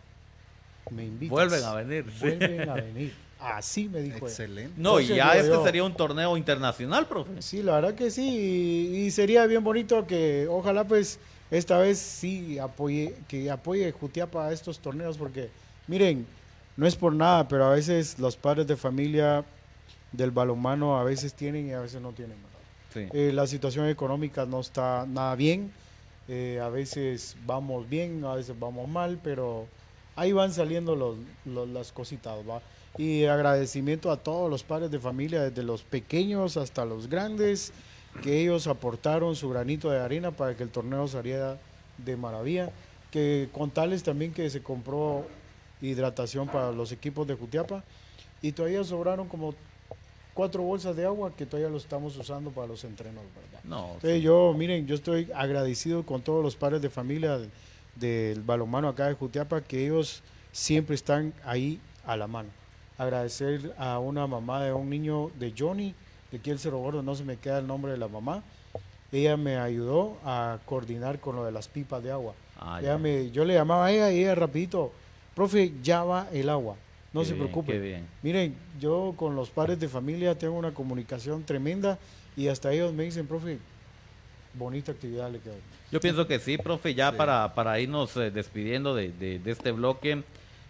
me 0.90 1.04
invitas. 1.04 1.30
Vuelven 1.30 1.64
a 1.64 1.74
venir. 1.74 2.04
Vuelven 2.20 2.68
a 2.68 2.74
venir. 2.82 3.12
Así 3.40 3.88
me 3.88 4.00
dijo. 4.02 4.18
él. 4.18 4.22
Excelente. 4.24 4.74
No, 4.76 5.00
y 5.00 5.08
ya 5.08 5.32
este 5.36 5.48
yo- 5.48 5.64
sería 5.64 5.82
un 5.84 5.94
torneo 5.94 6.36
internacional, 6.36 7.06
profe. 7.08 7.42
Sí, 7.42 7.62
la 7.62 7.74
verdad 7.76 7.94
que 7.94 8.10
sí, 8.10 8.22
y, 8.92 8.96
y 9.06 9.10
sería 9.10 9.46
bien 9.46 9.64
bonito 9.64 10.06
que 10.06 10.46
ojalá 10.48 10.84
pues 10.84 11.18
esta 11.50 11.78
vez 11.78 11.98
sí 11.98 12.58
apoye, 12.58 13.14
que 13.28 13.50
apoye 13.50 13.90
Jutiapa 13.92 14.46
a 14.46 14.52
estos 14.52 14.78
torneos, 14.78 15.18
porque 15.18 15.50
miren, 15.88 16.24
no 16.76 16.86
es 16.86 16.94
por 16.96 17.12
nada, 17.12 17.48
pero 17.48 17.64
a 17.66 17.70
veces 17.70 18.18
los 18.18 18.36
padres 18.36 18.66
de 18.68 18.76
familia 18.76 19.44
del 20.12 20.30
balonmano 20.30 20.96
a 20.98 21.04
veces 21.04 21.34
tienen 21.34 21.68
y 21.68 21.72
a 21.72 21.80
veces 21.80 22.00
no 22.00 22.12
tienen. 22.12 22.36
¿verdad? 22.36 23.10
Sí. 23.12 23.18
Eh, 23.18 23.32
la 23.32 23.46
situación 23.48 23.88
económica 23.88 24.46
no 24.46 24.60
está 24.60 25.04
nada 25.06 25.34
bien, 25.34 25.72
eh, 26.28 26.60
a 26.62 26.68
veces 26.68 27.36
vamos 27.44 27.88
bien, 27.88 28.24
a 28.24 28.34
veces 28.36 28.56
vamos 28.58 28.88
mal, 28.88 29.18
pero 29.22 29.66
ahí 30.16 30.32
van 30.32 30.52
saliendo 30.52 30.94
los, 30.96 31.16
los- 31.44 31.68
las 31.68 31.92
cositas, 31.92 32.38
¿va? 32.48 32.60
Y 32.98 33.24
agradecimiento 33.24 34.10
a 34.10 34.16
todos 34.18 34.50
los 34.50 34.62
padres 34.62 34.90
de 34.90 34.98
familia, 34.98 35.42
desde 35.42 35.62
los 35.62 35.82
pequeños 35.82 36.56
hasta 36.56 36.84
los 36.84 37.08
grandes, 37.08 37.72
que 38.22 38.40
ellos 38.42 38.66
aportaron 38.66 39.34
su 39.34 39.48
granito 39.48 39.90
de 39.90 39.98
arena 40.00 40.30
para 40.30 40.54
que 40.56 40.62
el 40.62 40.68
torneo 40.68 41.08
saliera 41.08 41.58
de 41.98 42.16
maravilla. 42.16 42.70
Que 43.10 43.48
contarles 43.52 44.02
también 44.02 44.32
que 44.32 44.48
se 44.50 44.62
compró 44.62 45.26
hidratación 45.80 46.48
para 46.48 46.70
los 46.72 46.92
equipos 46.92 47.26
de 47.26 47.34
Jutiapa. 47.34 47.82
y 48.42 48.52
todavía 48.52 48.82
sobraron 48.84 49.28
como 49.28 49.54
cuatro 50.34 50.62
bolsas 50.62 50.96
de 50.96 51.04
agua 51.04 51.34
que 51.36 51.44
todavía 51.46 51.68
los 51.70 51.84
estamos 51.84 52.16
usando 52.16 52.50
para 52.50 52.66
los 52.66 52.84
entrenos, 52.84 53.22
¿verdad? 53.34 53.60
No, 53.64 53.86
Entonces 53.94 54.22
yo, 54.22 54.54
miren, 54.56 54.86
yo 54.86 54.94
estoy 54.94 55.28
agradecido 55.34 56.04
con 56.04 56.22
todos 56.22 56.42
los 56.42 56.56
padres 56.56 56.80
de 56.82 56.90
familia 56.90 57.38
del 57.96 58.40
balonmano 58.42 58.88
acá 58.88 59.06
de 59.08 59.14
Jutiapa 59.14 59.60
que 59.62 59.84
ellos 59.86 60.22
siempre 60.52 60.94
están 60.94 61.32
ahí 61.44 61.80
a 62.04 62.16
la 62.16 62.26
mano. 62.26 62.48
Agradecer 62.98 63.74
a 63.78 63.98
una 63.98 64.26
mamá 64.26 64.62
de 64.62 64.72
un 64.72 64.88
niño 64.90 65.30
de 65.38 65.52
Johnny, 65.56 65.94
de 66.30 66.38
aquí 66.38 66.50
el 66.50 66.58
Cerro 66.58 66.78
Gordo, 66.78 67.02
no 67.02 67.14
se 67.14 67.24
me 67.24 67.36
queda 67.36 67.58
el 67.58 67.66
nombre 67.66 67.92
de 67.92 67.98
la 67.98 68.08
mamá. 68.08 68.42
Ella 69.10 69.36
me 69.36 69.56
ayudó 69.58 70.16
a 70.24 70.58
coordinar 70.64 71.20
con 71.20 71.36
lo 71.36 71.44
de 71.44 71.52
las 71.52 71.68
pipas 71.68 72.02
de 72.02 72.10
agua. 72.12 72.34
Ah, 72.58 72.78
Ella 72.80 72.96
me, 72.96 73.30
yo 73.30 73.44
le 73.44 73.54
llamaba 73.54 73.86
a 73.86 73.92
ella 73.92 74.10
y 74.12 74.20
ella 74.20 74.34
rapidito, 74.34 74.92
profe, 75.34 75.72
ya 75.82 76.04
va 76.04 76.28
el 76.32 76.48
agua, 76.48 76.76
no 77.12 77.20
Qué 77.20 77.26
se 77.26 77.32
bien, 77.34 77.44
preocupe. 77.44 77.78
bien. 77.78 78.06
Miren, 78.22 78.54
yo 78.80 79.12
con 79.16 79.34
los 79.36 79.50
padres 79.50 79.78
de 79.80 79.88
familia 79.88 80.38
tengo 80.38 80.54
una 80.54 80.72
comunicación 80.72 81.42
tremenda 81.44 81.98
y 82.36 82.48
hasta 82.48 82.72
ellos 82.72 82.94
me 82.94 83.02
dicen, 83.04 83.26
profe, 83.26 83.58
bonita 84.54 84.92
actividad 84.92 85.30
le 85.30 85.38
quedó. 85.40 85.54
Yo 85.90 86.00
pienso 86.00 86.26
que 86.26 86.38
sí, 86.38 86.58
profe, 86.58 86.94
ya 86.94 87.12
para, 87.12 87.54
para 87.54 87.78
irnos 87.80 88.16
eh, 88.16 88.30
despidiendo 88.30 88.94
de, 88.94 89.10
de- 89.12 89.38
de 89.38 89.50
este 89.50 89.72
bloque, 89.72 90.22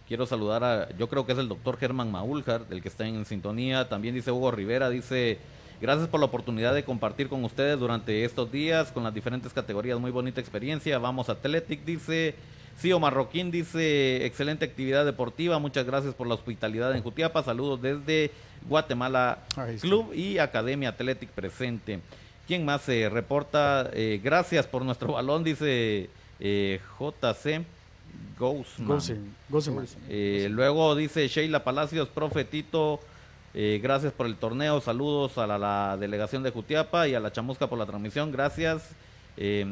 quiero 0.08 0.26
saludar 0.26 0.64
a, 0.64 0.88
yo 0.96 1.08
creo 1.08 1.24
que 1.26 1.32
es 1.32 1.38
el 1.38 1.48
doctor 1.48 1.78
Germán 1.78 2.10
Maúljar, 2.10 2.62
el 2.70 2.82
que 2.82 2.88
está 2.88 3.06
en 3.06 3.24
sintonía, 3.24 3.88
también 3.88 4.14
dice 4.14 4.30
Hugo 4.30 4.50
Rivera, 4.50 4.90
dice, 4.90 5.38
gracias 5.80 6.08
por 6.08 6.20
la 6.20 6.26
oportunidad 6.26 6.74
de 6.74 6.84
compartir 6.84 7.28
con 7.28 7.44
ustedes 7.44 7.78
durante 7.78 8.24
estos 8.24 8.50
días, 8.52 8.92
con 8.92 9.04
las 9.04 9.14
diferentes 9.14 9.52
categorías, 9.52 9.98
muy 9.98 10.10
bonita 10.10 10.40
experiencia, 10.40 10.98
vamos 10.98 11.28
Athletic, 11.28 11.84
dice, 11.84 12.34
Cío 12.78 12.98
Marroquín 12.98 13.50
dice, 13.50 14.24
excelente 14.26 14.64
actividad 14.64 15.04
deportiva, 15.04 15.58
muchas 15.58 15.86
gracias 15.86 16.14
por 16.14 16.26
la 16.26 16.34
hospitalidad 16.34 16.94
en 16.96 17.02
Jutiapa, 17.02 17.42
saludos 17.42 17.80
desde 17.80 18.30
Guatemala. 18.68 19.38
Club 19.82 20.12
y 20.14 20.38
Academia 20.38 20.90
Athletic 20.90 21.30
presente. 21.30 22.00
¿Quién 22.47 22.64
más 22.64 22.82
se 22.82 23.09
reporta? 23.09 23.90
Eh, 23.93 24.20
gracias 24.22 24.66
por 24.66 24.84
nuestro 24.84 25.12
balón, 25.14 25.45
dice 25.45 26.11
eh, 26.40 26.80
JC 26.99 27.64
más. 28.78 29.12
Eh, 30.09 30.49
luego 30.51 30.95
dice 30.95 31.28
Sheila 31.28 31.64
Palacios, 31.64 32.09
profetito, 32.09 33.01
eh, 33.55 33.80
gracias 33.82 34.12
por 34.12 34.26
el 34.26 34.36
torneo, 34.36 34.80
saludos 34.80 35.38
a 35.38 35.47
la, 35.47 35.59
la 35.59 35.97
delegación 35.99 36.43
de 36.43 36.51
Jutiapa 36.51 37.09
y 37.09 37.14
a 37.14 37.20
la 37.20 37.32
Chamusca 37.32 37.68
por 37.68 37.78
la 37.78 37.86
transmisión, 37.86 38.32
gracias. 38.32 38.90
Eh, 39.36 39.64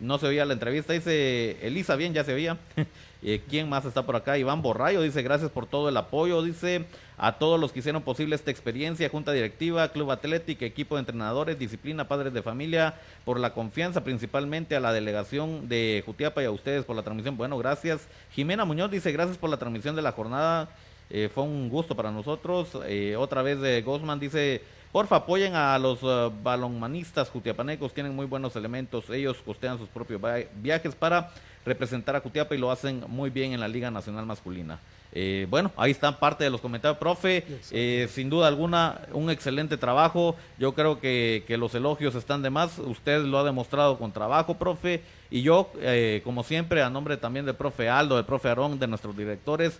no 0.00 0.18
se 0.18 0.26
oía 0.26 0.44
la 0.46 0.54
entrevista, 0.54 0.92
dice 0.92 1.58
Elisa, 1.66 1.96
bien, 1.96 2.14
ya 2.14 2.24
se 2.24 2.32
oía. 2.34 2.56
Eh, 3.22 3.42
¿Quién 3.48 3.68
más 3.68 3.84
está 3.84 4.06
por 4.06 4.16
acá? 4.16 4.38
Iván 4.38 4.62
Borrayo 4.62 5.02
dice, 5.02 5.22
gracias 5.22 5.50
por 5.50 5.66
todo 5.66 5.88
el 5.88 5.96
apoyo, 5.96 6.42
dice 6.42 6.86
a 7.16 7.32
todos 7.32 7.58
los 7.58 7.72
que 7.72 7.80
hicieron 7.80 8.02
posible 8.02 8.36
esta 8.36 8.52
experiencia, 8.52 9.08
Junta 9.08 9.32
Directiva, 9.32 9.88
Club 9.88 10.12
Atlético, 10.12 10.64
equipo 10.64 10.94
de 10.94 11.00
entrenadores, 11.00 11.58
disciplina, 11.58 12.06
padres 12.06 12.32
de 12.32 12.42
familia, 12.42 12.94
por 13.24 13.40
la 13.40 13.52
confianza, 13.54 14.04
principalmente 14.04 14.76
a 14.76 14.80
la 14.80 14.92
delegación 14.92 15.68
de 15.68 16.02
Jutiapa 16.06 16.42
y 16.42 16.46
a 16.46 16.52
ustedes 16.52 16.84
por 16.84 16.94
la 16.94 17.02
transmisión. 17.02 17.36
Bueno, 17.36 17.58
gracias. 17.58 18.06
Jimena 18.30 18.64
Muñoz 18.64 18.90
dice, 18.90 19.10
gracias 19.10 19.36
por 19.36 19.50
la 19.50 19.56
transmisión 19.56 19.96
de 19.96 20.02
la 20.02 20.12
jornada. 20.12 20.68
Eh, 21.10 21.28
fue 21.34 21.42
un 21.42 21.68
gusto 21.68 21.96
para 21.96 22.12
nosotros. 22.12 22.68
Eh, 22.86 23.16
otra 23.16 23.42
vez 23.42 23.60
de 23.60 23.82
Gosman 23.82 24.20
dice, 24.20 24.62
porfa 24.92 25.16
apoyen 25.16 25.54
a 25.54 25.78
los 25.78 25.98
eh, 26.02 26.30
balonmanistas 26.42 27.28
jutiapanecos, 27.30 27.94
tienen 27.94 28.14
muy 28.14 28.26
buenos 28.26 28.56
elementos, 28.56 29.08
ellos 29.10 29.36
costean 29.44 29.78
sus 29.78 29.88
propios 29.88 30.20
viajes 30.56 30.94
para 30.94 31.30
representar 31.64 32.16
a 32.16 32.20
Jutiapa 32.20 32.54
y 32.54 32.58
lo 32.58 32.70
hacen 32.70 33.04
muy 33.08 33.30
bien 33.30 33.52
en 33.52 33.60
la 33.60 33.68
Liga 33.68 33.90
Nacional 33.90 34.26
Masculina. 34.26 34.80
Eh, 35.12 35.46
bueno, 35.48 35.72
ahí 35.76 35.90
están 35.90 36.18
parte 36.18 36.44
de 36.44 36.50
los 36.50 36.60
comentarios, 36.60 36.98
profe. 36.98 37.44
Eh, 37.70 38.08
sin 38.10 38.28
duda 38.28 38.48
alguna, 38.48 39.00
un 39.12 39.30
excelente 39.30 39.76
trabajo. 39.76 40.36
Yo 40.58 40.74
creo 40.74 41.00
que, 41.00 41.44
que 41.46 41.56
los 41.56 41.74
elogios 41.74 42.14
están 42.14 42.42
de 42.42 42.50
más. 42.50 42.78
Usted 42.78 43.22
lo 43.22 43.38
ha 43.38 43.44
demostrado 43.44 43.98
con 43.98 44.12
trabajo, 44.12 44.54
profe. 44.54 45.02
Y 45.30 45.42
yo, 45.42 45.70
eh, 45.80 46.20
como 46.24 46.42
siempre, 46.42 46.82
a 46.82 46.90
nombre 46.90 47.16
también 47.16 47.46
del 47.46 47.54
profe 47.54 47.88
Aldo, 47.88 48.16
del 48.16 48.24
profe 48.24 48.48
Aarón, 48.48 48.78
de 48.78 48.86
nuestros 48.86 49.16
directores, 49.16 49.78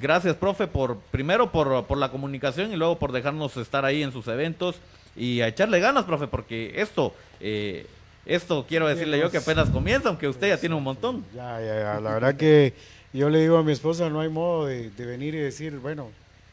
Gracias, 0.00 0.36
profe, 0.36 0.66
por 0.66 0.98
primero 1.10 1.52
por, 1.52 1.84
por 1.86 1.98
la 1.98 2.10
comunicación 2.10 2.72
y 2.72 2.76
luego 2.76 2.98
por 2.98 3.12
dejarnos 3.12 3.56
estar 3.58 3.84
ahí 3.84 4.02
en 4.02 4.10
sus 4.12 4.26
eventos 4.28 4.76
y 5.14 5.42
a 5.42 5.48
echarle 5.48 5.80
ganas, 5.80 6.04
profe, 6.04 6.26
porque 6.26 6.72
esto, 6.76 7.14
eh, 7.40 7.86
esto 8.24 8.64
quiero 8.66 8.88
decirle 8.88 9.18
yo 9.18 9.30
que 9.30 9.36
apenas 9.38 9.68
comienza, 9.68 10.08
aunque 10.08 10.28
usted 10.28 10.48
ya 10.48 10.56
tiene 10.58 10.74
un 10.74 10.82
montón. 10.82 11.24
Ya, 11.34 11.60
ya, 11.60 11.78
ya. 11.78 12.00
La 12.00 12.14
verdad 12.14 12.36
que 12.36 12.72
yo 13.12 13.28
le 13.28 13.40
digo 13.40 13.58
a 13.58 13.62
mi 13.62 13.72
esposa, 13.72 14.08
no 14.08 14.20
hay 14.20 14.30
modo 14.30 14.66
de, 14.66 14.88
de 14.90 15.04
venir 15.06 15.34
y 15.34 15.38
decir, 15.38 15.76
bueno, 15.76 16.08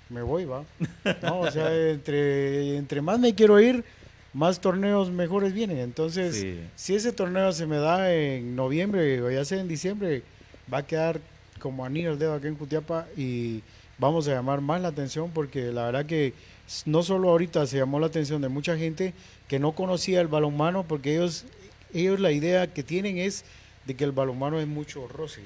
me 0.09 0.21
voy, 0.21 0.43
va. 0.43 0.63
No, 1.21 1.39
o 1.39 1.51
sea, 1.51 1.73
entre, 1.91 2.75
entre 2.75 3.01
más 3.01 3.19
me 3.19 3.33
quiero 3.35 3.57
ir, 3.61 3.85
más 4.33 4.59
torneos 4.59 5.09
mejores 5.09 5.53
vienen. 5.53 5.77
Entonces, 5.79 6.35
Sí. 6.35 6.59
si 6.75 6.95
ese 6.95 7.13
torneo 7.13 7.53
se 7.53 7.65
me 7.65 7.77
da 7.77 8.13
en 8.13 8.57
noviembre 8.57 9.21
o 9.21 9.31
ya 9.31 9.45
sea 9.45 9.61
en 9.61 9.69
diciembre, 9.69 10.23
va 10.71 10.79
a 10.79 10.85
quedar 10.85 11.21
como 11.59 11.85
anillo 11.85 12.11
al 12.11 12.19
dedo 12.19 12.33
aquí 12.33 12.47
en 12.47 12.57
Jutiapa 12.57 13.05
y 13.17 13.61
vamos 13.97 14.27
a 14.27 14.31
llamar 14.31 14.61
más 14.61 14.81
la 14.81 14.87
atención 14.89 15.29
porque 15.33 15.71
la 15.71 15.85
verdad 15.85 16.05
que 16.05 16.33
no 16.85 17.03
solo 17.03 17.29
ahorita 17.29 17.65
se 17.67 17.77
llamó 17.77 17.99
la 17.99 18.07
atención 18.07 18.41
de 18.41 18.49
mucha 18.49 18.77
gente 18.77 19.13
que 19.47 19.59
no 19.59 19.73
conocía 19.73 20.21
el 20.21 20.27
balonmano 20.27 20.83
porque 20.83 21.15
ellos, 21.15 21.45
ellos 21.93 22.19
la 22.19 22.31
idea 22.31 22.71
que 22.73 22.83
tienen 22.83 23.17
es 23.17 23.43
de 23.85 23.95
que 23.95 24.03
el 24.03 24.11
balonmano 24.11 24.59
es 24.59 24.67
mucho 24.67 25.07
roce. 25.07 25.41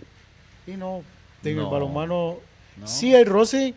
Y 0.68 0.72
no, 0.72 1.02
en 1.44 1.56
No. 1.58 1.64
el 1.64 1.70
balonmano 1.70 2.38
No. 2.78 2.88
sí 2.88 3.14
hay 3.16 3.24
roce, 3.24 3.74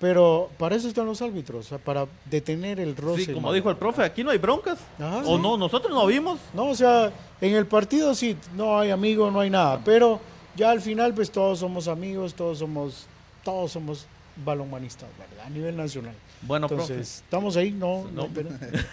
pero 0.00 0.50
para 0.58 0.74
eso 0.76 0.88
están 0.88 1.06
los 1.06 1.22
árbitros, 1.22 1.66
o 1.66 1.68
sea, 1.68 1.78
para 1.78 2.06
detener 2.24 2.78
el 2.80 2.96
roce. 2.96 3.26
Sí, 3.26 3.32
como 3.32 3.52
dijo 3.52 3.70
el 3.70 3.76
profe, 3.76 4.02
aquí 4.02 4.22
no 4.24 4.30
hay 4.30 4.38
broncas. 4.38 4.78
Ajá, 4.98 5.18
o 5.24 5.36
sí. 5.36 5.42
no, 5.42 5.56
nosotros 5.56 5.92
no 5.92 6.06
vimos. 6.06 6.38
No, 6.54 6.66
o 6.66 6.74
sea, 6.74 7.12
en 7.40 7.54
el 7.54 7.66
partido 7.66 8.14
sí, 8.14 8.36
no 8.56 8.78
hay 8.78 8.90
amigos, 8.90 9.32
no 9.32 9.40
hay 9.40 9.50
nada, 9.50 9.80
pero 9.84 10.20
ya 10.58 10.70
al 10.72 10.80
final 10.82 11.14
pues 11.14 11.30
todos 11.30 11.60
somos 11.60 11.86
amigos, 11.88 12.34
todos 12.34 12.58
somos, 12.58 13.06
todos 13.44 13.70
somos 13.72 14.06
balonmanistas, 14.44 15.08
¿verdad? 15.18 15.46
A 15.46 15.50
nivel 15.50 15.76
nacional. 15.76 16.14
Bueno, 16.42 16.66
Entonces, 16.70 16.96
profe. 16.96 17.02
estamos 17.24 17.56
ahí, 17.56 17.70
no, 17.72 18.04
no, 18.12 18.22
No. 18.24 18.28
pero- 18.34 18.50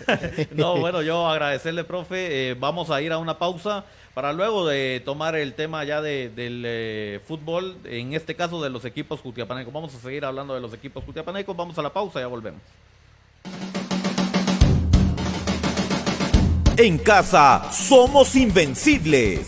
No, 0.56 0.78
bueno, 0.80 1.02
yo 1.02 1.28
agradecerle, 1.28 1.84
profe. 1.84 2.52
Eh, 2.52 2.54
vamos 2.56 2.90
a 2.92 3.02
ir 3.02 3.12
a 3.12 3.18
una 3.18 3.38
pausa 3.38 3.84
para 4.14 4.32
luego 4.34 4.66
de 4.68 5.02
tomar 5.04 5.36
el 5.36 5.54
tema 5.54 5.84
ya 5.84 6.02
de, 6.02 6.30
del 6.30 6.64
eh, 6.66 7.20
fútbol, 7.28 7.78
en 7.86 8.14
este 8.14 8.36
caso 8.36 8.62
de 8.64 8.70
los 8.70 8.86
equipos 8.86 9.20
jutiapanecos. 9.22 9.74
Vamos 9.74 9.94
a 9.94 10.00
seguir 10.00 10.24
hablando 10.26 10.54
de 10.56 10.62
los 10.62 10.74
equipos 10.74 11.04
jutiapanecos. 11.04 11.56
Vamos 11.56 11.78
a 11.78 11.82
la 11.82 11.92
pausa, 11.94 12.20
ya 12.20 12.28
volvemos. 12.28 12.62
En 16.78 16.98
casa 16.98 17.72
somos 17.72 18.36
invencibles. 18.36 19.48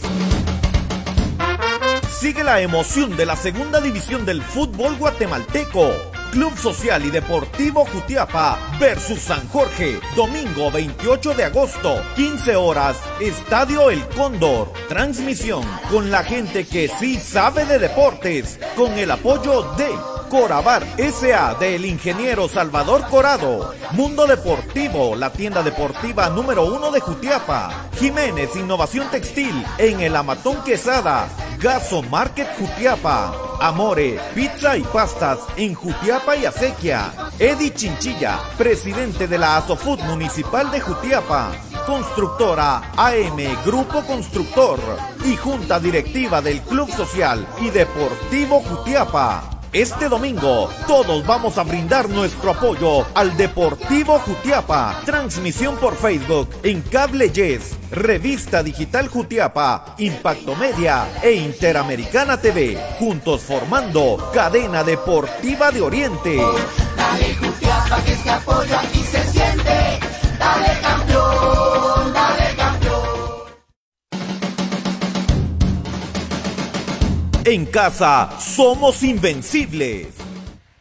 Sigue 2.20 2.44
la 2.44 2.62
emoción 2.62 3.16
de 3.16 3.28
la 3.28 3.36
segunda 3.36 3.80
división 3.80 4.26
del 4.26 4.42
fútbol 4.42 4.98
guatemalteco. 4.98 5.92
Club 6.32 6.58
Social 6.58 7.06
y 7.06 7.12
Deportivo 7.12 7.86
Jutiapa 7.86 8.58
versus 8.80 9.20
San 9.20 9.48
Jorge, 9.50 10.00
domingo 10.16 10.72
28 10.72 11.36
de 11.36 11.44
agosto, 11.44 12.02
15 12.16 12.56
horas, 12.56 12.98
Estadio 13.22 13.92
El 13.92 14.04
Cóndor. 14.08 14.74
Transmisión 14.90 15.64
con 15.92 16.10
la 16.10 16.24
gente 16.24 16.66
que 16.66 16.88
sí 16.88 17.18
sabe 17.18 17.66
de 17.66 17.78
deportes, 17.78 18.60
con 18.76 18.98
el 18.98 19.12
apoyo 19.12 19.74
de 19.78 19.90
Corabar 20.30 20.86
SA 20.98 21.56
del 21.56 21.86
ingeniero 21.86 22.48
Salvador 22.50 23.08
Corado. 23.10 23.74
Mundo 23.92 24.28
Deportivo, 24.28 25.16
la 25.16 25.32
tienda 25.32 25.64
deportiva 25.64 26.30
número 26.30 26.66
uno 26.66 26.92
de 26.92 27.00
Jutiapa. 27.00 27.90
Jiménez 27.98 28.56
Innovación 28.56 29.10
Textil 29.10 29.66
en 29.78 30.02
el 30.02 30.16
Amatón 30.16 30.64
Quesada. 30.64 31.30
Gaso 31.60 32.04
Market 32.04 32.48
Jutiapa. 32.58 33.34
Amore, 33.60 34.20
pizza 34.36 34.78
y 34.78 34.84
pastas 34.84 35.40
en 35.56 35.74
Jutiapa 35.74 36.36
y 36.36 36.46
Acequia. 36.46 37.12
Eddie 37.40 37.74
Chinchilla, 37.74 38.40
presidente 38.58 39.28
de 39.28 39.38
la 39.38 39.58
Asofood 39.58 40.00
Municipal 40.02 40.70
de 40.72 40.82
Jutiapa. 40.82 41.52
Constructora 41.86 42.92
AM 42.98 43.38
Grupo 43.66 44.04
Constructor 44.06 44.80
y 45.26 45.38
Junta 45.38 45.80
Directiva 45.80 46.42
del 46.42 46.62
Club 46.62 46.92
Social 46.92 47.48
y 47.62 47.70
Deportivo 47.70 48.62
Jutiapa. 48.62 49.57
Este 49.78 50.10
domingo 50.10 50.72
todos 50.88 51.24
vamos 51.24 51.60
a 51.60 51.64
brindar 51.64 52.10
nuestro 52.10 52.50
apoyo 52.50 53.06
al 53.14 53.38
Deportivo 53.38 54.18
Jutiapa. 54.18 55.02
Transmisión 55.06 55.76
por 55.78 55.96
Facebook 55.96 56.50
en 56.64 56.82
Cable 56.82 57.30
Yes, 57.30 57.78
Revista 57.92 58.64
Digital 58.64 59.08
Jutiapa, 59.08 59.94
Impacto 60.00 60.56
Media 60.56 61.08
e 61.22 61.34
Interamericana 61.34 62.42
TV. 62.42 62.76
Juntos 62.98 63.42
formando 63.42 64.32
Cadena 64.34 64.84
Deportiva 64.84 65.70
de 65.70 65.82
Oriente. 65.84 66.38
Dale 66.96 67.36
Jutiapa 67.36 68.02
que 68.02 68.16
se 68.16 68.32
apoya 68.32 68.82
y 68.92 68.98
se 68.98 69.24
siente. 69.26 70.00
Dale 70.40 70.82
campeón, 70.82 71.97
En 77.50 77.66
casa 77.66 78.38
somos 78.42 79.02
invencibles. 79.04 80.18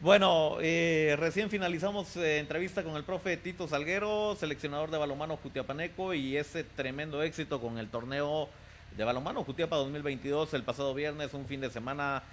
Bueno, 0.01 0.57
eh, 0.59 1.15
recién 1.17 1.49
finalizamos 1.49 2.17
eh, 2.17 2.39
entrevista 2.39 2.83
con 2.83 2.97
el 2.97 3.05
profe 3.05 3.37
Tito 3.37 3.69
Salguero, 3.69 4.35
seleccionador 4.37 4.91
de 4.91 4.97
balomano 4.97 5.37
Jutiapaneco 5.37 6.13
y 6.13 6.35
ese 6.35 6.65
tremendo 6.65 7.23
éxito 7.23 7.61
con 7.61 7.77
el 7.77 7.87
torneo 7.87 8.49
de 8.97 9.03
balomano 9.05 9.45
Jutiapa 9.45 9.77
2022 9.77 10.53
el 10.55 10.63
pasado 10.63 10.93
viernes, 10.93 11.33
un 11.33 11.45
fin 11.45 11.61
de 11.61 11.69
semana 11.69 12.23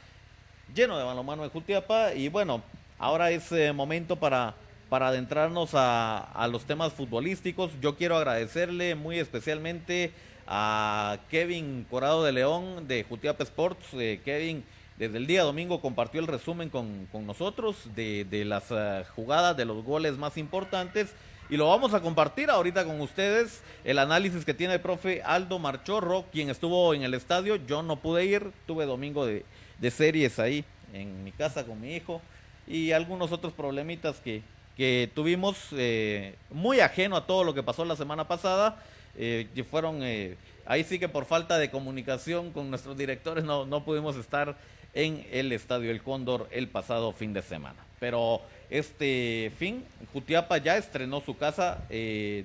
lleno 0.75 0.99
de 0.99 1.05
balomano 1.05 1.45
de 1.45 1.51
Jutiapa 1.51 2.15
y 2.15 2.27
bueno, 2.29 2.65
ahora 2.99 3.31
es 3.31 3.53
eh, 3.53 3.73
momento 3.73 4.17
para, 4.17 4.57
para 4.89 5.07
adentrarnos 5.11 5.75
a 5.75 6.49
los 6.51 6.65
temas 6.65 6.93
futbolísticos. 6.93 7.71
Yo 7.81 7.95
quiero 7.95 8.17
agradecerle 8.17 8.97
muy 8.97 9.21
especialmente 9.21 10.13
a 10.47 11.19
Kevin 11.31 11.87
Corado 11.91 12.25
de 12.25 12.33
León 12.33 12.87
de 12.89 13.05
Jutiapa 13.05 13.45
Sports. 13.45 13.87
Eh, 13.95 14.21
Kevin 14.25 14.65
desde 14.99 15.19
el 15.19 15.27
día 15.27 15.43
domingo 15.43 15.81
compartió 15.81 16.21
el 16.21 16.27
resumen 16.27 16.71
con, 16.71 17.07
con 17.11 17.27
nosotros 17.27 17.77
de, 17.97 18.25
de 18.25 18.45
las 18.45 18.65
eh, 18.71 19.05
jugadas, 19.17 19.57
de 19.57 19.65
los 19.65 19.85
goles 19.85 20.17
más 20.17 20.37
importantes. 20.37 21.15
Y 21.51 21.57
lo 21.57 21.69
vamos 21.69 21.93
a 21.93 22.01
compartir 22.01 22.49
ahorita 22.49 22.85
con 22.85 23.01
ustedes, 23.01 23.63
el 23.85 23.99
análisis 23.99 24.45
que 24.45 24.55
tiene 24.55 24.75
el 24.75 24.81
profe 24.81 25.23
Aldo 25.23 25.59
Marchorro, 25.59 26.25
quien 26.33 26.49
estuvo 26.49 26.95
en 26.95 27.03
el 27.03 27.13
estadio. 27.13 27.57
Yo 27.57 27.83
no 27.83 27.97
pude 27.97 28.25
ir, 28.25 28.51
tuve 28.67 28.87
domingo 28.87 29.27
de, 29.27 29.45
de 29.79 29.91
series 29.91 30.39
ahí 30.39 30.65
en 30.93 31.23
mi 31.25 31.33
casa 31.33 31.67
con 31.67 31.81
mi 31.81 31.95
hijo 31.95 32.23
y 32.67 32.93
algunos 32.93 33.33
otros 33.33 33.53
problemitas 33.53 34.21
que, 34.21 34.43
que 34.77 35.11
tuvimos, 35.15 35.57
eh, 35.73 36.37
muy 36.51 36.81
ajeno 36.81 37.17
a 37.17 37.27
todo 37.27 37.45
lo 37.45 37.53
que 37.53 37.63
pasó 37.63 37.85
la 37.85 37.97
semana 37.97 38.27
pasada. 38.27 38.83
Eh, 39.17 39.47
fueron, 39.71 40.03
eh, 40.03 40.37
ahí 40.67 40.85
sí 40.85 40.99
que 40.99 41.09
por 41.09 41.25
falta 41.25 41.59
de 41.59 41.71
comunicación 41.71 42.51
con 42.53 42.71
nuestros 42.71 42.97
directores 42.97 43.45
no, 43.45 43.67
no 43.67 43.85
pudimos 43.85 44.17
estar 44.17 44.57
en 44.93 45.27
el 45.33 45.53
Estadio 45.53 45.91
El 45.91 46.03
Cóndor 46.03 46.49
el 46.51 46.69
pasado 46.69 47.13
fin 47.13 47.33
de 47.33 47.43
semana. 47.43 47.77
Pero 48.01 48.41
este 48.71 49.53
fin, 49.59 49.85
Jutiapa 50.13 50.59
ya 50.59 50.77
estrenó 50.77 51.21
su 51.21 51.37
casa, 51.37 51.85
eh, 51.91 52.45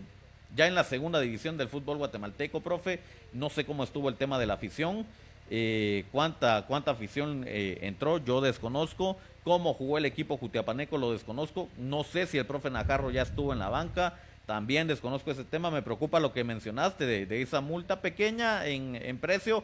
ya 0.55 0.67
en 0.67 0.75
la 0.75 0.83
segunda 0.83 1.19
división 1.19 1.57
del 1.57 1.69
fútbol 1.69 1.97
guatemalteco, 1.97 2.61
profe. 2.61 2.99
No 3.33 3.49
sé 3.49 3.65
cómo 3.65 3.83
estuvo 3.83 4.09
el 4.09 4.15
tema 4.15 4.39
de 4.39 4.47
la 4.47 4.55
afición, 4.55 5.05
cuánta, 6.11 6.65
cuánta 6.67 6.91
afición 6.91 7.45
entró, 7.47 8.17
yo 8.17 8.41
desconozco. 8.41 9.17
Cómo 9.43 9.73
jugó 9.73 9.97
el 9.97 10.05
equipo 10.05 10.37
Jutiapaneco, 10.37 10.97
lo 10.97 11.13
desconozco. 11.13 11.69
No 11.77 12.03
sé 12.03 12.27
si 12.27 12.37
el 12.37 12.45
profe 12.45 12.69
Najarro 12.69 13.09
ya 13.09 13.21
estuvo 13.21 13.53
en 13.53 13.59
la 13.59 13.69
banca. 13.69 14.19
También 14.49 14.87
desconozco 14.87 15.29
ese 15.29 15.43
tema, 15.43 15.69
me 15.69 15.83
preocupa 15.83 16.19
lo 16.19 16.33
que 16.33 16.43
mencionaste 16.43 17.05
de, 17.05 17.41
esa 17.43 17.61
multa 17.61 18.01
pequeña 18.01 18.65
en, 18.65 18.95
en 18.95 19.19
precio, 19.19 19.63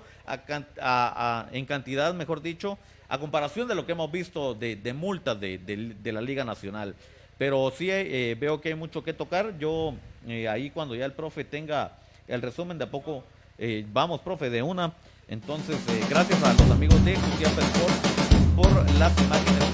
en 1.52 1.66
cantidad, 1.66 2.14
mejor 2.14 2.44
dicho, 2.44 2.78
a 3.10 3.18
comparación 3.18 3.68
de 3.68 3.74
lo 3.74 3.88
que 3.88 3.94
hemos 3.94 4.12
visto 4.12 4.54
de, 4.54 4.94
multas 4.94 5.40
de, 5.40 5.58
de- 5.58 6.12
la 6.12 6.22
Liga 6.22 6.44
Nacional. 6.44 6.94
Pero 7.40 7.74
sí 7.76 7.88
eh, 7.90 8.38
veo 8.40 8.62
que 8.62 8.70
hay 8.70 8.76
mucho 8.76 9.04
que 9.04 9.12
tocar. 9.14 9.58
Yo 9.58 9.96
eh, 10.28 10.48
ahí 10.48 10.70
cuando 10.70 10.94
ya 10.94 11.06
el 11.06 11.14
profe 11.14 11.44
tenga 11.44 11.94
el 12.28 12.44
resumen 12.44 12.78
de 12.78 12.84
a 12.84 12.92
poco, 12.92 13.24
eh, 13.58 13.88
vamos 13.92 14.22
profe 14.22 14.52
de 14.52 14.62
una. 14.62 14.94
Entonces, 15.28 15.78
eh, 15.90 16.06
gracias 16.08 16.44
a 16.44 16.54
los 16.54 16.70
amigos 16.70 17.04
de 17.04 17.16
Jutiapa 17.16 17.60
Sport 17.60 18.56
por 18.56 18.92
las 19.00 19.20
imágenes 19.20 19.64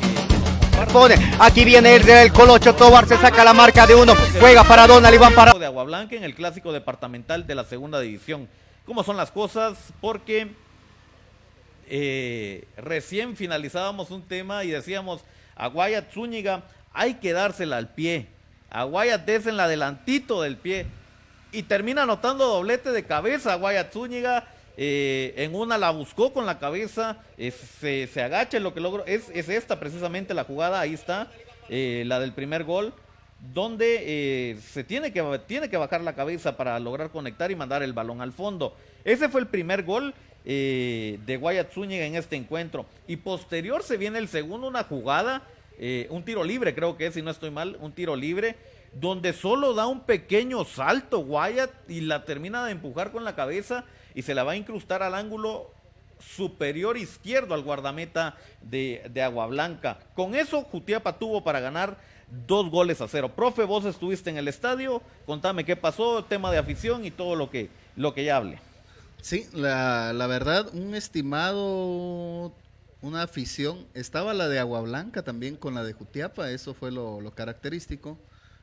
Aquí 1.39 1.63
viene 1.63 1.95
el 1.95 2.03
del 2.03 2.33
Colocho 2.33 2.75
Tobar, 2.75 3.07
se 3.07 3.17
saca 3.17 3.43
la 3.43 3.53
marca 3.53 3.85
de 3.85 3.95
uno, 3.95 4.13
juega 4.39 4.63
para 4.63 4.87
Donald 4.87 5.13
Iván 5.13 5.33
para... 5.33 5.53
de 5.53 5.65
Agua 5.65 5.83
Blanca 5.83 6.15
en 6.15 6.23
el 6.23 6.35
clásico 6.35 6.73
departamental 6.73 7.45
de 7.45 7.55
la 7.55 7.63
segunda 7.63 7.99
división. 7.99 8.49
¿Cómo 8.85 9.03
son 9.03 9.15
las 9.15 9.31
cosas? 9.31 9.77
Porque 10.01 10.51
eh, 11.87 12.65
recién 12.77 13.35
finalizábamos 13.35 14.11
un 14.11 14.23
tema 14.23 14.63
y 14.63 14.71
decíamos, 14.71 15.21
a 15.55 15.67
Guayat 15.67 16.11
Zúñiga 16.11 16.63
hay 16.93 17.15
que 17.15 17.33
dársela 17.33 17.77
al 17.77 17.89
pie. 17.89 18.27
A 18.69 18.83
Guayat 18.83 19.25
désenla 19.25 19.65
adelantito 19.65 20.41
del 20.41 20.57
pie. 20.57 20.87
Y 21.51 21.63
termina 21.63 22.03
anotando 22.03 22.47
doblete 22.47 22.91
de 22.91 23.05
cabeza 23.05 23.53
a 23.53 23.57
Guayat 23.57 23.93
Zúñiga. 23.93 24.47
Eh, 24.83 25.35
en 25.37 25.53
una 25.53 25.77
la 25.77 25.91
buscó 25.91 26.33
con 26.33 26.47
la 26.47 26.57
cabeza, 26.57 27.19
eh, 27.37 27.51
se, 27.51 28.07
se 28.07 28.23
agacha 28.23 28.59
lo 28.59 28.73
que 28.73 28.79
logró. 28.79 29.05
Es, 29.05 29.29
es 29.31 29.47
esta 29.47 29.79
precisamente 29.79 30.33
la 30.33 30.43
jugada, 30.43 30.79
ahí 30.79 30.95
está, 30.95 31.31
eh, 31.69 32.01
la 32.07 32.19
del 32.19 32.33
primer 32.33 32.63
gol 32.63 32.91
donde 33.53 33.99
eh, 34.01 34.57
se 34.57 34.83
tiene 34.83 35.13
que, 35.13 35.21
tiene 35.45 35.69
que 35.69 35.77
bajar 35.77 36.01
la 36.01 36.15
cabeza 36.15 36.57
para 36.57 36.79
lograr 36.79 37.11
conectar 37.11 37.51
y 37.51 37.55
mandar 37.55 37.83
el 37.83 37.93
balón 37.93 38.21
al 38.21 38.33
fondo. 38.33 38.75
Ese 39.03 39.29
fue 39.29 39.41
el 39.41 39.47
primer 39.47 39.83
gol 39.83 40.15
de 40.43 41.37
Guayat 41.39 41.71
Zúñiga 41.71 42.05
en 42.05 42.15
este 42.15 42.35
encuentro. 42.35 42.87
Y 43.07 43.17
posterior 43.17 43.83
se 43.83 43.97
viene 43.97 44.17
el 44.17 44.29
segundo, 44.29 44.67
una 44.67 44.83
jugada, 44.83 45.43
un 46.09 46.23
tiro 46.23 46.43
libre 46.43 46.73
creo 46.73 46.97
que 46.97 47.05
es, 47.07 47.13
si 47.13 47.21
no 47.21 47.29
estoy 47.29 47.51
mal, 47.51 47.77
un 47.81 47.93
tiro 47.93 48.15
libre, 48.15 48.55
donde 48.93 49.33
solo 49.33 49.75
da 49.75 49.85
un 49.85 50.01
pequeño 50.01 50.65
salto 50.65 51.19
Guayat 51.19 51.71
y 51.87 52.01
la 52.01 52.25
termina 52.25 52.65
de 52.65 52.71
empujar 52.71 53.11
con 53.11 53.23
la 53.23 53.35
cabeza 53.35 53.85
y 54.15 54.21
se 54.21 54.33
la 54.35 54.43
va 54.43 54.53
a 54.53 54.55
incrustar 54.55 55.03
al 55.03 55.15
ángulo 55.15 55.71
superior 56.19 56.97
izquierdo 56.97 57.53
al 57.53 57.63
guardameta 57.63 58.37
de, 58.61 59.09
de 59.11 59.21
Agua 59.21 59.47
Blanca. 59.47 59.99
Con 60.13 60.35
eso, 60.35 60.63
Jutiapa 60.63 61.17
tuvo 61.17 61.43
para 61.43 61.59
ganar 61.59 61.97
dos 62.47 62.69
goles 62.69 63.01
a 63.01 63.07
cero. 63.07 63.33
Profe, 63.35 63.63
vos 63.63 63.85
estuviste 63.85 64.29
en 64.29 64.37
el 64.37 64.47
estadio, 64.47 65.01
contame 65.25 65.65
qué 65.65 65.75
pasó, 65.75 66.23
tema 66.23 66.51
de 66.51 66.57
afición 66.57 67.05
y 67.05 67.11
todo 67.11 67.35
lo 67.35 67.49
que, 67.49 67.69
lo 67.95 68.13
que 68.13 68.23
ya 68.23 68.37
hablé. 68.37 68.59
Sí, 69.21 69.45
la, 69.53 70.13
la 70.13 70.27
verdad, 70.27 70.73
un 70.73 70.95
estimado, 70.95 72.53
una 73.01 73.23
afición. 73.23 73.85
Estaba 73.93 74.33
la 74.33 74.47
de 74.47 74.59
Agua 74.59 74.81
Blanca 74.81 75.23
también 75.23 75.57
con 75.57 75.75
la 75.75 75.83
de 75.83 75.93
Jutiapa, 75.93 76.49
eso 76.51 76.73
fue 76.73 76.91
lo, 76.91 77.21
lo 77.21 77.31
característico. 77.31 78.17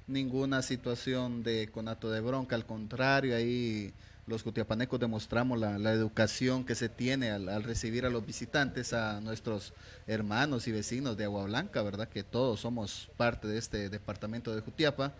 Ninguna 0.06 0.62
situación 0.62 1.42
de 1.42 1.68
conato 1.70 2.10
de 2.10 2.20
bronca, 2.20 2.56
al 2.56 2.64
contrario, 2.64 3.36
ahí 3.36 3.92
los 4.28 4.42
jutiapanecos 4.42 5.00
demostramos 5.00 5.58
la, 5.58 5.78
la 5.78 5.92
educación 5.92 6.64
que 6.64 6.74
se 6.74 6.88
tiene 6.88 7.30
al, 7.30 7.48
al 7.48 7.62
recibir 7.64 8.04
a 8.04 8.10
los 8.10 8.24
visitantes, 8.26 8.92
a 8.92 9.20
nuestros 9.20 9.72
hermanos 10.06 10.68
y 10.68 10.72
vecinos 10.72 11.16
de 11.16 11.24
Agua 11.24 11.44
Blanca, 11.44 11.82
¿verdad? 11.82 12.08
Que 12.08 12.22
todos 12.22 12.60
somos 12.60 13.08
parte 13.16 13.48
de 13.48 13.58
este 13.58 13.88
departamento 13.88 14.54
de 14.54 14.60
Jutiapa. 14.60 15.12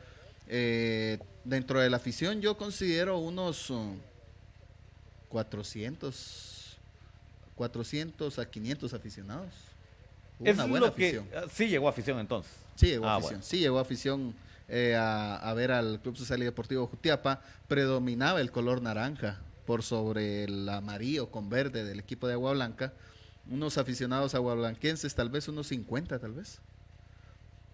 Eh, 0.46 1.18
dentro 1.44 1.80
de 1.80 1.90
la 1.90 1.96
afición 1.98 2.40
yo 2.40 2.56
considero 2.56 3.18
unos... 3.18 3.70
uh, 3.70 3.96
400, 5.28 6.78
400 7.54 8.38
a 8.38 8.50
500 8.50 8.94
aficionados. 8.94 9.50
Una 10.38 10.50
es 10.50 10.56
buena 10.56 10.80
lo 10.80 10.86
afición. 10.86 11.28
ah, 11.36 11.44
sí 11.52 11.68
llegó 11.68 11.88
afición 11.88 12.18
entonces. 12.18 12.52
Sí 12.76 12.86
llegó 12.86 13.06
Ah, 13.06 13.16
afición, 13.16 13.32
bueno. 13.40 13.44
sí 13.44 13.58
llegó 13.58 13.78
afición 13.78 14.34
eh, 14.68 14.94
a, 14.96 15.52
ver 15.54 15.72
al 15.72 16.00
Club 16.00 16.16
Social 16.16 16.42
y 16.42 16.44
Deportivo 16.44 16.86
Jutiapa. 16.86 17.40
Predominaba 17.66 18.40
el 18.40 18.50
color 18.50 18.82
naranja 18.82 19.40
por 19.66 19.82
sobre 19.82 20.44
el 20.44 20.68
amarillo 20.68 21.30
con 21.30 21.48
verde 21.48 21.84
del 21.84 22.00
equipo 22.00 22.26
de 22.26 22.34
Agua 22.34 22.52
Blanca. 22.52 22.92
Unos 23.50 23.78
aficionados 23.78 24.34
aguablanquenses, 24.34 25.14
tal 25.14 25.30
vez 25.30 25.48
unos 25.48 25.68
50 25.68 26.18
tal 26.18 26.32
vez. 26.32 26.60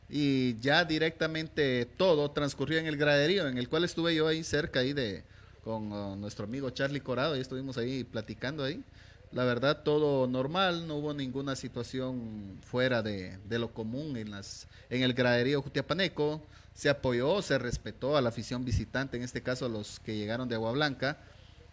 Y 0.09 0.57
ya 0.61 0.85
directamente 0.85 1.87
todo 1.87 2.31
transcurrió 2.31 2.79
en 2.79 2.87
el 2.87 2.97
graderío, 2.97 3.49
en 3.49 3.59
el 3.59 3.69
cual 3.69 3.85
estuve 3.85 4.15
yo 4.15 4.29
ahí 4.29 4.45
cerca 4.45 4.81
ahí 4.81 4.93
de 4.93 5.25
con 5.65 5.91
uh, 5.93 6.15
nuestro 6.15 6.45
amigo 6.45 6.71
Charlie 6.71 7.01
Corado, 7.01 7.37
y 7.37 7.41
estuvimos 7.41 7.79
ahí 7.79 8.05
platicando 8.05 8.63
ahí. 8.63 8.85
La 9.33 9.45
verdad, 9.45 9.83
todo 9.83 10.29
normal, 10.29 10.87
no 10.87 10.97
hubo 10.97 11.15
ninguna 11.15 11.57
situación 11.57 12.59
fuera 12.63 13.03
de, 13.03 13.39
de 13.49 13.59
lo 13.59 13.73
común 13.73 14.17
en, 14.17 14.31
las, 14.31 14.69
en 14.91 15.03
el 15.03 15.15
graderío 15.15 15.61
Jutiapaneco. 15.63 16.41
Se 16.75 16.89
apoyó, 16.89 17.41
se 17.41 17.59
respetó 17.59 18.17
a 18.17 18.21
la 18.21 18.29
afición 18.31 18.65
visitante, 18.65 19.17
en 19.17 19.23
este 19.23 19.43
caso 19.43 19.67
a 19.67 19.69
los 19.69 20.01
que 20.01 20.17
llegaron 20.17 20.49
de 20.49 20.57
Agua 20.57 20.73
Blanca. 20.73 21.19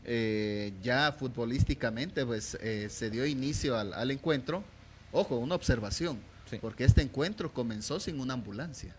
Eh, 0.03 0.73
ya 0.81 1.11
futbolísticamente, 1.11 2.25
pues 2.25 2.55
eh, 2.61 2.87
se 2.89 3.09
dio 3.09 3.25
inicio 3.25 3.77
al, 3.77 3.93
al 3.93 4.11
encuentro. 4.11 4.63
Ojo, 5.11 5.37
una 5.37 5.55
observación, 5.55 6.19
Sí. 6.49 6.57
porque 6.61 6.83
este 6.83 7.01
encuentro 7.01 7.53
comenzó 7.53 7.99
sin 7.99 8.19
una 8.19 8.33
ambulancia. 8.33 8.95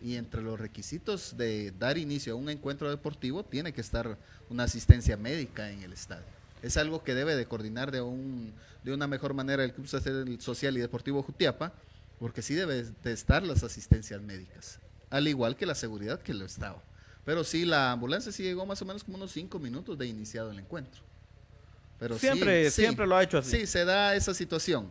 Y 0.00 0.16
entre 0.16 0.42
los 0.42 0.58
requisitos 0.58 1.36
de 1.36 1.70
dar 1.78 1.96
inicio 1.98 2.32
a 2.32 2.36
un 2.36 2.48
encuentro 2.50 2.90
deportivo 2.90 3.44
tiene 3.44 3.72
que 3.72 3.80
estar 3.80 4.18
una 4.48 4.64
asistencia 4.64 5.16
médica 5.16 5.70
en 5.70 5.82
el 5.82 5.92
estadio. 5.92 6.24
Es 6.62 6.76
algo 6.76 7.04
que 7.04 7.14
debe 7.14 7.36
de 7.36 7.46
coordinar 7.46 7.90
de, 7.92 8.00
un, 8.00 8.52
de 8.82 8.92
una 8.92 9.06
mejor 9.06 9.34
manera 9.34 9.62
el 9.64 9.72
Club 9.72 9.86
Social- 9.86 10.40
Social 10.40 10.76
y 10.76 10.80
Deportivo 10.80 11.22
Jutiapa, 11.22 11.72
porque 12.18 12.42
sí 12.42 12.54
debe 12.54 12.84
de 12.84 13.12
estar 13.12 13.42
las 13.42 13.62
asistencias 13.64 14.20
médicas, 14.22 14.78
al 15.12 15.28
igual 15.28 15.56
que 15.56 15.66
la 15.66 15.74
seguridad 15.74 16.20
que 16.22 16.32
lo 16.32 16.44
estaba. 16.46 16.82
Pero 17.24 17.44
sí, 17.44 17.64
la 17.66 17.92
ambulancia 17.92 18.32
sí 18.32 18.42
llegó 18.42 18.64
más 18.66 18.80
o 18.82 18.84
menos 18.86 19.04
como 19.04 19.18
unos 19.18 19.30
cinco 19.30 19.58
minutos 19.58 19.96
de 19.98 20.06
iniciado 20.06 20.50
el 20.50 20.58
encuentro. 20.58 21.02
Pero 21.98 22.14
sí, 22.14 22.20
Siempre- 22.26 22.70
sí, 22.70 22.82
siempre 22.82 23.06
lo 23.06 23.16
ha 23.16 23.22
hecho 23.22 23.38
así. 23.38 23.60
Sí, 23.60 23.66
se 23.66 23.84
da 23.84 24.16
esa 24.16 24.32
situación. 24.34 24.90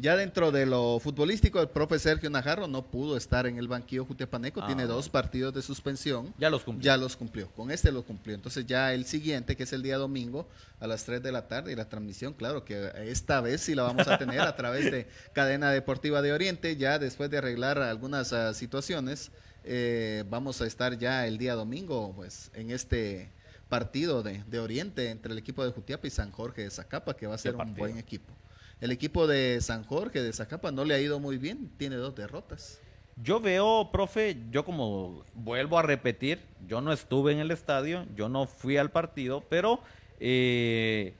Ya 0.00 0.14
dentro 0.16 0.52
de 0.52 0.64
lo 0.64 1.00
futbolístico, 1.00 1.60
el 1.60 1.70
profe 1.70 1.98
Sergio 1.98 2.30
Najarro 2.30 2.68
no 2.68 2.82
pudo 2.86 3.16
estar 3.16 3.48
en 3.48 3.58
el 3.58 3.66
banquillo 3.66 4.04
Jutiapaneco, 4.04 4.60
Ah, 4.62 4.66
tiene 4.66 4.82
bueno. 4.84 4.94
dos 4.94 5.08
partidos 5.08 5.52
de 5.52 5.60
suspensión. 5.60 6.32
Ya 6.38 6.50
los 6.50 6.62
cumplió. 6.62 6.84
Ya 6.86 6.96
los 6.96 7.16
cumplió, 7.16 7.50
con 7.50 7.72
este 7.72 7.90
lo 7.90 8.04
cumplió. 8.04 8.36
Entonces 8.36 8.64
ya 8.64 8.94
el 8.94 9.04
siguiente, 9.06 9.56
que 9.56 9.64
es 9.64 9.72
el 9.72 9.82
día 9.82 9.98
domingo, 9.98 10.46
a 10.78 10.86
las 10.86 11.02
3 11.04 11.20
de 11.20 11.32
la 11.32 11.48
tarde, 11.48 11.72
y 11.72 11.74
la 11.74 11.88
transmisión, 11.88 12.32
claro 12.32 12.64
que 12.64 12.92
esta 13.06 13.40
vez 13.40 13.60
sí 13.62 13.74
la 13.74 13.82
vamos 13.82 14.06
a 14.06 14.18
tener 14.18 14.40
a 14.40 14.54
través 14.54 14.84
de 14.92 15.08
Cadena 15.32 15.72
Deportiva 15.72 16.22
de 16.22 16.32
Oriente, 16.32 16.76
ya 16.76 17.00
después 17.00 17.28
de 17.28 17.38
arreglar 17.38 17.78
algunas 17.80 18.32
ah, 18.32 18.54
situaciones, 18.54 19.32
eh, 19.64 20.22
vamos 20.30 20.60
a 20.62 20.66
estar 20.66 20.96
ya 20.96 21.26
el 21.26 21.38
día 21.38 21.54
domingo, 21.54 22.12
pues, 22.14 22.52
en 22.54 22.70
este 22.70 23.30
partido 23.68 24.22
de, 24.22 24.44
de 24.44 24.60
Oriente 24.60 25.10
entre 25.10 25.32
el 25.32 25.38
equipo 25.38 25.64
de 25.64 25.72
Jutiapa 25.72 26.06
y 26.06 26.10
San 26.10 26.30
Jorge 26.30 26.62
de 26.62 26.70
Zacapa, 26.70 27.16
que 27.16 27.26
va 27.26 27.34
a 27.34 27.38
ser 27.38 27.56
un 27.56 27.74
buen 27.74 27.98
equipo. 27.98 28.32
El 28.80 28.92
equipo 28.92 29.26
de 29.26 29.60
San 29.60 29.84
Jorge 29.84 30.22
de 30.22 30.32
Zacapa 30.32 30.70
no 30.70 30.84
le 30.84 30.94
ha 30.94 31.00
ido 31.00 31.18
muy 31.18 31.36
bien, 31.36 31.70
tiene 31.78 31.96
dos 31.96 32.14
derrotas. 32.14 32.80
Yo 33.16 33.40
veo, 33.40 33.90
profe, 33.90 34.36
yo 34.52 34.64
como 34.64 35.24
vuelvo 35.34 35.78
a 35.78 35.82
repetir, 35.82 36.40
yo 36.68 36.80
no 36.80 36.92
estuve 36.92 37.32
en 37.32 37.40
el 37.40 37.50
estadio, 37.50 38.06
yo 38.14 38.28
no 38.28 38.46
fui 38.46 38.76
al 38.76 38.92
partido, 38.92 39.42
pero 39.48 39.80
eh, 40.20 41.14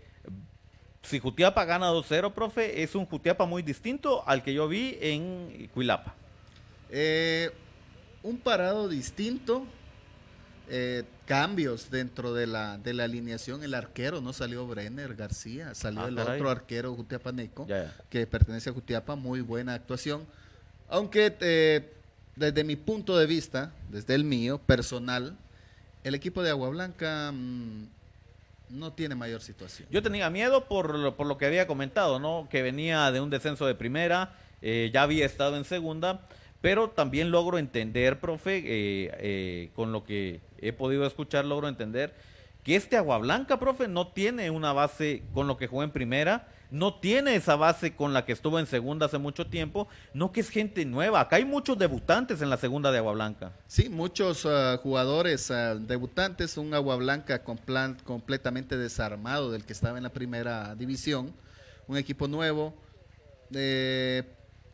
si 1.02 1.18
Jutiapa 1.18 1.64
gana 1.64 1.90
2-0, 1.90 2.32
profe, 2.32 2.82
es 2.84 2.94
un 2.94 3.06
Jutiapa 3.06 3.46
muy 3.46 3.62
distinto 3.62 4.22
al 4.28 4.44
que 4.44 4.54
yo 4.54 4.68
vi 4.68 4.96
en 5.00 5.68
Cuilapa. 5.74 6.14
Eh, 6.90 7.50
un 8.22 8.38
parado 8.38 8.88
distinto, 8.88 9.66
eh, 10.70 11.04
cambios 11.26 11.90
dentro 11.90 12.34
de 12.34 12.46
la, 12.46 12.78
de 12.78 12.92
la 12.94 13.04
alineación. 13.04 13.62
El 13.62 13.74
arquero 13.74 14.20
no 14.20 14.32
salió 14.32 14.66
Brenner 14.66 15.14
García, 15.14 15.74
salió 15.74 16.02
Ah, 16.02 16.08
el 16.08 16.14
caray. 16.16 16.36
otro 16.36 16.50
arquero 16.50 16.94
jutiapaneco 16.94 17.66
ya. 17.66 17.94
que 18.10 18.26
pertenece 18.26 18.70
a 18.70 18.72
Jutiapa, 18.72 19.14
muy 19.16 19.40
buena 19.40 19.74
actuación. 19.74 20.26
Aunque 20.88 21.34
eh, 21.40 21.92
desde 22.36 22.64
mi 22.64 22.76
punto 22.76 23.16
de 23.18 23.26
vista, 23.26 23.72
desde 23.90 24.14
el 24.14 24.24
mío, 24.24 24.58
personal, 24.58 25.36
el 26.04 26.14
equipo 26.14 26.42
de 26.42 26.50
Agua 26.50 26.68
Blanca 26.70 27.30
mm, 27.32 27.84
no 28.70 28.92
tiene 28.92 29.14
mayor 29.14 29.40
situación. 29.42 29.88
Yo 29.90 30.02
tenía 30.02 30.28
miedo 30.30 30.64
por, 30.66 30.94
lo- 30.98 31.16
por 31.16 31.26
lo 31.26 31.36
que 31.38 31.46
había 31.46 31.66
comentado, 31.66 32.18
¿no? 32.20 32.48
Que 32.50 32.62
venía 32.62 33.10
de 33.10 33.20
un 33.20 33.30
descenso 33.30 33.66
de 33.66 33.74
primera, 33.74 34.34
eh, 34.62 34.90
ya 34.92 35.02
había 35.02 35.24
estado 35.26 35.56
en 35.56 35.64
segunda, 35.64 36.20
pero 36.60 36.90
también 36.90 37.30
logro 37.30 37.58
entender, 37.58 38.20
profe, 38.20 38.58
eh, 38.58 39.10
eh, 39.18 39.70
con 39.74 39.92
lo 39.92 40.04
que 40.04 40.40
he 40.58 40.72
podido 40.72 41.06
escuchar, 41.06 41.44
logro 41.44 41.68
entender 41.68 42.14
que 42.64 42.76
este 42.76 42.96
Agua 42.96 43.18
Blanca, 43.18 43.58
profe, 43.58 43.88
no 43.88 44.08
tiene 44.08 44.50
una 44.50 44.72
base 44.72 45.22
con 45.32 45.46
lo 45.46 45.56
que 45.56 45.68
jugó 45.68 45.84
en 45.84 45.90
primera, 45.90 46.48
no 46.70 46.94
tiene 46.94 47.34
esa 47.34 47.56
base 47.56 47.94
con 47.96 48.12
la 48.12 48.26
que 48.26 48.32
estuvo 48.32 48.58
en 48.58 48.66
segunda 48.66 49.06
hace 49.06 49.16
mucho 49.16 49.46
tiempo, 49.46 49.88
no 50.12 50.32
que 50.32 50.40
es 50.40 50.50
gente 50.50 50.84
nueva, 50.84 51.20
acá 51.20 51.36
hay 51.36 51.44
muchos 51.44 51.78
debutantes 51.78 52.42
en 52.42 52.50
la 52.50 52.58
segunda 52.58 52.92
de 52.92 52.98
Agua 52.98 53.12
Blanca. 53.12 53.52
Sí, 53.68 53.88
muchos 53.88 54.44
ah, 54.44 54.78
jugadores 54.82 55.50
ah, 55.50 55.76
debutantes, 55.76 56.58
un 56.58 56.74
Agua 56.74 56.96
Blanca 56.96 57.42
con 57.42 57.56
plan 57.56 57.96
completamente 58.04 58.76
desarmado 58.76 59.50
del 59.50 59.64
que 59.64 59.72
estaba 59.72 59.96
en 59.96 60.04
la 60.04 60.12
primera 60.12 60.74
división, 60.74 61.32
un 61.86 61.96
equipo 61.96 62.28
nuevo. 62.28 62.74
eh, 63.54 64.24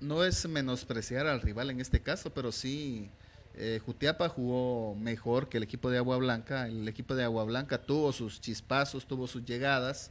no 0.00 0.24
es 0.24 0.46
menospreciar 0.48 1.26
al 1.26 1.40
rival 1.40 1.70
en 1.70 1.80
este 1.80 2.00
caso, 2.00 2.30
pero 2.34 2.52
sí, 2.52 3.10
eh, 3.54 3.80
Jutiapa 3.84 4.28
jugó 4.28 4.94
mejor 4.96 5.48
que 5.48 5.58
el 5.58 5.62
equipo 5.62 5.90
de 5.90 5.98
Agua 5.98 6.16
Blanca. 6.16 6.66
El 6.66 6.86
equipo 6.88 7.14
de 7.14 7.24
Agua 7.24 7.44
Blanca 7.44 7.78
tuvo 7.78 8.12
sus 8.12 8.40
chispazos, 8.40 9.06
tuvo 9.06 9.26
sus 9.26 9.44
llegadas. 9.44 10.10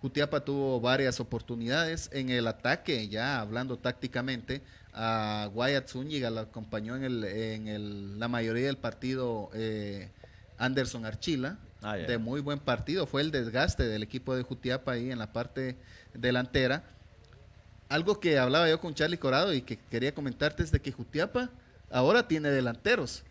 Jutiapa 0.00 0.44
tuvo 0.44 0.80
varias 0.80 1.20
oportunidades 1.20 2.10
en 2.12 2.28
el 2.28 2.48
ataque, 2.48 3.08
ya 3.08 3.40
hablando 3.40 3.78
tácticamente. 3.78 4.62
A 4.92 5.48
Wyatt 5.54 5.88
Zúñiga 5.88 6.28
la 6.30 6.42
acompañó 6.42 6.96
en, 6.96 7.04
el, 7.04 7.24
en 7.24 7.68
el- 7.68 8.18
la 8.18 8.26
mayoría 8.28 8.66
del 8.66 8.76
partido 8.78 9.48
eh, 9.54 10.10
Anderson 10.58 11.06
Archila. 11.06 11.58
Ah, 11.82 11.96
de 12.06 12.18
muy 12.18 12.40
buen 12.40 12.58
partido. 12.58 13.06
Fue 13.06 13.22
el 13.22 13.30
desgaste 13.30 13.84
del 13.84 14.02
equipo 14.02 14.34
de 14.36 14.42
Jutiapa 14.42 14.92
ahí 14.92 15.10
en 15.10 15.18
la 15.18 15.32
parte 15.32 15.76
delantera. 16.14 16.84
Algo 17.92 18.18
que 18.20 18.38
hablaba 18.38 18.68
yo 18.70 18.80
con 18.80 18.94
Charlie 18.94 19.18
Corado 19.18 19.52
y 19.52 19.60
que 19.60 19.76
quería 19.90 20.14
comentarte 20.14 20.62
es 20.62 20.72
de 20.72 20.80
que 20.80 20.92
Jutiapa 20.92 21.50
ahora 21.90 22.26
tiene 22.26 22.48
delanteros, 22.50 23.22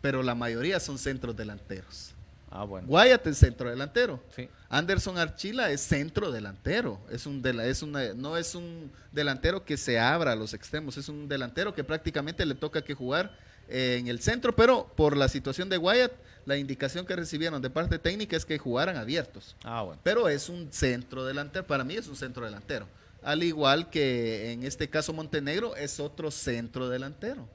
pero 0.00 0.22
la 0.22 0.36
mayoría 0.36 0.78
son 0.78 0.98
centros 0.98 1.36
delanteros. 1.36 2.12
Ah, 2.48 2.62
bueno. 2.62 2.86
Wyatt 2.88 3.26
es 3.26 3.38
centro 3.38 3.68
delantero. 3.68 4.22
Sí. 4.36 4.48
Anderson 4.68 5.18
Archila 5.18 5.70
es 5.72 5.80
centro 5.80 6.30
delantero. 6.30 7.00
Es 7.10 7.26
un 7.26 7.42
dela- 7.42 7.64
es 7.64 7.82
una, 7.82 8.14
no 8.14 8.36
es 8.36 8.54
un 8.54 8.92
delantero 9.10 9.64
que 9.64 9.76
se 9.76 9.98
abra 9.98 10.30
a 10.32 10.36
los 10.36 10.54
extremos, 10.54 10.96
es 10.96 11.08
un 11.08 11.26
delantero 11.28 11.74
que 11.74 11.82
prácticamente 11.82 12.46
le 12.46 12.54
toca 12.54 12.82
que 12.82 12.94
jugar 12.94 13.36
eh, 13.68 13.96
en 13.98 14.06
el 14.06 14.20
centro, 14.20 14.54
pero 14.54 14.86
por 14.94 15.16
la 15.16 15.26
situación 15.28 15.68
de 15.68 15.78
Wyatt, 15.78 16.12
la 16.46 16.56
indicación 16.56 17.04
que 17.04 17.16
recibieron 17.16 17.60
de 17.60 17.70
parte 17.70 17.98
técnica 17.98 18.36
es 18.36 18.44
que 18.44 18.58
jugaran 18.58 18.96
abiertos. 18.96 19.56
Ah, 19.64 19.82
bueno. 19.82 20.00
Pero 20.04 20.28
es 20.28 20.48
un 20.48 20.72
centro 20.72 21.24
delantero, 21.24 21.66
para 21.66 21.82
mí 21.82 21.94
es 21.96 22.06
un 22.06 22.14
centro 22.14 22.44
delantero. 22.44 22.86
Al 23.24 23.42
igual 23.42 23.90
que 23.90 24.52
en 24.52 24.64
este 24.64 24.88
caso 24.90 25.12
Montenegro 25.12 25.74
es 25.76 25.98
otro 26.00 26.30
centro 26.30 26.88
delantero. 26.88 27.48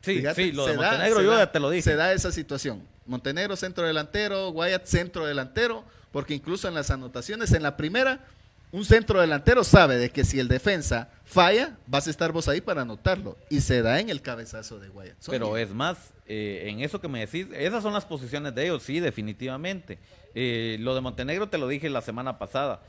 Sí, 0.00 0.16
Fíjate, 0.16 0.42
sí, 0.44 0.52
lo 0.52 0.66
de 0.66 0.74
da- 0.76 0.90
Montenegro 0.90 1.22
yo 1.22 1.36
ya 1.36 1.52
te 1.52 1.60
lo 1.60 1.70
dije. 1.70 1.82
Se 1.82 1.96
da 1.96 2.12
esa 2.12 2.32
situación. 2.32 2.82
Montenegro 3.06 3.54
centro 3.56 3.86
delantero, 3.86 4.50
Wyatt 4.50 4.86
centro 4.86 5.26
delantero, 5.26 5.84
porque 6.10 6.34
incluso 6.34 6.66
en 6.68 6.74
las 6.74 6.90
anotaciones 6.90 7.52
en 7.52 7.62
la 7.62 7.76
primera, 7.76 8.24
un 8.72 8.84
centro 8.84 9.20
delantero 9.20 9.64
sabe 9.64 9.98
de 9.98 10.10
que 10.10 10.24
si 10.24 10.40
el 10.40 10.48
defensa 10.48 11.08
falla, 11.24 11.76
vas 11.86 12.06
a 12.06 12.10
estar 12.10 12.32
vos 12.32 12.48
ahí 12.48 12.60
para 12.60 12.82
anotarlo. 12.82 13.36
Y 13.50 13.60
se 13.60 13.82
da 13.82 14.00
en 14.00 14.08
el 14.08 14.22
cabezazo 14.22 14.78
de 14.80 14.88
Wyatt. 14.88 15.16
Pero 15.28 15.56
es 15.58 15.70
más, 15.70 15.98
eh, 16.26 16.64
en 16.68 16.80
eso 16.80 17.00
que 17.00 17.08
me 17.08 17.20
decís, 17.20 17.46
esas 17.52 17.82
son 17.82 17.92
las 17.92 18.04
posiciones 18.06 18.54
de 18.54 18.64
ellos, 18.64 18.82
sí, 18.82 18.98
definitivamente. 18.98 19.98
Eh, 20.34 20.78
lo 20.80 20.94
de 20.94 21.00
Montenegro 21.02 21.48
te 21.48 21.58
lo 21.58 21.68
dije 21.68 21.90
la 21.90 22.00
semana 22.00 22.38
pasada. 22.38 22.80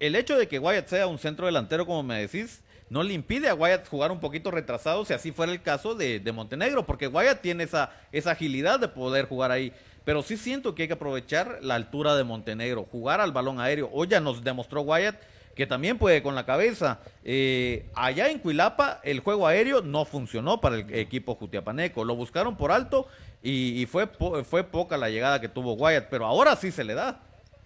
El 0.00 0.16
hecho 0.16 0.36
de 0.36 0.48
que 0.48 0.58
Wyatt 0.58 0.88
sea 0.88 1.06
un 1.06 1.18
centro 1.18 1.46
delantero, 1.46 1.86
como 1.86 2.02
me 2.02 2.18
decís, 2.20 2.62
no 2.88 3.02
le 3.02 3.12
impide 3.14 3.48
a 3.48 3.54
Wyatt 3.54 3.86
jugar 3.86 4.10
un 4.10 4.18
poquito 4.18 4.50
retrasado 4.50 5.04
si 5.04 5.12
así 5.12 5.30
fuera 5.30 5.52
el 5.52 5.62
caso 5.62 5.94
de, 5.94 6.20
Montenegro, 6.34 6.86
porque 6.86 7.06
Wyatt 7.06 7.40
tiene 7.42 7.64
esa, 7.64 7.90
esa 8.10 8.32
agilidad 8.32 8.80
de 8.80 8.88
poder 8.88 9.26
jugar 9.26 9.52
ahí. 9.52 9.72
Pero 10.04 10.22
sí 10.22 10.36
siento 10.38 10.74
que 10.74 10.82
hay 10.82 10.88
que 10.88 10.94
aprovechar 10.94 11.58
la 11.62 11.74
altura 11.74 12.16
de 12.16 12.24
Montenegro, 12.24 12.88
jugar 12.90 13.20
al 13.20 13.30
balón 13.32 13.60
aéreo. 13.60 13.90
Hoy 13.92 14.08
ya 14.08 14.18
nos 14.18 14.42
demostró 14.42 14.80
Wyatt 14.80 15.16
que 15.54 15.66
también 15.66 15.98
puede 15.98 16.22
con 16.22 16.34
la 16.34 16.46
cabeza. 16.46 17.00
Eh, 17.22 17.84
allá 17.94 18.30
en 18.30 18.38
Cuilapa 18.38 19.00
el 19.04 19.20
juego 19.20 19.46
aéreo 19.46 19.82
no 19.82 20.06
funcionó 20.06 20.60
para 20.60 20.76
el 20.76 20.94
equipo 20.94 21.34
jutiapaneco. 21.34 22.04
Lo 22.04 22.16
buscaron 22.16 22.56
por 22.56 22.72
alto 22.72 23.06
y, 23.42 23.82
y 23.82 23.86
fue, 23.86 24.06
po- 24.06 24.42
fue 24.44 24.64
poca 24.64 24.96
la 24.96 25.10
llegada 25.10 25.40
que 25.40 25.48
tuvo 25.50 25.74
Wyatt, 25.74 26.06
pero 26.08 26.24
ahora 26.24 26.56
sí 26.56 26.72
se 26.72 26.82
le 26.82 26.94
da. 26.94 27.20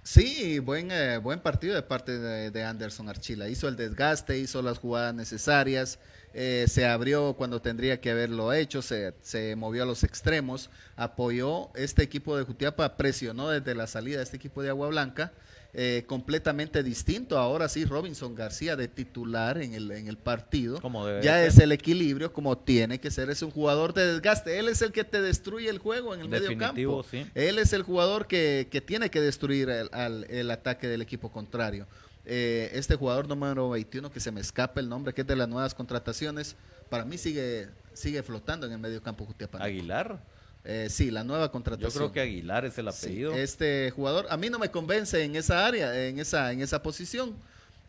Sí, 0.06 0.58
buen, 0.58 0.90
eh, 0.90 1.16
buen 1.16 1.40
partido 1.40 1.74
de 1.74 1.82
parte 1.82 2.18
de, 2.18 2.50
de 2.50 2.62
Anderson 2.62 3.08
Archila. 3.08 3.48
Hizo 3.48 3.68
el 3.68 3.76
desgaste, 3.76 4.38
hizo 4.38 4.60
las 4.60 4.78
jugadas 4.78 5.14
necesarias, 5.14 5.98
eh, 6.34 6.66
se 6.68 6.84
abrió 6.84 7.32
cuando 7.38 7.62
tendría 7.62 7.98
que 8.02 8.10
haberlo 8.10 8.52
hecho, 8.52 8.82
se, 8.82 9.14
se 9.22 9.56
movió 9.56 9.84
a 9.84 9.86
los 9.86 10.04
extremos, 10.04 10.68
apoyó 10.96 11.70
este 11.74 12.02
equipo 12.02 12.36
de 12.36 12.44
Jutiapa, 12.44 12.98
presionó 12.98 13.48
desde 13.48 13.74
la 13.74 13.86
salida 13.86 14.20
este 14.20 14.36
equipo 14.36 14.62
de 14.62 14.68
Agua 14.68 14.88
Blanca, 14.88 15.32
eh, 15.74 16.04
completamente 16.06 16.82
distinto. 16.82 17.36
Ahora 17.38 17.68
sí, 17.68 17.84
Robinson 17.84 18.34
García 18.34 18.76
de 18.76 18.86
titular 18.88 19.58
en 19.60 19.74
el, 19.74 19.90
en 19.90 20.06
el 20.08 20.16
partido. 20.16 20.80
Como 20.80 21.04
debe 21.06 21.22
ya 21.22 21.34
ser. 21.38 21.48
es 21.48 21.58
el 21.58 21.72
equilibrio 21.72 22.32
como 22.32 22.56
tiene 22.58 23.00
que 23.00 23.10
ser. 23.10 23.28
Es 23.30 23.42
un 23.42 23.50
jugador 23.50 23.92
de 23.92 24.06
desgaste. 24.06 24.58
Él 24.58 24.68
es 24.68 24.82
el 24.82 24.92
que 24.92 25.04
te 25.04 25.20
destruye 25.20 25.68
el 25.68 25.78
juego 25.78 26.14
en 26.14 26.20
el 26.20 26.28
medio 26.28 26.48
campo. 26.58 27.04
sí. 27.10 27.26
Él 27.34 27.58
es 27.58 27.72
el 27.72 27.82
jugador 27.82 28.26
que, 28.26 28.68
que 28.70 28.80
tiene 28.80 29.10
que 29.10 29.20
destruir 29.20 29.68
el, 29.68 29.88
al- 29.92 30.24
el 30.30 30.50
ataque 30.50 30.86
del 30.86 31.02
equipo 31.02 31.30
contrario. 31.32 31.86
Eh, 32.26 32.70
este 32.72 32.94
jugador 32.96 33.28
número 33.28 33.68
21, 33.70 34.10
que 34.10 34.20
se 34.20 34.30
me 34.32 34.40
escapa 34.40 34.80
el 34.80 34.88
nombre, 34.88 35.12
que 35.12 35.20
es 35.22 35.26
de 35.26 35.36
las 35.36 35.46
nuevas 35.48 35.74
contrataciones, 35.74 36.56
para 36.88 37.04
mí 37.04 37.18
sigue 37.18 37.68
sigue 37.92 38.22
flotando 38.22 38.66
en 38.66 38.72
el 38.72 38.78
medio 38.78 39.02
campo 39.02 39.24
Jutiapaneco. 39.26 39.66
Aguilar. 39.66 40.18
Eh, 40.64 40.88
sí, 40.90 41.10
la 41.10 41.24
nueva 41.24 41.46
Yo 41.46 41.52
contratación. 41.52 41.92
creo 41.92 42.12
que 42.12 42.20
Aguilar 42.20 42.64
es 42.64 42.78
el 42.78 42.90
Sí, 42.92 43.06
apellido. 43.06 43.34
este 43.34 43.90
jugador 43.94 44.26
a 44.30 44.36
mí 44.38 44.48
no 44.48 44.58
me 44.58 44.70
convence 44.70 45.22
en 45.22 45.36
esa 45.36 45.66
área, 45.66 46.06
en 46.08 46.18
esa, 46.18 46.52
en 46.52 46.62
esa 46.62 46.82
posición. 46.82 47.34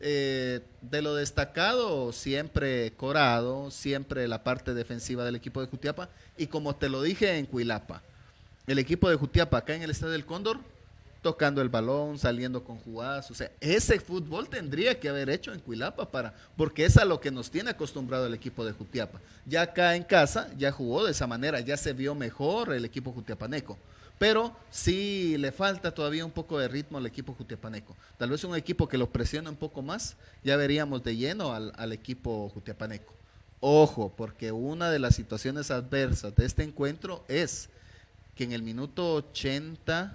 Eh, 0.02 0.60
de 0.82 1.02
lo 1.02 1.16
destacado, 1.16 2.12
siempre 2.12 2.92
Corado, 2.98 3.72
siempre 3.72 4.28
la 4.28 4.44
parte 4.44 4.74
defensiva 4.74 5.24
del 5.24 5.38
equipo 5.38 5.62
de 5.62 5.68
Jutiapa. 5.68 6.10
Y 6.38 6.48
como 6.48 6.76
te 6.76 6.90
lo 6.90 7.02
dije 7.02 7.38
en 7.38 7.46
Cuilapa, 7.46 8.02
el 8.68 8.78
equipo 8.78 9.10
de 9.10 9.16
Jutiapa 9.16 9.58
acá 9.60 9.74
en 9.74 9.84
el 9.84 9.92
Estadio 9.92 10.12
del 10.12 10.26
Cóndor, 10.26 10.60
tocando 11.26 11.60
el 11.60 11.70
balón, 11.70 12.20
saliendo 12.20 12.64
con 12.64 12.78
jugadas. 12.78 13.32
O 13.32 13.34
sea, 13.34 13.50
ese 13.60 14.00
fútbol 14.00 14.48
tendría 14.48 15.00
que 15.00 15.10
haber 15.10 15.32
hecho 15.32 15.52
en 15.52 15.60
Cuilapa 15.60 16.12
para, 16.12 16.36
porque 16.56 16.86
es 16.86 16.98
a 16.98 17.04
lo 17.04 17.20
que 17.20 17.32
nos 17.32 17.50
tiene 17.50 17.72
acostumbrado 17.72 18.28
el 18.28 18.36
equipo 18.36 18.64
de 18.64 18.74
Jutiapa. 18.74 19.20
Ya 19.44 19.64
acá 19.64 19.96
en 19.96 20.04
casa, 20.04 20.52
ya 20.56 20.72
jugó 20.72 21.04
de 21.04 21.14
esa 21.14 21.26
manera, 21.26 21.62
ya 21.62 21.78
se 21.78 21.94
vio 21.94 22.14
mejor 22.14 22.76
el 22.76 22.86
equipo 22.86 23.12
jutiapaneco. 23.12 23.76
Pero 24.20 24.56
sí 24.70 25.36
le 25.40 25.52
falta 25.52 25.96
todavía 25.96 26.24
un 26.24 26.30
poco 26.30 26.60
de 26.60 26.68
ritmo 26.68 27.00
al 27.00 27.08
equipo 27.08 27.34
Jutiapaneco. 27.34 27.98
Tal 28.20 28.30
vez 28.30 28.44
un 28.44 28.56
equipo 28.56 28.88
que 28.88 29.00
lo 29.00 29.10
presione 29.10 29.50
un 29.50 29.56
poco 29.56 29.82
más, 29.82 30.18
ya 30.44 30.56
veríamos 30.58 31.04
de 31.04 31.16
lleno 31.16 31.56
al, 31.56 31.74
al 31.76 31.92
equipo 31.92 32.50
Jutiapaneco. 32.50 33.16
Ojo, 33.62 34.14
porque 34.16 34.52
una 34.52 34.92
de 34.92 35.00
las 35.00 35.16
situaciones 35.16 35.72
adversas 35.72 36.36
de 36.36 36.46
este 36.46 36.62
encuentro 36.62 37.26
es 37.28 37.70
que 38.36 38.44
en 38.44 38.52
el 38.52 38.62
minuto 38.62 39.16
80 39.16 40.14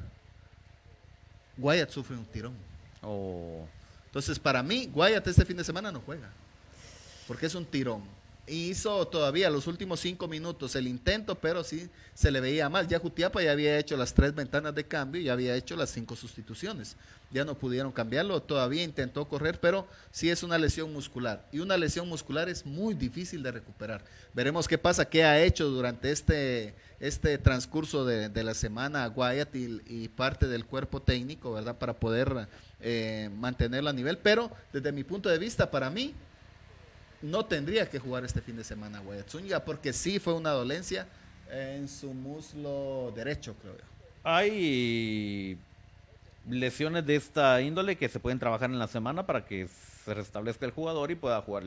Guayat 1.60 1.90
sufre 1.90 2.16
un 2.16 2.24
tirón. 2.24 2.54
Oh. 3.02 3.66
Entonces, 4.06 4.38
para 4.38 4.62
mí, 4.62 4.86
Guayat 4.86 5.26
este 5.26 5.44
fin 5.44 5.56
de 5.56 5.64
semana 5.64 5.92
no 5.92 6.00
juega. 6.00 6.28
Porque 7.28 7.46
es 7.46 7.54
un 7.54 7.64
tirón. 7.64 8.02
Hizo 8.50 9.06
todavía 9.06 9.48
los 9.48 9.68
últimos 9.68 10.00
cinco 10.00 10.26
minutos 10.26 10.74
el 10.74 10.88
intento, 10.88 11.36
pero 11.36 11.62
sí 11.62 11.88
se 12.14 12.32
le 12.32 12.40
veía 12.40 12.68
mal. 12.68 12.88
Ya 12.88 12.98
Jutiapa 12.98 13.40
ya 13.44 13.52
había 13.52 13.78
hecho 13.78 13.96
las 13.96 14.12
tres 14.12 14.34
ventanas 14.34 14.74
de 14.74 14.84
cambio 14.84 15.22
ya 15.22 15.34
había 15.34 15.54
hecho 15.54 15.76
las 15.76 15.90
cinco 15.90 16.16
sustituciones. 16.16 16.96
Ya 17.30 17.44
no 17.44 17.56
pudieron 17.56 17.92
cambiarlo. 17.92 18.42
Todavía 18.42 18.82
intentó 18.82 19.28
correr, 19.28 19.60
pero 19.60 19.86
sí 20.10 20.30
es 20.30 20.42
una 20.42 20.58
lesión 20.58 20.92
muscular. 20.92 21.46
Y 21.52 21.60
una 21.60 21.76
lesión 21.76 22.08
muscular 22.08 22.48
es 22.48 22.66
muy 22.66 22.94
difícil 22.94 23.40
de 23.44 23.52
recuperar. 23.52 24.04
Veremos 24.34 24.66
qué 24.66 24.78
pasa, 24.78 25.08
qué 25.08 25.22
ha 25.22 25.40
hecho 25.40 25.68
durante 25.68 26.10
este, 26.10 26.74
este 26.98 27.38
transcurso 27.38 28.04
de, 28.04 28.30
de 28.30 28.42
la 28.42 28.54
semana 28.54 29.06
Guayat 29.06 29.54
y, 29.54 29.80
y 29.86 30.08
parte 30.08 30.48
del 30.48 30.66
cuerpo 30.66 31.00
técnico, 31.00 31.52
¿verdad? 31.52 31.78
Para 31.78 31.94
poder 31.94 32.48
eh, 32.80 33.30
mantenerlo 33.36 33.90
a 33.90 33.92
nivel. 33.92 34.18
Pero 34.18 34.50
desde 34.72 34.90
mi 34.90 35.04
punto 35.04 35.28
de 35.28 35.38
vista, 35.38 35.70
para 35.70 35.88
mí, 35.88 36.14
no 37.22 37.44
tendría 37.44 37.88
que 37.88 37.98
jugar 37.98 38.24
este 38.24 38.40
fin 38.40 38.56
de 38.56 38.64
semana 38.64 39.00
Guayat 39.00 39.28
Zúñiga 39.28 39.64
porque 39.64 39.92
sí 39.92 40.18
fue 40.18 40.34
una 40.34 40.50
dolencia 40.50 41.06
en 41.50 41.88
su 41.88 42.12
muslo 42.12 43.12
derecho, 43.14 43.54
creo 43.60 43.76
yo. 43.76 43.84
Hay 44.22 45.58
lesiones 46.48 47.06
de 47.06 47.16
esta 47.16 47.60
índole 47.60 47.96
que 47.96 48.08
se 48.08 48.20
pueden 48.20 48.38
trabajar 48.38 48.70
en 48.70 48.78
la 48.78 48.86
semana 48.86 49.26
para 49.26 49.44
que 49.44 49.68
se 50.04 50.14
restablezca 50.14 50.66
el 50.66 50.72
jugador 50.72 51.10
y 51.10 51.14
pueda 51.14 51.40
jugar 51.42 51.64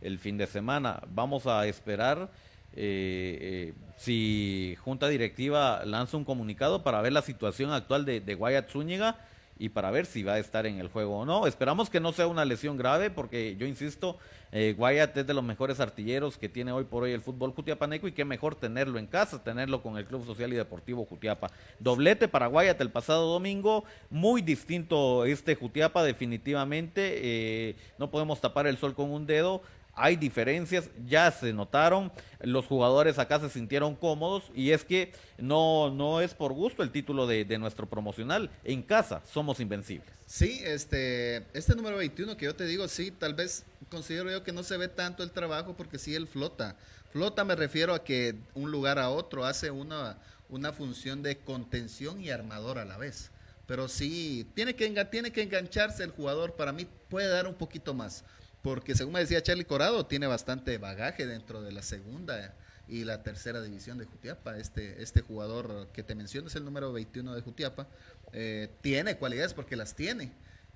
el, 0.00 0.18
fin 0.18 0.38
de 0.38 0.46
semana. 0.46 1.02
Vamos 1.08 1.46
a 1.46 1.66
esperar 1.66 2.30
eh, 2.74 3.72
eh, 3.72 3.74
si 3.96 4.76
Junta 4.82 5.08
Directiva 5.08 5.84
lanza 5.84 6.16
un 6.16 6.24
comunicado 6.24 6.82
para 6.82 7.02
ver 7.02 7.12
la 7.12 7.22
situación 7.22 7.72
actual 7.72 8.04
de, 8.04 8.20
de 8.20 8.64
Zúñiga 8.68 9.18
y 9.58 9.68
para 9.68 9.90
ver 9.90 10.06
si 10.06 10.22
va 10.22 10.34
a 10.34 10.38
estar 10.38 10.66
en 10.66 10.78
el 10.78 10.88
juego 10.88 11.18
o 11.18 11.26
no. 11.26 11.46
Esperamos 11.46 11.90
que 11.90 12.00
no 12.00 12.12
sea 12.12 12.26
una 12.26 12.46
lesión 12.46 12.78
grave 12.78 13.10
porque 13.10 13.56
yo 13.56 13.66
insisto, 13.66 14.18
eh, 14.52 14.74
Guayat 14.76 15.16
es 15.16 15.26
de 15.26 15.34
los 15.34 15.44
mejores 15.44 15.78
artilleros 15.78 16.36
que 16.36 16.48
tiene 16.48 16.72
hoy 16.72 16.84
por 16.84 17.04
hoy 17.04 17.12
el 17.12 17.20
fútbol 17.20 17.52
Jutiapaneco 17.52 18.08
y 18.08 18.12
qué 18.12 18.24
mejor 18.24 18.56
tenerlo 18.56 18.98
en 18.98 19.06
casa, 19.06 19.42
tenerlo 19.42 19.82
con 19.82 19.96
el 19.96 20.06
Club 20.06 20.26
Social 20.26 20.52
y 20.52 20.56
Deportivo 20.56 21.04
Jutiapa. 21.04 21.50
Doblete 21.78 22.26
para 22.26 22.48
Guayat 22.48 22.80
el 22.80 22.90
pasado 22.90 23.32
domingo, 23.32 23.84
muy 24.10 24.42
distinto 24.42 25.24
este 25.24 25.54
Jutiapa 25.54 26.02
definitivamente, 26.02 27.20
eh, 27.22 27.76
no 27.98 28.10
podemos 28.10 28.40
tapar 28.40 28.66
el 28.66 28.76
sol 28.76 28.94
con 28.94 29.10
un 29.10 29.26
dedo, 29.26 29.62
hay 30.00 30.16
diferencias, 30.16 30.88
ya 31.06 31.30
se 31.30 31.52
notaron, 31.52 32.10
los 32.40 32.66
jugadores 32.66 33.18
acá 33.18 33.38
se 33.38 33.50
sintieron 33.50 33.94
cómodos 33.94 34.50
y 34.54 34.70
es 34.70 34.82
que 34.82 35.12
no, 35.36 35.90
no 35.90 36.22
es 36.22 36.32
por 36.32 36.54
gusto 36.54 36.82
el 36.82 36.90
título 36.90 37.26
de, 37.26 37.44
nuestro 37.58 37.86
promocional, 37.86 38.50
en 38.64 38.82
casa 38.82 39.20
somos 39.30 39.60
invencibles. 39.60 40.08
Sí, 40.26 40.62
este, 40.64 41.44
este 41.52 41.74
número 41.74 41.98
21 41.98 42.36
que 42.38 42.46
yo 42.46 42.56
te 42.56 42.64
digo, 42.64 42.88
sí, 42.88 43.10
tal 43.10 43.34
vez 43.34 43.64
considero 43.90 44.30
yo 44.30 44.42
que 44.42 44.52
no 44.52 44.62
se 44.62 44.78
ve 44.78 44.88
tanto 44.88 45.22
el 45.22 45.32
trabajo 45.32 45.74
porque 45.76 45.98
sí 45.98 46.14
él 46.14 46.26
flota. 46.26 46.76
Flota 47.12 47.44
me 47.44 47.54
refiero 47.54 47.92
a 47.92 48.02
que 48.02 48.36
un 48.54 48.70
lugar 48.70 48.98
a 48.98 49.10
otro 49.10 49.44
hace 49.44 49.70
una, 49.70 50.16
una 50.48 50.72
función 50.72 51.22
de 51.22 51.36
contención 51.36 52.22
y 52.22 52.30
armador 52.30 52.78
a 52.78 52.86
la 52.86 52.96
vez. 52.96 53.30
Pero 53.66 53.86
sí, 53.86 54.46
tiene 54.54 54.74
que, 54.74 54.88
tiene 55.10 55.30
que 55.30 55.42
engancharse 55.42 56.02
el 56.02 56.10
jugador, 56.10 56.54
para 56.54 56.72
mí 56.72 56.86
puede 57.08 57.28
dar 57.28 57.46
un 57.46 57.54
poquito 57.54 57.92
más. 57.92 58.24
Porque 58.62 58.94
según 58.94 59.14
me 59.14 59.20
decía 59.20 59.42
Charlie 59.42 59.64
Corado, 59.64 60.06
tiene 60.06 60.26
bastante 60.26 60.76
bagaje 60.78 61.26
dentro 61.26 61.62
de 61.62 61.72
la 61.72 61.82
segunda 61.82 62.54
y 62.86 63.04
la 63.04 63.22
tercera 63.22 63.62
división 63.62 63.98
de 63.98 64.04
Jutiapa. 64.04 64.58
Este, 64.58 65.02
este 65.02 65.22
jugador 65.22 65.88
que 65.92 66.02
te 66.02 66.14
menciono 66.14 66.48
es 66.48 66.56
el 66.56 66.64
número 66.64 66.92
21 66.92 67.34
de 67.34 67.40
Jutiapa. 67.40 67.86
eh, 68.32 68.68
tiene 68.82 69.16
cualidades 69.16 69.54
porque 69.54 69.76
las 69.76 69.94
tiene. 69.94 70.32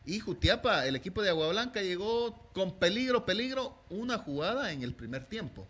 Y 0.07 0.21
Jutiapa, 0.21 0.87
el 0.87 0.97
equipo 0.97 1.23
de 1.23 1.31
Agua 1.31 1.49
Blanca 1.49 1.83
llegó 1.83 2.51
con 2.53 2.79
peligro, 2.79 3.25
peligro, 3.25 3.83
una 3.91 4.19
jugada 4.19 4.73
en 4.73 4.83
el 4.83 4.95
primer 4.95 5.25
tiempo. 5.25 5.67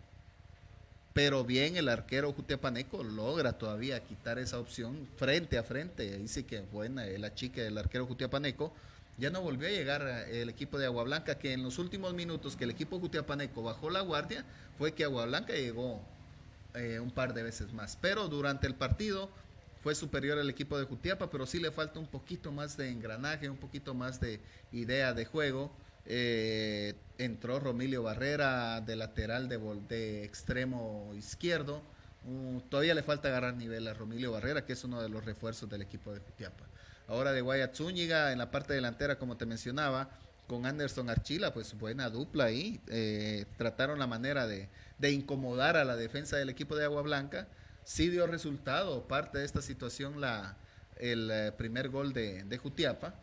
Pero 1.13 1.45
bien 1.45 1.77
el 1.77 1.87
arquero 1.87 2.33
Jutiapaneco 2.33 3.01
logra 3.01 3.53
todavía 3.53 4.03
quitar 4.03 4.37
esa 4.37 4.59
opción 4.59 5.07
frente 5.15 5.57
a 5.57 5.63
frente. 5.63 6.17
Dice 6.17 6.45
que 6.45 6.59
buena 6.59 7.05
la 7.05 7.33
chica 7.33 7.61
del 7.61 7.77
arquero 7.77 8.05
Jutiapaneco. 8.05 8.73
Ya 9.17 9.29
no 9.29 9.41
volvió 9.41 9.67
a 9.67 9.71
llegar 9.71 10.01
eh, 10.01 10.41
el 10.41 10.49
equipo 10.49 10.77
de 10.77 10.85
Agua 10.85 11.03
Blanca, 11.03 11.37
que 11.37 11.53
en 11.53 11.63
los 11.63 11.79
últimos 11.79 12.13
minutos 12.13 12.55
que 12.55 12.65
el 12.65 12.71
equipo 12.71 12.99
Jutiapaneco 12.99 13.63
bajó 13.63 13.89
la 13.89 14.01
guardia, 14.01 14.45
fue 14.77 14.93
que 14.93 15.03
Agua 15.03 15.25
Blanca 15.25 15.53
llegó 15.53 16.01
eh, 16.73 16.99
un 16.99 17.11
par 17.11 17.33
de 17.33 17.43
veces 17.43 17.71
más. 17.73 17.97
Pero 18.01 18.27
durante 18.27 18.67
el 18.67 18.75
partido 18.75 19.29
fue 19.81 19.95
superior 19.95 20.39
al 20.39 20.49
equipo 20.49 20.77
de 20.77 20.85
Jutiapa, 20.85 21.29
pero 21.29 21.45
sí 21.45 21.59
le 21.59 21.71
falta 21.71 21.99
un 21.99 22.07
poquito 22.07 22.51
más 22.51 22.75
de 22.75 22.89
engranaje, 22.89 23.49
un 23.49 23.57
poquito 23.57 23.93
más 23.93 24.19
de 24.19 24.41
idea 24.71 25.13
de 25.13 25.25
juego. 25.25 25.71
Eh, 26.07 26.95
entró 27.17 27.59
Romilio 27.59 28.03
Barrera 28.03 28.81
de 28.81 28.95
lateral 28.95 29.47
de, 29.47 30.23
extremo 30.23 31.13
izquierdo. 31.15 31.81
Uh, 32.27 32.59
todavía 32.61 32.95
le 32.95 33.03
falta 33.03 33.27
agarrar 33.27 33.55
nivel 33.55 33.87
a 33.87 33.93
Romilio 33.93 34.31
Barrera, 34.31 34.65
que 34.65 34.73
es 34.73 34.83
uno 34.83 35.01
de 35.01 35.09
los 35.09 35.23
refuerzos 35.23 35.69
del 35.69 35.83
equipo 35.83 36.11
de 36.11 36.19
Jutiapa. 36.19 36.65
Ahora 37.07 37.31
de 37.31 37.41
Guayat 37.41 37.75
Zúñiga 37.75 38.31
en 38.31 38.39
la 38.39 38.51
parte 38.51 38.73
delantera, 38.73 39.17
como 39.17 39.37
te 39.37 39.45
mencionaba, 39.45 40.09
con 40.47 40.65
Anderson 40.65 41.09
Archila, 41.09 41.53
pues 41.53 41.77
buena 41.77 42.09
dupla 42.09 42.45
ahí. 42.45 42.79
Eh, 42.87 43.45
trataron 43.57 43.99
la 43.99 44.07
manera 44.07 44.47
de, 44.47 44.69
de 44.97 45.11
incomodar 45.11 45.77
a 45.77 45.85
la 45.85 45.95
defensa 45.95 46.37
del 46.37 46.49
equipo 46.49 46.75
de 46.75 46.85
Agua 46.85 47.01
Blanca. 47.01 47.47
Sí 47.83 48.09
dio 48.09 48.25
resultado, 48.27 49.07
parte 49.07 49.37
de 49.39 49.45
esta 49.45 49.61
situación, 49.61 50.19
la, 50.19 50.57
el 50.97 51.29
eh, 51.31 51.51
primer 51.51 51.89
gol 51.89 52.13
de, 52.13 52.43
de 52.43 52.57
Jutiapa. 52.57 53.13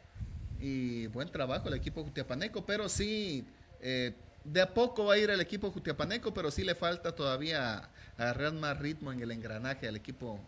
Y 0.61 1.09
buen 1.09 1.29
trabajo 1.31 1.69
el 1.69 1.75
equipo 1.75 2.05
Jutiapaneco, 2.05 2.65
pero 2.65 2.89
sí, 2.89 3.45
eh, 3.81 4.15
de 4.45 4.61
a 4.61 4.73
poco 4.73 5.05
va 5.07 5.15
a 5.15 5.19
ir 5.19 5.31
el 5.31 5.41
equipo 5.41 5.73
Jutiapaneco, 5.73 6.33
pero 6.33 6.53
sí 6.53 6.63
le 6.63 6.77
falta 6.77 7.15
todavía 7.17 7.89
agarrar 8.17 8.53
más 8.53 8.79
ritmo 8.79 9.13
en 9.13 9.21
el 9.21 9.33
engranaje 9.33 9.89
al 9.89 9.97
equipo 9.97 10.39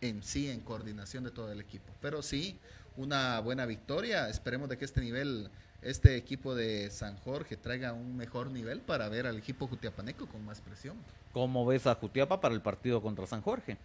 en 0.00 0.22
sí, 0.22 0.48
en 0.50 0.60
coordinación 0.60 1.24
de 1.24 1.30
todo 1.30 1.50
el 1.50 1.60
equipo. 1.60 1.92
Pero 2.00 2.22
sí, 2.22 2.58
una 2.96 3.40
buena 3.40 3.66
victoria. 3.66 4.28
Esperemos 4.28 4.68
de 4.68 4.78
que 4.78 4.84
este 4.84 5.00
nivel, 5.00 5.50
este 5.82 6.16
equipo 6.16 6.54
de 6.54 6.90
San 6.90 7.16
Jorge 7.18 7.56
traiga 7.56 7.92
un 7.92 8.16
mejor 8.16 8.50
nivel 8.50 8.80
para 8.80 9.08
ver 9.08 9.26
al 9.26 9.36
equipo 9.36 9.66
Jutiapaneco 9.66 10.26
con 10.26 10.44
más 10.44 10.60
presión. 10.60 10.96
¿Cómo 11.32 11.66
ves 11.66 11.86
a 11.86 11.94
Jutiapa 11.94 12.40
para 12.40 12.54
el 12.54 12.62
partido 12.62 13.02
contra 13.02 13.26
San 13.26 13.42
Jorge? 13.42 13.76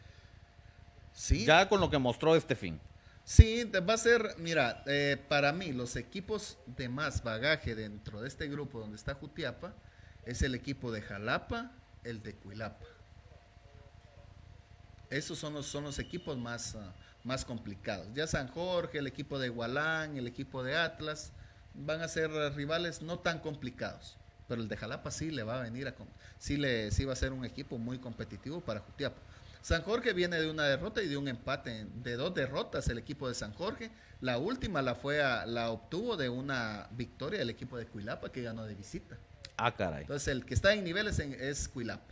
Sí. 1.14 1.46
Ya 1.46 1.68
con 1.68 1.80
lo 1.82 1.90
que 1.90 1.98
mostró 1.98 2.36
este 2.36 2.56
fin. 2.56 2.80
Sí, 3.30 3.64
va 3.66 3.94
a 3.94 3.98
ser, 3.98 4.36
mira, 4.40 4.84
eh, 4.88 5.18
para 5.28 5.54
mí 5.54 5.72
los 5.72 5.96
equipos 5.96 6.58
de 6.66 6.90
más 6.90 7.24
bagaje 7.24 7.76
dentro 7.76 8.22
de 8.22 8.28
este 8.28 8.48
grupo 8.48 8.80
donde 8.80 8.96
está 8.96 9.14
Jutiapa 9.14 9.76
es 10.26 10.42
el 10.42 10.56
equipo 10.56 10.92
de 10.92 11.02
Jalapa, 11.02 11.72
el 12.04 12.24
de 12.24 12.34
Cuilapa. 12.34 12.86
Esos 15.10 15.38
son 15.40 15.54
los, 15.54 15.66
son 15.66 15.84
los 15.84 16.00
equipos 16.00 16.38
más, 16.38 16.76
ah, 16.76 16.94
más 17.24 17.46
complicados. 17.46 18.08
Ya 18.14 18.28
San 18.28 18.48
Jorge, 18.48 19.00
el 19.00 19.08
equipo 19.08 19.40
de 19.40 19.50
Gualán, 19.50 20.18
el 20.18 20.28
equipo 20.28 20.64
de 20.64 20.76
Atlas, 20.76 21.32
van 21.74 22.02
a 22.02 22.08
ser 22.08 22.32
rivales 22.56 23.02
no 23.02 23.20
tan 23.20 23.40
complicados. 23.40 24.18
Pero 24.48 24.62
el 24.62 24.68
de 24.68 24.78
Jalapa 24.78 25.12
sí 25.12 25.30
le 25.30 25.44
va 25.44 25.60
a 25.60 25.64
venir 25.64 25.88
a... 25.88 25.94
Sí, 26.40 26.58
le, 26.58 26.90
sí 26.92 27.06
va 27.06 27.14
a 27.14 27.16
ser 27.16 27.34
un 27.34 27.46
equipo 27.46 27.78
muy 27.78 28.00
competitivo 28.00 28.62
para 28.62 28.80
Jutiapa. 28.80 29.18
San 29.62 29.84
Jorge 29.84 30.14
viene 30.14 30.40
de 30.40 30.50
una 30.50 30.64
derrota 30.64 31.04
y 31.04 31.08
de 31.08 31.18
un 31.18 31.28
empate, 31.28 31.86
de 31.96 32.16
dos 32.16 32.34
derrotas 32.34 32.88
el 32.88 32.98
equipo 32.98 33.28
de 33.28 33.36
San 33.36 33.54
Jorge. 33.54 33.92
La 34.22 34.38
última 34.38 34.82
la 34.82 34.96
fue 34.96 35.22
a- 35.22 35.46
la 35.46 35.70
obtuvo 35.70 36.18
de 36.18 36.30
una 36.30 36.88
victoria 36.92 37.42
el 37.42 37.50
equipo 37.50 37.78
de 37.78 37.86
Cuilapa 37.86 38.32
que 38.32 38.42
ganó 38.42 38.66
de 38.66 38.74
visita. 38.74 39.18
Ah, 39.58 39.76
caray. 39.76 40.02
Entonces 40.02 40.30
el 40.30 40.46
que 40.46 40.54
está 40.54 40.74
en 40.74 40.84
niveles 40.84 41.20
en- 41.20 41.34
es 41.40 41.68
Cuilapa. 41.68 42.06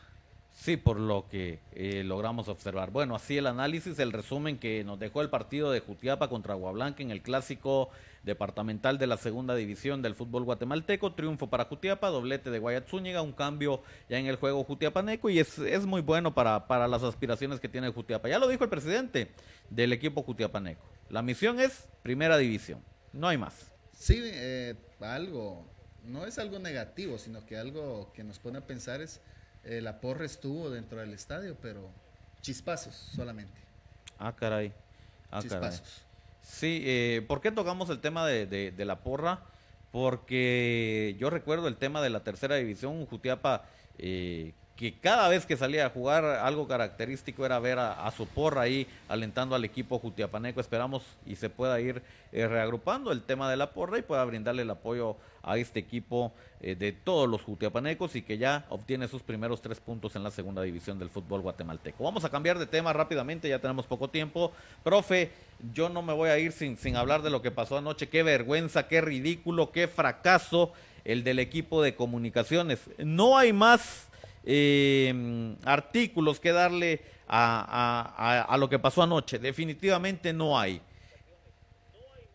Sí, 0.57 0.75
por 0.75 0.99
lo 0.99 1.27
que 1.29 1.59
eh, 1.71 2.03
logramos 2.03 2.47
observar. 2.47 2.89
Bueno, 2.89 3.15
así 3.15 3.37
el 3.37 3.45
análisis, 3.45 3.99
el 3.99 4.11
resumen 4.11 4.57
que 4.57 4.83
nos 4.83 4.97
dejó 4.99 5.21
el 5.21 5.29
partido 5.29 5.71
de 5.71 5.81
Jutiapa 5.81 6.29
contra 6.29 6.55
Aguablanca 6.55 7.03
en 7.03 7.11
el 7.11 7.21
clásico 7.21 7.89
departamental 8.23 8.97
de 8.97 9.05
la 9.05 9.17
segunda 9.17 9.53
división 9.53 10.01
del 10.01 10.15
fútbol 10.15 10.45
guatemalteco. 10.45 11.13
Triunfo 11.13 11.47
para 11.47 11.65
Jutiapa, 11.65 12.09
doblete 12.09 12.49
de 12.49 12.57
Guayat 12.57 12.89
Zúñiga, 12.89 13.21
un 13.21 13.33
cambio 13.33 13.83
ya 14.09 14.17
en 14.17 14.25
el 14.25 14.37
juego 14.37 14.63
Jutiapaneco 14.63 15.29
y 15.29 15.37
es, 15.37 15.59
es 15.59 15.85
muy 15.85 16.01
bueno 16.01 16.33
para, 16.33 16.67
para 16.67 16.87
las 16.87 17.03
aspiraciones 17.03 17.59
que 17.59 17.69
tiene 17.69 17.89
Jutiapa. 17.91 18.27
Ya 18.27 18.39
lo 18.39 18.47
dijo 18.47 18.63
el 18.63 18.69
presidente 18.71 19.31
del 19.69 19.93
equipo 19.93 20.23
Jutiapaneco. 20.23 20.83
La 21.09 21.21
misión 21.21 21.59
es 21.59 21.87
primera 22.01 22.35
división, 22.35 22.83
no 23.13 23.27
hay 23.27 23.37
más. 23.37 23.71
Sí, 23.93 24.19
eh, 24.23 24.73
algo, 25.01 25.67
no 26.03 26.25
es 26.25 26.39
algo 26.39 26.57
negativo, 26.57 27.19
sino 27.19 27.45
que 27.45 27.57
algo 27.57 28.11
que 28.13 28.23
nos 28.23 28.39
pone 28.39 28.57
a 28.57 28.65
pensar 28.65 29.01
es, 29.01 29.21
eh, 29.67 29.81
la 29.81 29.99
porra 30.01 30.25
estuvo 30.25 30.69
dentro 30.69 30.99
del 30.99 31.13
estadio, 31.13 31.55
pero 31.61 31.89
chispazos 32.41 32.95
solamente. 32.95 33.59
Ah, 34.19 34.35
caray. 34.35 34.73
Ah, 35.31 35.41
caray. 35.41 35.41
chispazos. 35.71 36.01
Sí, 36.41 36.81
eh, 36.85 37.25
¿por 37.27 37.41
qué 37.41 37.51
tocamos 37.51 37.89
el 37.89 37.99
tema 37.99 38.25
de, 38.25 38.45
de- 38.45 38.71
de 38.71 38.85
la 38.85 38.99
porra? 38.99 39.41
Porque 39.91 41.15
yo 41.19 41.29
recuerdo 41.29 41.67
el 41.67 41.75
tema 41.77 42.01
de 42.01 42.09
la 42.09 42.23
tercera 42.23 42.55
división, 42.55 43.05
Jutiapa, 43.05 43.65
eh, 43.97 44.53
que 44.77 44.93
cada 44.93 45.27
vez 45.27 45.45
que 45.45 45.57
salía 45.57 45.87
a 45.87 45.89
jugar 45.89 46.23
algo 46.23 46.67
característico 46.67 47.45
era 47.45 47.59
ver 47.59 47.79
a, 47.79 48.05
a 48.05 48.11
su 48.11 48.27
porra 48.27 48.61
ahí 48.61 48.87
alentando 49.09 49.55
al 49.55 49.65
equipo 49.65 49.97
jutiapaneco. 49.99 50.61
Esperamos 50.61 51.03
y 51.25 51.35
se 51.35 51.49
pueda 51.49 51.79
ir 51.81 52.01
eh, 52.31 52.47
reagrupando 52.47 53.11
el 53.11 53.23
tema 53.23 53.49
de 53.49 53.57
la 53.57 53.71
porra 53.71 53.97
y 53.97 54.03
pueda 54.03 54.23
brindarle 54.23 54.61
el 54.61 54.69
apoyo 54.69 55.17
a 55.41 55.57
este 55.57 55.79
equipo 55.79 56.31
eh, 56.61 56.75
de 56.75 56.91
todos 56.91 57.27
los 57.27 57.41
jutiapanecos 57.41 58.15
y 58.15 58.21
que 58.21 58.37
ya 58.37 58.65
obtiene 58.69 59.07
sus 59.07 59.23
primeros 59.23 59.61
tres 59.61 59.79
puntos 59.79 60.15
en 60.15 60.23
la 60.23 60.29
segunda 60.29 60.61
división 60.61 60.99
del 60.99 61.09
fútbol 61.09 61.41
guatemalteco. 61.41 62.03
Vamos 62.03 62.23
a 62.25 62.29
cambiar 62.29 62.59
de 62.59 62.67
tema 62.67 62.93
rápidamente, 62.93 63.49
ya 63.49 63.59
tenemos 63.59 63.87
poco 63.87 64.09
tiempo. 64.09 64.51
Profe, 64.83 65.31
yo 65.73 65.89
no 65.89 66.01
me 66.03 66.13
voy 66.13 66.29
a 66.29 66.37
ir 66.37 66.51
sin, 66.51 66.77
sin 66.77 66.97
hablar 66.97 67.23
de 67.23 67.31
lo 67.31 67.41
que 67.41 67.49
pasó 67.49 67.77
anoche. 67.77 68.09
Qué 68.09 68.21
vergüenza, 68.21 68.87
qué 68.87 69.01
ridículo, 69.01 69.71
qué 69.71 69.87
fracaso 69.87 70.73
el 71.05 71.23
del 71.23 71.39
equipo 71.39 71.81
de 71.81 71.95
comunicaciones. 71.95 72.81
No 72.97 73.37
hay 73.37 73.53
más 73.53 74.06
eh, 74.49 75.55
artículos 75.65 76.39
que 76.39 76.53
darle 76.53 77.01
a, 77.27 78.43
a- 78.47 78.57
lo 78.57 78.69
que 78.69 78.79
pasó 78.79 79.03
anoche. 79.03 79.37
Definitivamente 79.39 80.31
no 80.31 80.57
hay. 80.57 80.81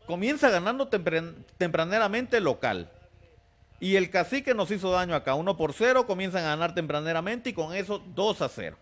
Comienza 0.06 0.50
ganando 0.50 0.88
tempran- 0.90 1.34
tempraneramente 1.56 2.40
local. 2.40 2.90
Y 3.80 3.96
el 3.96 4.10
cacique 4.10 4.54
nos 4.54 4.70
hizo 4.70 4.90
daño 4.92 5.14
acá. 5.14 5.34
1 5.34 5.56
por 5.56 5.72
0, 5.72 6.06
comienzan 6.06 6.44
a 6.44 6.48
ganar 6.48 6.74
tempraneramente 6.74 7.50
y 7.50 7.52
con 7.52 7.74
eso 7.74 8.02
2 8.14 8.42
a 8.42 8.48
0 8.48 8.76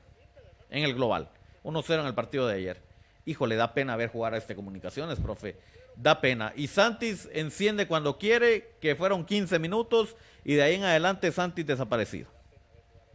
en 0.71 0.85
el 0.85 0.95
global. 0.95 1.29
1-0 1.63 2.01
en 2.01 2.07
el 2.07 2.15
partido 2.15 2.47
de 2.49 2.57
ayer. 2.57 2.83
Híjole, 3.27 3.55
da 3.57 3.73
pena 3.75 3.97
ver 3.97 4.11
jugar 4.11 4.35
a 4.35 4.39
este 4.39 4.57
Comunicaciones, 4.57 5.21
profe. 5.21 5.57
Da 5.97 6.21
pena. 6.21 6.53
Y 6.57 6.67
Santis 6.67 7.29
enciende 7.33 7.87
cuando 7.87 8.19
quiere, 8.19 8.73
que 8.81 8.97
fueron 8.97 9.25
15 9.25 9.59
minutos, 9.59 10.17
y 10.45 10.55
de 10.55 10.63
ahí 10.63 10.75
en 10.75 10.85
adelante 10.85 11.31
Santis 11.31 11.67
desaparecido. 11.67 12.29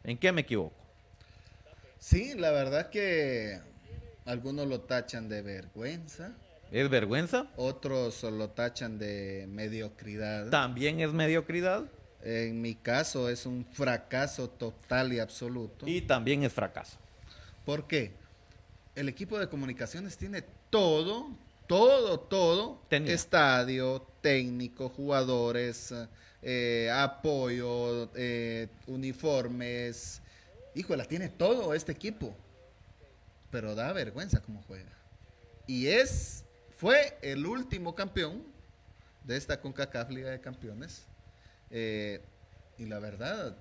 ¿En 0.06 0.18
qué 0.18 0.32
me 0.32 0.42
equivoco? 0.42 0.76
Sí, 2.00 2.34
la 2.36 2.52
verdad 2.52 2.90
que 2.90 3.60
algunos 4.26 4.68
lo 4.68 4.82
tachan 4.82 5.28
de 5.30 5.42
vergüenza, 5.42 6.32
¿Es 6.72 6.90
vergüenza? 6.90 7.48
otros 7.58 8.24
lo 8.24 8.50
tachan 8.50 8.98
de 9.00 9.46
mediocridad. 9.50 10.50
También 10.50 11.00
es 11.00 11.14
mediocridad 11.14 11.86
En 12.24 12.60
mi 12.62 12.74
caso 12.76 13.30
es 13.30 13.46
un 13.46 13.66
fracaso 13.66 14.50
total 14.50 15.14
y 15.14 15.20
absoluto. 15.20 15.88
y 15.88 16.02
también 16.02 16.44
es 16.44 16.54
fracaso. 16.54 16.98
¿Por 17.66 17.88
qué? 17.88 18.12
El 18.96 19.10
equipo 19.10 19.38
de 19.40 19.48
comunicaciones 19.48 20.18
tiene 20.18 20.44
todo, 20.70 21.28
todo, 21.68 22.20
todo. 22.20 22.82
Tenía. 22.90 23.14
Estadio, 23.14 24.08
técnico, 24.22 24.90
jugadores, 24.90 25.94
eh, 26.42 26.90
apoyo, 26.94 28.10
eh, 28.16 28.68
uniformes. 28.88 30.22
Híjole, 30.74 31.06
tiene 31.06 31.30
todo 31.30 31.74
este 31.74 31.92
equipo. 31.92 32.36
Pero 33.52 33.76
da 33.76 33.94
vergüenza 33.94 34.42
cómo 34.42 34.64
juega. 34.68 34.92
Y 35.68 35.88
es, 35.88 36.44
fue 36.78 37.18
el 37.22 37.46
último 37.46 37.96
campeón 37.96 38.44
de 39.24 39.38
esta 39.38 39.60
CONCACAF 39.60 40.10
Liga 40.10 40.32
de 40.32 40.42
Campeones. 40.42 41.06
Eh, 41.72 42.22
y 42.78 42.86
la 42.86 43.00
verdad, 43.00 43.56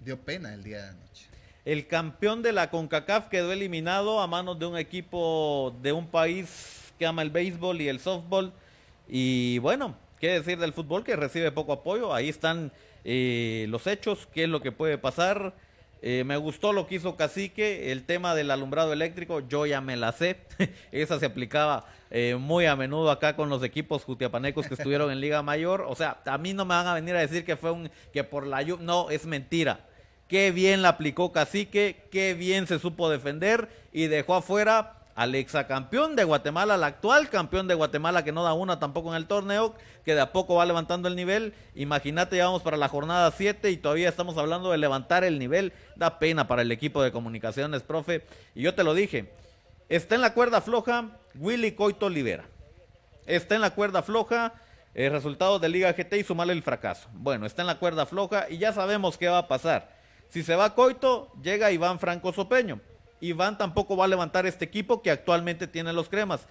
dio 0.00 0.18
pena 0.20 0.54
el 0.54 0.64
día 0.64 0.82
de 0.82 0.88
anoche. 0.88 1.26
El 1.64 1.86
campeón 1.86 2.42
de 2.42 2.52
la 2.52 2.70
CONCACAF 2.70 3.28
quedó 3.28 3.52
eliminado 3.52 4.20
a 4.20 4.26
manos 4.26 4.58
de 4.58 4.66
un 4.66 4.76
equipo 4.76 5.74
de 5.80 5.92
un 5.92 6.06
país 6.06 6.92
que 6.98 7.06
ama 7.06 7.22
el 7.22 7.30
béisbol 7.30 7.80
y 7.80 7.88
el 7.88 8.00
softball. 8.00 8.52
Y 9.08 9.58
bueno, 9.58 9.96
qué 10.24 10.30
decir 10.30 10.58
del 10.58 10.72
fútbol 10.72 11.04
que 11.04 11.16
recibe 11.16 11.52
poco 11.52 11.74
apoyo. 11.74 12.14
Ahí 12.14 12.30
están 12.30 12.72
eh, 13.04 13.66
los 13.68 13.86
hechos, 13.86 14.26
qué 14.32 14.44
es 14.44 14.48
lo 14.48 14.62
que 14.62 14.72
puede 14.72 14.96
pasar. 14.96 15.52
Eh, 16.00 16.24
me 16.24 16.38
gustó 16.38 16.72
lo 16.72 16.86
que 16.86 16.94
hizo 16.94 17.14
Cacique, 17.14 17.92
el 17.92 18.04
tema 18.06 18.34
del 18.34 18.50
alumbrado 18.50 18.94
eléctrico, 18.94 19.40
yo 19.40 19.66
ya 19.66 19.82
me 19.82 19.98
la 19.98 20.12
sé. 20.12 20.38
Esa 20.92 21.20
se 21.20 21.26
aplicaba 21.26 21.84
eh, 22.10 22.36
muy 22.40 22.64
a 22.64 22.74
menudo 22.74 23.10
acá 23.10 23.36
con 23.36 23.50
los 23.50 23.62
equipos 23.62 24.04
jutiapanecos 24.04 24.66
que 24.66 24.72
estuvieron 24.72 25.10
en 25.10 25.20
Liga 25.20 25.42
Mayor. 25.42 25.84
O 25.86 25.94
sea, 25.94 26.22
a 26.24 26.38
mí 26.38 26.54
no 26.54 26.64
me 26.64 26.74
van 26.74 26.86
a 26.86 26.94
venir 26.94 27.14
a 27.16 27.20
decir 27.20 27.44
que 27.44 27.58
fue 27.58 27.70
un 27.72 27.90
que 28.14 28.24
por 28.24 28.46
la. 28.46 28.62
No, 28.62 29.10
es 29.10 29.26
mentira. 29.26 29.80
Qué 30.26 30.52
bien 30.52 30.80
la 30.80 30.88
aplicó 30.88 31.32
Cacique, 31.32 32.08
qué 32.10 32.32
bien 32.32 32.66
se 32.66 32.78
supo 32.78 33.10
defender 33.10 33.68
y 33.92 34.06
dejó 34.06 34.36
afuera 34.36 35.03
al 35.14 35.34
exacampeón 35.34 36.16
de 36.16 36.24
Guatemala, 36.24 36.74
al 36.74 36.84
actual 36.84 37.28
campeón 37.28 37.68
de 37.68 37.74
Guatemala 37.74 38.24
que 38.24 38.32
no 38.32 38.42
da 38.42 38.52
una 38.52 38.78
tampoco 38.78 39.10
en 39.10 39.16
el 39.16 39.26
torneo, 39.26 39.74
que 40.04 40.14
de 40.14 40.20
a 40.20 40.32
poco 40.32 40.56
va 40.56 40.66
levantando 40.66 41.08
el 41.08 41.16
nivel. 41.16 41.54
Imagínate, 41.74 42.36
ya 42.36 42.46
vamos 42.46 42.62
para 42.62 42.76
la 42.76 42.88
jornada 42.88 43.30
7 43.30 43.70
y 43.70 43.76
todavía 43.76 44.08
estamos 44.08 44.36
hablando 44.36 44.72
de 44.72 44.78
levantar 44.78 45.22
el 45.24 45.38
nivel. 45.38 45.72
Da 45.96 46.18
pena 46.18 46.48
para 46.48 46.62
el 46.62 46.72
equipo 46.72 47.02
de 47.02 47.12
comunicaciones, 47.12 47.82
profe. 47.82 48.26
Y 48.54 48.62
yo 48.62 48.74
te 48.74 48.82
lo 48.82 48.94
dije, 48.94 49.32
está 49.88 50.16
en 50.16 50.20
la 50.20 50.34
cuerda 50.34 50.60
floja 50.60 51.10
Willy 51.36 51.72
Coito 51.72 52.06
Olivera. 52.06 52.44
Está 53.26 53.54
en 53.54 53.60
la 53.60 53.70
cuerda 53.70 54.02
floja 54.02 54.52
el 54.94 55.10
resultado 55.10 55.58
de 55.58 55.68
Liga 55.68 55.92
GT 55.92 56.14
y 56.18 56.24
sumarle 56.24 56.52
el 56.52 56.62
fracaso. 56.62 57.08
Bueno, 57.12 57.46
está 57.46 57.62
en 57.62 57.66
la 57.66 57.78
cuerda 57.78 58.06
floja 58.06 58.46
y 58.50 58.58
ya 58.58 58.72
sabemos 58.72 59.16
qué 59.16 59.28
va 59.28 59.38
a 59.38 59.48
pasar. 59.48 59.94
Si 60.28 60.42
se 60.42 60.56
va 60.56 60.74
Coito, 60.74 61.32
llega 61.42 61.70
Iván 61.70 62.00
Franco 62.00 62.32
Sopeño. 62.32 62.80
Iván 63.28 63.58
tampoco 63.58 63.96
va 63.96 64.04
a 64.04 64.08
levantar 64.08 64.46
este 64.46 64.64
equipo 64.64 65.02
que 65.02 65.10
actualmente 65.10 65.66
tiene 65.66 65.92
los 65.92 66.08
cremas. 66.08 66.42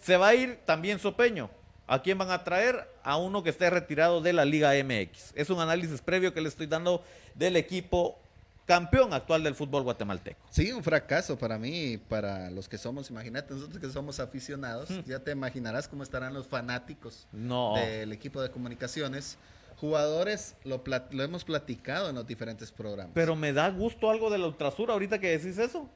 Se 0.00 0.16
va 0.16 0.28
a 0.28 0.34
ir 0.34 0.58
también 0.64 0.98
Sopeño. 0.98 1.50
¿A 1.86 2.02
quién 2.02 2.16
van 2.18 2.30
a 2.30 2.44
traer? 2.44 2.88
A 3.02 3.16
uno 3.16 3.42
que 3.42 3.50
esté 3.50 3.68
retirado 3.68 4.20
de 4.20 4.32
la 4.32 4.44
Liga 4.44 4.72
MX. 4.84 5.32
Es 5.34 5.50
un 5.50 5.58
análisis 5.58 6.00
previo 6.00 6.32
que 6.32 6.40
le 6.40 6.48
estoy 6.48 6.66
dando 6.68 7.02
del 7.34 7.56
equipo 7.56 8.16
campeón 8.64 9.12
actual 9.12 9.42
del 9.42 9.56
fútbol 9.56 9.82
guatemalteco. 9.82 10.38
Sí, 10.50 10.70
un 10.70 10.84
fracaso 10.84 11.36
para 11.36 11.58
mí 11.58 11.94
y 11.94 11.96
para 11.96 12.48
los 12.52 12.68
que 12.68 12.78
somos, 12.78 13.10
imagínate, 13.10 13.52
nosotros 13.54 13.80
que 13.80 13.90
somos 13.90 14.20
aficionados, 14.20 14.88
ya 15.04 15.18
te 15.18 15.32
imaginarás 15.32 15.88
cómo 15.88 16.04
estarán 16.04 16.32
los 16.32 16.46
fanáticos 16.46 17.26
No. 17.32 17.74
del 17.74 18.12
equipo 18.12 18.40
de 18.40 18.50
comunicaciones. 18.52 19.36
Jugadores, 19.80 20.54
lo, 20.62 20.82
lo 21.10 21.22
hemos 21.24 21.42
platicado 21.42 22.10
en 22.10 22.14
los 22.14 22.26
diferentes 22.26 22.70
programas. 22.70 23.12
Pero 23.14 23.34
me 23.34 23.52
da 23.52 23.68
gusto 23.70 24.10
algo 24.10 24.30
de 24.30 24.38
la 24.38 24.46
Ultrasur 24.46 24.90
ahorita 24.92 25.18
que 25.18 25.36
decís 25.36 25.58
eso. 25.58 25.88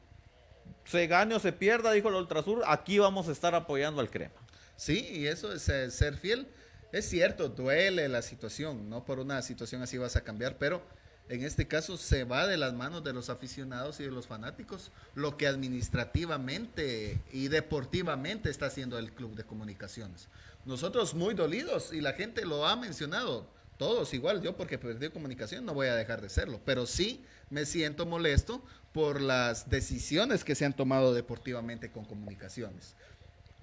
Se 0.84 1.06
gane 1.06 1.34
o 1.34 1.40
se 1.40 1.52
pierda, 1.52 1.92
dijo 1.92 2.10
la 2.10 2.18
Ultrasur, 2.18 2.62
aquí 2.66 2.98
vamos 2.98 3.28
a 3.28 3.32
estar 3.32 3.54
apoyando 3.54 4.00
al 4.00 4.10
Crema. 4.10 4.34
Sí, 4.76 5.06
y 5.10 5.26
eso 5.26 5.52
es 5.52 5.68
eh, 5.68 5.90
ser 5.90 6.16
fiel. 6.16 6.48
Es 6.92 7.08
cierto, 7.08 7.48
duele 7.48 8.08
la 8.08 8.22
situación, 8.22 8.88
no 8.88 9.04
por 9.04 9.18
una 9.18 9.42
situación 9.42 9.82
así 9.82 9.98
vas 9.98 10.16
a 10.16 10.22
cambiar, 10.22 10.58
pero 10.58 10.82
en 11.28 11.42
este 11.42 11.66
caso 11.66 11.96
se 11.96 12.24
va 12.24 12.46
de 12.46 12.58
las 12.58 12.74
manos 12.74 13.02
de 13.02 13.14
los 13.14 13.30
aficionados 13.30 13.98
y 13.98 14.04
de 14.04 14.10
los 14.10 14.26
fanáticos 14.26 14.92
lo 15.14 15.36
que 15.36 15.46
administrativamente 15.46 17.18
y 17.32 17.48
deportivamente 17.48 18.50
está 18.50 18.66
haciendo 18.66 18.98
el 18.98 19.12
club 19.12 19.34
de 19.34 19.44
comunicaciones. 19.44 20.28
Nosotros 20.66 21.14
muy 21.14 21.34
dolidos 21.34 21.92
y 21.92 22.00
la 22.00 22.12
gente 22.12 22.44
lo 22.44 22.66
ha 22.66 22.76
mencionado, 22.76 23.46
todos 23.78 24.12
igual, 24.12 24.42
yo 24.42 24.56
porque 24.56 24.78
perdí 24.78 25.08
comunicación 25.08 25.64
no 25.64 25.74
voy 25.74 25.86
a 25.86 25.96
dejar 25.96 26.20
de 26.20 26.28
serlo, 26.28 26.60
pero 26.64 26.86
sí 26.86 27.24
me 27.48 27.64
siento 27.64 28.04
molesto 28.06 28.62
por 28.94 29.20
las 29.20 29.68
decisiones 29.68 30.44
que 30.44 30.54
se 30.54 30.64
han 30.64 30.72
tomado 30.72 31.12
deportivamente 31.12 31.90
con 31.90 32.04
comunicaciones. 32.06 32.94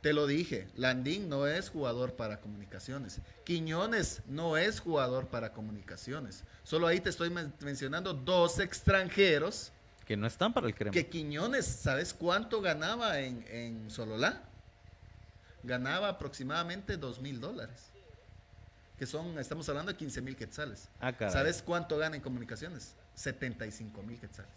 Te 0.02 0.12
lo 0.14 0.28
dije, 0.28 0.68
Landín 0.76 1.30
no 1.30 1.48
es 1.48 1.70
jugador 1.70 2.16
para 2.16 2.42
comunicaciones. 2.42 3.20
Quiñones 3.46 4.22
no 4.28 4.58
es 4.58 4.82
jugador 4.82 5.28
para 5.28 5.54
comunicaciones. 5.54 6.44
Solo 6.64 6.88
ahí 6.88 7.00
te 7.00 7.10
estoy 7.10 7.30
men- 7.30 7.54
mencionando 7.62 8.14
dos 8.14 8.60
extranjeros 8.60 9.72
Que 10.06 10.18
no 10.18 10.28
están 10.28 10.54
para 10.54 10.68
el 10.68 10.76
Crema. 10.76 10.92
que 10.92 11.08
Quiñones, 11.08 11.66
¿sabes 11.66 12.14
cuánto 12.14 12.60
ganaba 12.62 13.20
en, 13.22 13.46
en 13.50 13.90
Sololá? 13.90 14.42
Ganaba 15.64 16.10
aproximadamente 16.10 16.98
dos 16.98 17.22
mil 17.22 17.40
dólares. 17.40 17.86
Que 18.98 19.06
son, 19.06 19.40
estamos 19.40 19.70
hablando 19.70 19.92
de 19.94 19.98
15 19.98 20.22
mil 20.22 20.36
quetzales. 20.36 20.90
Ah. 21.00 21.14
¿Sabes 21.32 21.62
cuánto 21.62 21.98
gana 21.98 22.18
en 22.18 22.22
comunicaciones? 22.22 22.96
75 23.16 24.04
mil 24.04 24.20
quetzales. 24.20 24.52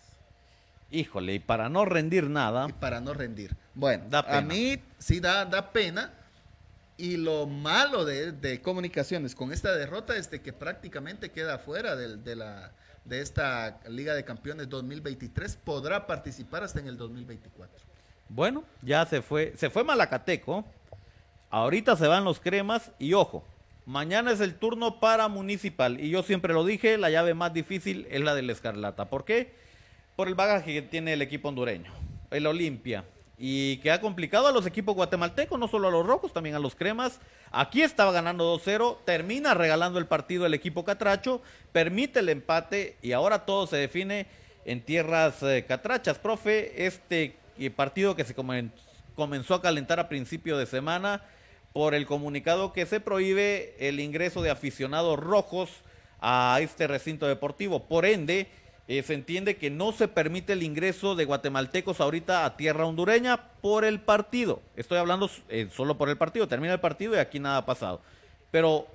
Híjole, 0.90 1.34
y 1.34 1.38
para 1.38 1.68
no 1.68 1.84
rendir 1.84 2.28
nada, 2.30 2.66
y 2.68 2.72
para 2.72 3.00
no 3.00 3.14
rendir. 3.14 3.56
Bueno, 3.74 4.04
Da 4.10 4.20
a 4.20 4.40
mí 4.40 4.78
sí 4.98 5.20
da, 5.20 5.44
da 5.44 5.72
pena. 5.72 6.12
Y 6.96 7.16
lo 7.16 7.46
malo 7.48 8.04
de, 8.04 8.30
de 8.30 8.62
comunicaciones 8.62 9.34
con 9.34 9.52
esta 9.52 9.74
derrota 9.74 10.16
es 10.16 10.30
de 10.30 10.40
que 10.40 10.52
prácticamente 10.52 11.30
queda 11.32 11.58
fuera 11.58 11.96
del- 11.96 12.22
de, 12.22 12.36
la, 12.36 12.70
de 13.04 13.20
esta 13.20 13.80
Liga 13.88 14.14
de 14.14 14.24
Campeones 14.24 14.68
2023. 14.68 15.56
Podrá 15.56 16.06
participar 16.06 16.62
hasta 16.62 16.78
en 16.78 16.86
el 16.86 16.96
2024. 16.96 17.76
bueno, 18.28 18.62
ya 18.82 19.04
se 19.06 19.22
fue, 19.22 19.54
se 19.56 19.70
fue 19.70 19.82
Malacateco. 19.82 20.64
Ahorita 21.50 21.96
se 21.96 22.06
van 22.06 22.22
los 22.24 22.38
cremas 22.38 22.92
y 23.00 23.14
ojo, 23.14 23.44
mañana 23.86 24.30
es 24.30 24.40
el 24.40 24.54
turno 24.54 25.00
para 25.00 25.26
Municipal. 25.26 25.98
Y 26.00 26.10
yo 26.10 26.22
siempre 26.22 26.52
lo 26.54 26.64
dije, 26.64 26.96
la 26.96 27.10
llave 27.10 27.34
más 27.34 27.52
difícil 27.52 28.06
es 28.10 28.20
la 28.20 28.36
del 28.36 28.50
Escarlata. 28.50 29.06
¿Por 29.06 29.24
qué? 29.24 29.52
Por 30.16 30.28
el 30.28 30.34
bagaje 30.34 30.72
que 30.72 30.82
tiene 30.82 31.12
el 31.14 31.22
equipo 31.22 31.48
hondureño. 31.48 31.92
El 32.30 32.46
Olimpia, 32.46 33.04
y 33.38 33.78
que 33.78 33.90
ha 33.90 34.00
complicado 34.00 34.46
a 34.46 34.52
los 34.52 34.66
equipos 34.66 34.94
guatemaltecos, 34.94 35.58
no 35.58 35.68
solo 35.68 35.88
a 35.88 35.90
los 35.90 36.06
rojos, 36.06 36.32
también 36.32 36.54
a 36.54 36.60
los 36.60 36.74
cremas. 36.74 37.20
Aquí 37.50 37.82
estaba 37.82 38.12
ganando 38.12 38.56
2-0, 38.58 38.98
termina 39.04 39.54
regalando 39.54 39.98
el 39.98 40.06
partido 40.06 40.46
el 40.46 40.54
equipo 40.54 40.84
catracho, 40.84 41.42
permite 41.72 42.20
el 42.20 42.28
empate 42.28 42.96
y 43.02 43.12
ahora 43.12 43.44
todo 43.44 43.66
se 43.66 43.76
define 43.76 44.26
en 44.64 44.80
tierras 44.82 45.42
eh, 45.42 45.64
catrachas. 45.66 46.18
Profe, 46.18 46.86
este 46.86 47.36
eh, 47.58 47.70
partido 47.70 48.16
que 48.16 48.24
se 48.24 48.34
comen- 48.36 48.70
comenzó 49.14 49.54
a 49.54 49.62
calentar 49.62 49.98
a 50.00 50.08
principio 50.08 50.56
de 50.56 50.66
semana 50.66 51.22
por 51.72 51.94
el 51.94 52.06
comunicado 52.06 52.72
que 52.72 52.86
se 52.86 53.00
prohíbe 53.00 53.74
el 53.80 53.98
ingreso 54.00 54.42
de 54.42 54.50
aficionados 54.50 55.18
rojos 55.18 55.70
a 56.20 56.58
este 56.60 56.86
recinto 56.86 57.26
deportivo. 57.26 57.84
Por 57.86 58.06
ende, 58.06 58.48
eh, 58.86 59.02
se 59.02 59.14
entiende 59.14 59.56
que 59.56 59.70
no 59.70 59.92
se 59.92 60.08
permite 60.08 60.52
el 60.52 60.62
ingreso 60.62 61.14
de 61.14 61.24
guatemaltecos 61.24 62.00
ahorita 62.00 62.44
a 62.44 62.56
tierra 62.56 62.84
hondureña 62.84 63.48
por 63.62 63.84
el 63.84 64.00
partido. 64.00 64.60
Estoy 64.76 64.98
hablando 64.98 65.30
eh, 65.48 65.68
solo 65.72 65.96
por 65.96 66.10
el 66.10 66.18
partido. 66.18 66.48
Termina 66.48 66.74
el 66.74 66.80
partido 66.80 67.14
y 67.14 67.18
aquí 67.18 67.40
nada 67.40 67.58
ha 67.58 67.66
pasado. 67.66 68.02
Pero 68.50 68.86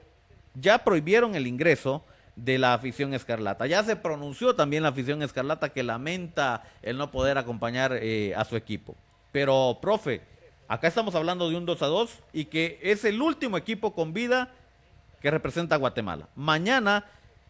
ya 0.54 0.84
prohibieron 0.84 1.34
el 1.36 1.48
ingreso 1.48 2.04
de 2.36 2.60
la 2.60 2.76
afición 2.76 3.16
escarlata. 3.16 3.66
Ya 3.66 3.84
se 3.84 3.96
pronunció 3.96 4.56
también 4.56 4.84
la 4.84 4.90
afición 4.90 5.24
escarlata 5.24 5.70
que 5.70 5.82
lamenta 5.82 6.64
el 6.84 6.98
no 6.98 7.10
poder 7.10 7.40
acompañar 7.40 7.98
eh, 8.00 8.34
a 8.36 8.46
su 8.46 8.56
equipo. 8.56 8.96
Pero, 9.32 9.80
profe, 9.82 10.22
acá 10.68 10.88
estamos 10.88 11.16
hablando 11.16 11.50
de 11.50 11.58
un 11.58 11.66
2 11.66 11.82
a 11.82 11.88
2 11.88 12.20
y 12.34 12.46
que 12.46 12.80
es 12.84 13.06
el 13.06 13.22
último 13.22 13.58
equipo 13.58 13.94
con 13.94 14.14
vida 14.14 14.54
que 15.20 15.32
representa 15.32 15.76
a 15.76 15.80
Guatemala. 15.80 16.30
Mañana, 16.36 17.06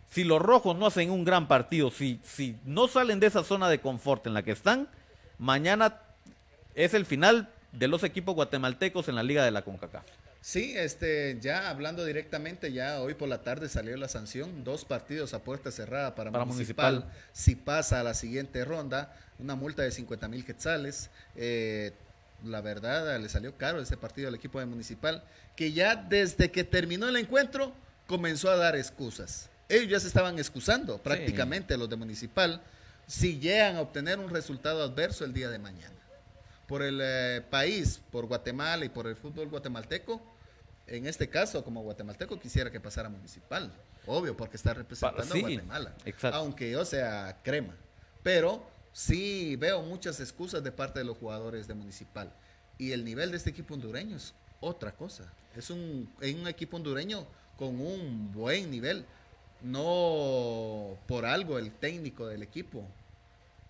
si 0.10 0.24
los 0.24 0.42
rojos 0.42 0.76
no 0.78 0.88
hacen 0.88 1.12
un 1.12 1.24
gran 1.24 1.48
partido, 1.48 1.92
si, 1.92 2.20
si 2.24 2.58
no 2.66 2.88
salen 2.88 3.20
de 3.20 3.28
esa 3.28 3.44
zona 3.44 3.70
de 3.70 3.80
confort 3.80 4.26
en 4.28 4.34
la 4.34 4.44
que 4.44 4.52
están, 4.52 4.88
mañana 5.38 6.00
es 6.76 6.94
el 6.94 7.06
final 7.06 7.50
de 7.72 7.88
los 7.88 8.04
equipos 8.04 8.36
guatemaltecos 8.36 9.08
en 9.08 9.16
la 9.16 9.24
Liga 9.24 9.46
de 9.46 9.52
la 9.52 9.62
CONCACAF. 9.62 10.04
Sí, 10.42 10.74
este, 10.78 11.38
ya 11.42 11.70
hablando 11.70 12.06
directamente, 12.06 12.72
ya 12.72 13.02
hoy 13.02 13.14
por 13.14 13.28
la 13.28 13.42
tarde 13.42 13.68
salió 13.68 13.96
la 13.98 14.08
sanción, 14.08 14.64
dos 14.64 14.86
partidos 14.86 15.34
a 15.34 15.40
puerta 15.40 15.70
cerrada 15.70 16.16
para, 16.16 16.32
Para 16.32 16.46
municipal, 16.46 16.94
Municipal. 16.96 17.18
si 17.34 17.56
pasa 17.56 18.00
a 18.00 18.04
la 18.04 18.14
siguiente 18.14 18.64
ronda, 18.64 19.14
una 19.38 19.56
multa 19.56 19.82
de 19.84 19.92
50 19.92 20.28
mil 20.30 20.46
quetzales, 20.46 21.10
eh, 21.36 21.92
la 22.46 22.62
verdad 22.62 23.20
le 23.20 23.28
salió 23.28 23.58
caro 23.58 23.82
ese 23.82 23.98
partido 23.98 24.30
al 24.30 24.36
equipo 24.36 24.60
de 24.60 24.66
Municipal, 24.66 25.24
que 25.58 25.74
ya 25.74 25.96
desde 25.96 26.52
que 26.52 26.64
terminó 26.64 27.10
el 27.10 27.18
encuentro 27.18 27.74
comenzó 28.08 28.50
a 28.50 28.56
dar 28.56 28.78
excusas. 28.78 29.50
Ellos 29.70 29.90
ya 29.90 30.00
se 30.00 30.08
estaban 30.08 30.38
excusando 30.40 30.98
prácticamente 30.98 31.78
los 31.78 31.90
de 31.90 31.96
Municipal 31.96 32.62
si 33.08 33.40
llegan 33.40 33.78
a 33.78 33.82
obtener 33.82 34.20
un 34.20 34.30
resultado 34.30 34.84
adverso 34.84 35.24
el 35.24 35.34
día 35.34 35.50
de 35.50 35.60
mañana 35.60 35.96
por 36.68 36.84
el 36.84 37.00
eh, 37.02 37.42
país, 37.50 38.00
por 38.12 38.28
Guatemala 38.28 38.86
y 38.86 38.90
por 38.90 39.08
el 39.08 39.16
fútbol 39.16 39.50
guatemalteco, 39.50 40.22
en 40.86 41.08
este 41.08 41.28
caso, 41.28 41.64
como 41.64 41.82
guatemalteco, 41.82 42.40
quisiera 42.40 42.72
que 42.72 42.80
pasara 42.80 43.10
municipal. 43.10 43.72
Obvio, 44.06 44.38
porque 44.38 44.58
está 44.58 44.74
representando 44.74 45.34
sí, 45.34 45.40
a 45.40 45.42
Guatemala. 45.42 45.96
exacto. 46.06 46.38
Aunque 46.38 46.72
yo 46.72 46.86
sea 46.86 47.40
crema. 47.44 47.76
Pero 48.22 48.68
sí 48.92 49.56
veo 49.56 49.82
muchas 49.82 50.20
excusas 50.20 50.64
de 50.64 50.72
parte 50.72 51.00
de 51.00 51.06
los 51.06 51.18
jugadores 51.18 51.68
de 51.68 51.74
municipal. 51.74 52.32
Y 52.78 52.92
el 52.92 53.04
nivel 53.04 53.32
de 53.32 53.38
este 53.38 53.50
equipo 53.50 53.74
hondureño 53.74 54.16
es 54.16 54.34
otra 54.60 54.92
cosa. 54.92 55.32
Es 55.56 55.70
un, 55.70 56.12
es 56.22 56.36
un 56.36 56.48
equipo 56.48 56.78
hondureño 56.78 57.28
con 57.56 57.80
un 57.82 58.32
buen 58.32 58.70
nivel. 58.70 59.06
No 59.62 60.98
por 61.08 61.26
algo 61.26 61.58
el 61.58 61.72
técnico 61.72 62.28
del 62.28 62.44
equipo, 62.44 62.86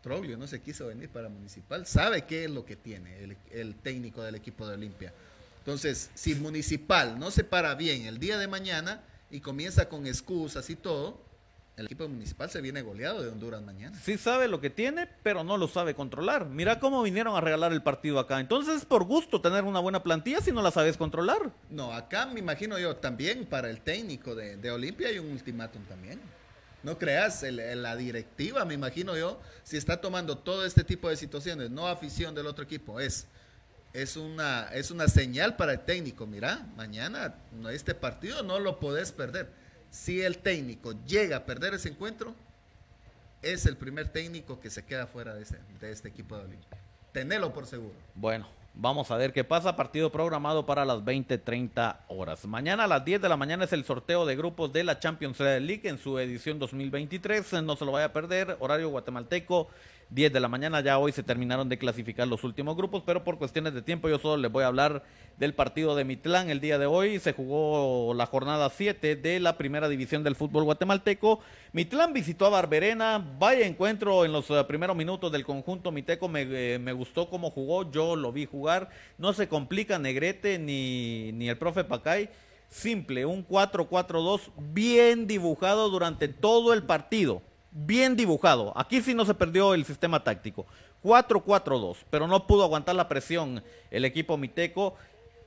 Troglio 0.01 0.37
no 0.37 0.47
se 0.47 0.61
quiso 0.61 0.87
venir 0.87 1.09
para 1.09 1.29
Municipal, 1.29 1.85
sabe 1.85 2.23
qué 2.25 2.45
es 2.45 2.51
lo 2.51 2.65
que 2.65 2.75
tiene 2.75 3.23
el, 3.23 3.37
el 3.51 3.75
técnico 3.75 4.21
del 4.23 4.35
equipo 4.35 4.67
de 4.67 4.75
Olimpia. 4.75 5.13
Entonces, 5.59 6.09
si 6.13 6.35
Municipal 6.35 7.19
no 7.19 7.31
se 7.31 7.43
para 7.43 7.75
bien 7.75 8.05
el 8.05 8.19
día 8.19 8.37
de 8.37 8.47
mañana 8.47 9.01
y 9.29 9.41
comienza 9.41 9.89
con 9.89 10.07
excusas 10.07 10.69
y 10.69 10.75
todo, 10.75 11.21
el 11.79 11.85
equipo 11.85 12.07
Municipal 12.07 12.49
se 12.49 12.61
viene 12.61 12.81
goleado 12.81 13.21
de 13.21 13.29
Honduras 13.29 13.61
mañana. 13.61 13.97
Sí 14.03 14.17
sabe 14.17 14.47
lo 14.47 14.59
que 14.61 14.69
tiene, 14.69 15.07
pero 15.23 15.43
no 15.43 15.57
lo 15.57 15.67
sabe 15.67 15.95
controlar. 15.95 16.45
Mira 16.45 16.79
cómo 16.79 17.01
vinieron 17.01 17.35
a 17.35 17.41
regalar 17.41 17.71
el 17.71 17.81
partido 17.81 18.19
acá. 18.19 18.39
Entonces 18.39 18.75
es 18.77 18.85
por 18.85 19.03
gusto 19.05 19.41
tener 19.41 19.63
una 19.63 19.79
buena 19.79 20.03
plantilla 20.03 20.41
si 20.41 20.51
no 20.51 20.61
la 20.61 20.71
sabes 20.71 20.97
controlar. 20.97 21.51
No, 21.69 21.93
acá 21.93 22.25
me 22.25 22.39
imagino 22.39 22.77
yo 22.77 22.95
también 22.97 23.45
para 23.45 23.69
el 23.69 23.81
técnico 23.81 24.35
de, 24.35 24.57
de 24.57 24.71
Olimpia 24.71 25.07
hay 25.09 25.19
un 25.19 25.31
ultimátum 25.31 25.83
también. 25.85 26.19
No 26.83 26.97
creas, 26.97 27.43
el- 27.43 27.81
la 27.81 27.95
directiva, 27.95 28.63
me 28.65 28.73
imagino 28.73 29.17
yo, 29.17 29.39
si 29.63 29.75
está 29.77 29.99
tomando 29.99 30.37
todo 30.37 30.65
este 30.65 30.83
tipo 30.83 31.09
de 31.09 31.17
situaciones, 31.17 31.69
no 31.69 31.87
afición 31.87 32.33
del 32.35 32.47
otro 32.47 32.63
equipo, 32.63 32.99
es, 33.01 33.27
es, 33.91 34.15
una, 34.15 34.69
es 34.73 34.89
una 34.89 35.07
señal 35.09 35.55
para 35.57 35.73
el 35.73 35.79
técnico. 35.81 36.25
Mira, 36.25 36.65
mañana 36.77 37.35
este 37.71 37.95
partido 37.95 38.43
no 38.43 38.59
lo 38.59 38.79
podés 38.79 39.11
perder. 39.11 39.49
Si 39.91 40.21
el 40.21 40.37
técnico 40.37 40.93
llega 41.05 41.37
a 41.37 41.45
perder 41.45 41.73
ese 41.73 41.89
encuentro, 41.89 42.33
es 43.41 43.65
el 43.65 43.77
primer 43.77 44.09
técnico 44.09 44.59
que 44.59 44.69
se 44.69 44.85
queda 44.85 45.07
fuera 45.07 45.33
de 45.33 45.43
este, 45.91 46.07
equipo 46.07 46.37
de 46.37 46.43
Olimpia. 46.43 46.77
Tenelo 47.11 47.53
por 47.53 47.65
seguro. 47.65 47.95
Bueno, 48.13 48.47
vamos 48.75 49.09
a 49.09 49.17
ver 49.17 49.33
qué 49.33 49.43
pasa. 49.43 49.75
Partido 49.75 50.11
programado 50.11 50.65
para 50.65 50.85
las 50.85 50.99
20:30 50.99 52.01
horas. 52.09 52.45
Mañana 52.45 52.83
a 52.83 52.87
las 52.87 53.03
10 53.03 53.21
de 53.21 53.29
la 53.29 53.37
mañana 53.37 53.65
es 53.65 53.73
el 53.73 53.83
sorteo 53.83 54.25
de 54.25 54.35
grupos 54.35 54.71
de 54.71 54.83
la 54.83 54.99
Champions 54.99 55.39
League 55.39 55.81
en 55.83 55.97
su 55.97 56.19
edición 56.19 56.59
2023. 56.59 57.63
No 57.63 57.75
se 57.75 57.85
lo 57.85 57.91
vaya 57.91 58.07
a 58.07 58.13
perder. 58.13 58.57
Horario 58.59 58.89
guatemalteco. 58.89 59.69
10 60.11 60.33
de 60.33 60.39
la 60.39 60.47
mañana, 60.47 60.81
ya 60.81 60.97
hoy 60.97 61.11
se 61.11 61.21
terminaron 61.21 61.69
de 61.69 61.77
clasificar 61.77 62.27
los 62.27 62.43
últimos 62.43 62.75
grupos, 62.75 63.03
pero 63.05 63.23
por 63.23 63.37
cuestiones 63.37 63.75
de 63.75 63.83
tiempo 63.83 64.09
yo 64.09 64.17
solo 64.17 64.41
les 64.41 64.51
voy 64.51 64.63
a 64.63 64.67
hablar 64.67 65.03
del 65.37 65.53
partido 65.53 65.95
de 65.95 66.03
Mitlán 66.03 66.49
el 66.49 66.59
día 66.59 66.79
de 66.79 66.87
hoy. 66.87 67.19
Se 67.19 67.33
jugó 67.33 68.13
la 68.15 68.25
jornada 68.25 68.69
7 68.69 69.15
de 69.15 69.39
la 69.39 69.57
primera 69.57 69.87
división 69.87 70.23
del 70.23 70.35
fútbol 70.35 70.63
guatemalteco. 70.63 71.41
Mitlán 71.73 72.13
visitó 72.13 72.47
a 72.47 72.49
Barberena, 72.49 73.23
vaya 73.37 73.67
encuentro 73.67 74.25
en 74.25 74.31
los 74.31 74.49
eh, 74.49 74.63
primeros 74.67 74.95
minutos 74.95 75.31
del 75.31 75.45
conjunto 75.45 75.91
miteco, 75.91 76.27
me, 76.27 76.41
eh, 76.41 76.79
me 76.79 76.93
gustó 76.93 77.29
cómo 77.29 77.51
jugó, 77.51 77.91
yo 77.91 78.15
lo 78.15 78.31
vi 78.31 78.47
jugar, 78.47 78.89
no 79.19 79.33
se 79.33 79.47
complica 79.47 79.99
Negrete 79.99 80.57
ni, 80.57 81.31
ni 81.33 81.49
el 81.49 81.57
profe 81.57 81.83
Pacay, 81.83 82.29
simple, 82.67 83.25
un 83.25 83.47
4-4-2 83.47 84.41
bien 84.57 85.27
dibujado 85.27 85.89
durante 85.89 86.27
todo 86.27 86.73
el 86.73 86.83
partido, 86.83 87.43
bien 87.71 88.15
dibujado, 88.15 88.73
aquí 88.75 89.01
sí 89.01 89.13
no 89.13 89.25
se 89.25 89.33
perdió 89.33 89.73
el 89.73 89.85
sistema 89.85 90.23
táctico, 90.23 90.65
4-4-2, 91.03 91.97
pero 92.09 92.27
no 92.27 92.45
pudo 92.47 92.63
aguantar 92.63 92.95
la 92.95 93.07
presión 93.07 93.63
el 93.91 94.05
equipo 94.05 94.37
miteco. 94.37 94.95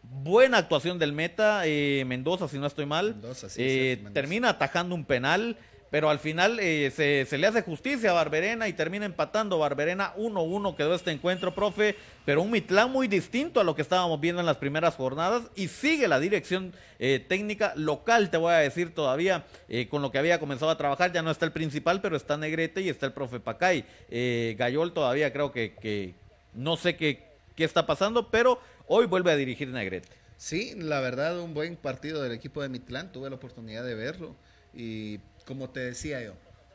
Buena 0.05 0.59
actuación 0.59 0.99
del 0.99 1.13
meta, 1.13 1.63
eh, 1.65 2.05
Mendoza, 2.07 2.49
si 2.49 2.59
no 2.59 2.67
estoy 2.67 2.87
mal. 2.87 3.11
Mendoza, 3.15 3.49
sí, 3.49 3.63
Eh, 3.63 3.93
sí, 3.95 3.97
Mendoza. 3.97 4.15
termina 4.15 4.49
atajando 4.49 4.95
un 4.97 5.05
penal, 5.05 5.57
pero 5.93 6.09
al 6.09 6.19
final 6.21 6.59
eh, 6.59 6.91
se, 6.91 7.27
se 7.27 7.37
le 7.37 7.47
hace 7.47 7.61
justicia 7.61 8.13
a 8.13 8.15
Barberena 8.15 8.67
y 8.67 8.73
termina 8.73 9.05
empatando. 9.05 9.59
Barberena 9.59 10.15
1-1 10.17 10.75
quedó 10.75 10.95
este 10.95 11.11
encuentro, 11.11 11.55
profe, 11.55 11.97
pero 12.25 12.41
un 12.41 12.51
Mitlán 12.51 12.91
muy 12.91 13.09
distinto 13.09 13.61
a 13.61 13.65
lo 13.65 13.77
que 13.77 13.83
estábamos 13.83 14.19
viendo 14.19 14.41
en 14.41 14.47
las 14.47 14.57
primeras 14.57 14.95
jornadas 14.95 15.43
y 15.55 15.69
sigue 15.69 16.09
la 16.09 16.19
dirección 16.19 16.73
eh, 16.99 17.23
técnica 17.29 17.75
local, 17.77 18.31
te 18.31 18.39
voy 18.39 18.55
a 18.55 18.57
decir 18.57 18.95
todavía, 18.95 19.45
eh, 19.69 19.87
con 19.91 20.01
lo 20.01 20.11
que 20.11 20.17
había 20.17 20.41
comenzado 20.41 20.71
a 20.71 20.79
trabajar. 20.79 21.13
Ya 21.13 21.21
no 21.21 21.31
está 21.31 21.45
el 21.45 21.53
principal, 21.53 22.01
pero 22.01 22.17
está 22.17 22.39
Negrete 22.39 22.81
y 22.81 22.89
está 22.89 23.05
el 23.05 23.13
profe 23.13 23.39
Pacay. 23.39 23.85
Eh, 24.09 24.57
Gayol 24.59 24.95
todavía 24.95 25.31
creo 25.31 25.53
que, 25.53 26.15
no 26.55 26.79
sé 26.79 26.97
qué, 26.97 27.23
qué 27.55 27.65
está 27.65 27.87
pasando, 27.87 28.31
pero 28.31 28.59
hoy 28.87 29.05
vuelve 29.05 29.31
a 29.31 29.37
dirigir 29.37 29.69
Negrete. 29.69 30.09
Sí, 30.39 30.73
la 30.75 31.01
verdad, 31.01 31.39
un 31.39 31.53
buen 31.53 31.77
partido 31.77 32.23
del 32.23 32.33
equipo 32.33 32.63
de 32.63 32.71
Mitlán. 32.71 33.13
Tuve 33.13 33.29
la 33.29 33.37
oportunidad 33.37 33.85
de 33.85 33.95
verlo. 33.95 34.35
Y 34.75 35.21
como 35.47 35.71
te 35.71 35.81
decía 35.81 36.23
yo, 36.23 36.35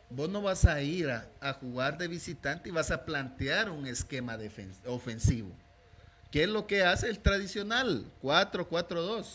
vos 0.10 0.30
no 0.30 0.42
vas 0.42 0.66
a 0.66 0.82
ir 0.82 1.10
a, 1.10 1.28
a 1.40 1.54
jugar 1.54 1.98
de 1.98 2.08
visitante 2.08 2.70
y 2.70 2.72
vas 2.72 2.92
a 2.92 3.06
plantear 3.06 3.70
un 3.70 3.88
esquema 3.88 4.38
ofensivo. 4.86 5.52
¿Qué 6.32 6.44
es 6.44 6.50
lo 6.50 6.68
que 6.68 6.84
hace 6.84 7.10
el 7.10 7.20
tradicional? 7.20 8.06
4-4-2. 8.22 9.26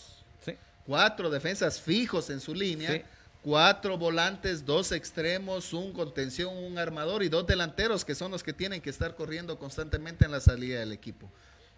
Sí. 0.44 0.56
Cuatro 0.86 1.30
defensas 1.30 1.80
fijos 1.80 2.30
en 2.30 2.40
su 2.40 2.54
línea. 2.54 2.92
Sí. 2.92 3.02
Cuatro 3.42 3.98
volantes, 3.98 4.64
dos 4.64 4.92
extremos, 4.92 5.72
un 5.72 5.92
contención, 5.92 6.56
un 6.56 6.78
armador 6.78 7.24
y 7.24 7.28
dos 7.28 7.44
delanteros 7.44 8.04
que 8.04 8.14
son 8.14 8.30
los 8.30 8.42
que 8.42 8.52
tienen 8.52 8.80
que 8.80 8.90
estar 8.90 9.16
corriendo 9.16 9.58
constantemente 9.58 10.24
en 10.24 10.30
la 10.30 10.40
salida 10.40 10.78
del 10.78 10.92
equipo. 10.92 11.28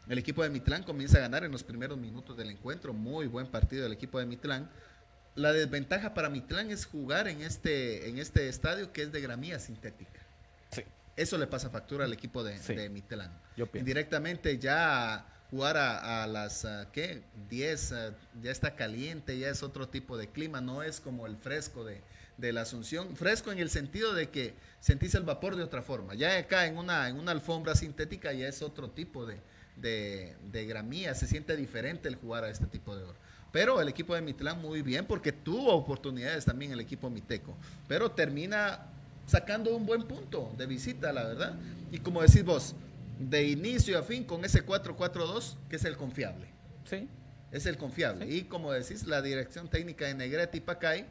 El 0.06 0.18
equipo 0.18 0.42
de 0.42 0.50
Mitlán 0.50 0.82
comienza 0.82 1.16
a 1.16 1.22
ganar 1.22 1.44
en 1.44 1.52
los 1.52 1.62
primeros 1.62 1.96
minutos 1.96 2.36
del 2.36 2.50
encuentro. 2.50 2.92
Muy 2.92 3.26
buen 3.26 3.46
partido 3.46 3.84
del 3.84 3.92
equipo 3.92 4.18
de 4.18 4.26
Mitlán. 4.26 4.68
La 5.34 5.52
desventaja 5.52 6.14
para 6.14 6.28
Mitlán 6.28 6.70
es 6.70 6.86
jugar 6.86 7.26
en 7.28 7.40
este, 7.42 8.08
en 8.08 8.18
este 8.18 8.48
estadio 8.48 8.92
que 8.92 9.02
es 9.02 9.12
de 9.12 9.20
gramía 9.20 9.58
sintética. 9.58 10.20
Sí. 10.70 10.82
Eso 11.16 11.38
le 11.38 11.46
pasa 11.46 11.70
factura 11.70 12.04
al 12.04 12.12
equipo 12.12 12.44
de, 12.44 12.58
Sí. 12.58 12.74
de 12.74 12.88
Mitlán. 12.88 13.32
Yo 13.56 13.66
pienso. 13.66 13.80
Indirectamente 13.80 14.58
ya 14.58 15.26
jugar 15.50 15.76
a, 15.76 16.22
a 16.22 16.26
las, 16.26 16.66
¿qué? 16.92 17.22
10, 17.48 17.92
ah, 17.92 18.14
ya 18.42 18.50
está 18.50 18.74
caliente, 18.76 19.38
ya 19.38 19.48
es 19.48 19.62
otro 19.62 19.88
tipo 19.88 20.16
de 20.16 20.28
clima, 20.28 20.60
no 20.60 20.82
es 20.82 21.00
como 21.00 21.26
el 21.26 21.36
fresco 21.36 21.84
de, 21.84 22.00
de 22.38 22.52
la 22.52 22.62
Asunción. 22.62 23.14
Fresco 23.16 23.50
en 23.52 23.58
el 23.58 23.70
sentido 23.70 24.14
de 24.14 24.30
que 24.30 24.54
sentís 24.80 25.14
el 25.14 25.22
vapor 25.24 25.56
de 25.56 25.62
otra 25.64 25.82
forma. 25.82 26.14
Ya 26.14 26.36
acá 26.38 26.66
en 26.66 26.76
una, 26.78 27.08
en 27.08 27.16
una 27.18 27.32
alfombra 27.32 27.74
sintética 27.74 28.32
ya 28.32 28.48
es 28.48 28.62
otro 28.62 28.90
tipo 28.90 29.26
de, 29.26 29.38
de, 29.76 30.36
de 30.50 30.66
gramía, 30.66 31.14
se 31.14 31.26
siente 31.26 31.56
diferente 31.56 32.08
el 32.08 32.16
jugar 32.16 32.44
a 32.44 32.50
este 32.50 32.66
tipo 32.66 32.96
de 32.96 33.02
oro. 33.04 33.16
Pero 33.54 33.80
el 33.80 33.88
equipo 33.88 34.16
de 34.16 34.20
Mitlán 34.20 34.60
muy 34.60 34.82
bien 34.82 35.06
porque 35.06 35.30
tuvo 35.30 35.72
oportunidades 35.74 36.44
también 36.44 36.72
el 36.72 36.80
equipo 36.80 37.08
miteco. 37.08 37.54
Pero 37.86 38.10
termina 38.10 38.80
sacando 39.28 39.76
un 39.76 39.86
buen 39.86 40.02
punto 40.08 40.52
de 40.58 40.66
visita, 40.66 41.12
la 41.12 41.22
verdad. 41.22 41.54
Y 41.92 42.00
como 42.00 42.20
decís 42.20 42.44
vos, 42.44 42.74
de 43.16 43.46
inicio 43.46 43.96
a 43.96 44.02
fin 44.02 44.24
con 44.24 44.44
ese 44.44 44.66
4-4-2, 44.66 45.54
que 45.70 45.76
es 45.76 45.84
el 45.84 45.96
confiable. 45.96 46.48
Sí. 46.84 47.08
Es 47.52 47.66
el 47.66 47.76
confiable. 47.76 48.28
Y 48.28 48.42
como 48.42 48.72
decís, 48.72 49.06
la 49.06 49.22
dirección 49.22 49.68
técnica 49.68 50.06
de 50.06 50.14
Negrete 50.14 50.58
y 50.58 50.60
Pacay, 50.60 51.06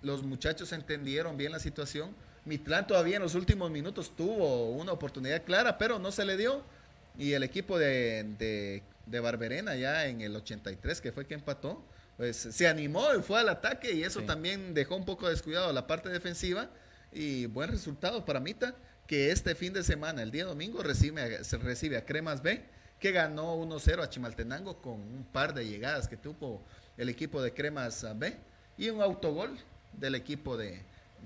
los 0.00 0.22
muchachos 0.22 0.72
entendieron 0.72 1.36
bien 1.36 1.52
la 1.52 1.58
situación. 1.58 2.14
Mitlán 2.46 2.86
todavía 2.86 3.16
en 3.16 3.22
los 3.22 3.34
últimos 3.34 3.70
minutos 3.70 4.16
tuvo 4.16 4.70
una 4.70 4.92
oportunidad 4.92 5.42
clara, 5.44 5.76
pero 5.76 5.98
no 5.98 6.10
se 6.12 6.24
le 6.24 6.38
dio. 6.38 6.62
Y 7.18 7.32
el 7.32 7.42
equipo 7.42 7.78
de, 7.78 8.24
de, 8.38 8.82
de 9.06 9.20
Barberena 9.20 9.74
ya 9.76 10.06
en 10.06 10.20
el 10.20 10.34
83, 10.34 11.00
que 11.00 11.12
fue 11.12 11.26
que 11.26 11.34
empató, 11.34 11.84
pues 12.16 12.36
se 12.36 12.66
animó 12.68 13.06
y 13.14 13.22
fue 13.22 13.40
al 13.40 13.48
ataque 13.48 13.92
y 13.92 14.02
eso 14.02 14.20
Sí. 14.20 14.26
también 14.26 14.74
dejó 14.74 14.96
un 14.96 15.04
poco 15.04 15.28
descuidado 15.28 15.72
la 15.72 15.86
parte 15.86 16.08
defensiva. 16.08 16.68
Y 17.12 17.46
buen 17.46 17.70
resultado 17.70 18.24
para 18.24 18.40
Mita, 18.40 18.74
que 19.06 19.30
este 19.30 19.54
fin 19.54 19.72
de 19.72 19.84
semana, 19.84 20.22
el 20.22 20.30
día 20.32 20.44
domingo, 20.44 20.82
recibe, 20.82 21.22
a- 21.36 21.44
se 21.44 21.58
recibe 21.58 21.96
a 21.96 22.04
Cremas 22.04 22.42
B, 22.42 22.62
que 22.98 23.12
ganó 23.12 23.54
1-0 23.56 24.02
a 24.02 24.08
Chimaltenango 24.10 24.80
con 24.82 24.94
un 24.94 25.24
par 25.30 25.54
de 25.54 25.66
llegadas 25.66 26.08
que 26.08 26.16
tuvo 26.16 26.62
el 26.96 27.08
equipo 27.08 27.40
de 27.42 27.52
Cremas 27.52 28.04
B 28.18 28.36
y 28.78 28.88
un 28.90 29.00
autogol 29.02 29.56
del 29.92 30.14
equipo 30.16 30.56
de, 30.56 30.80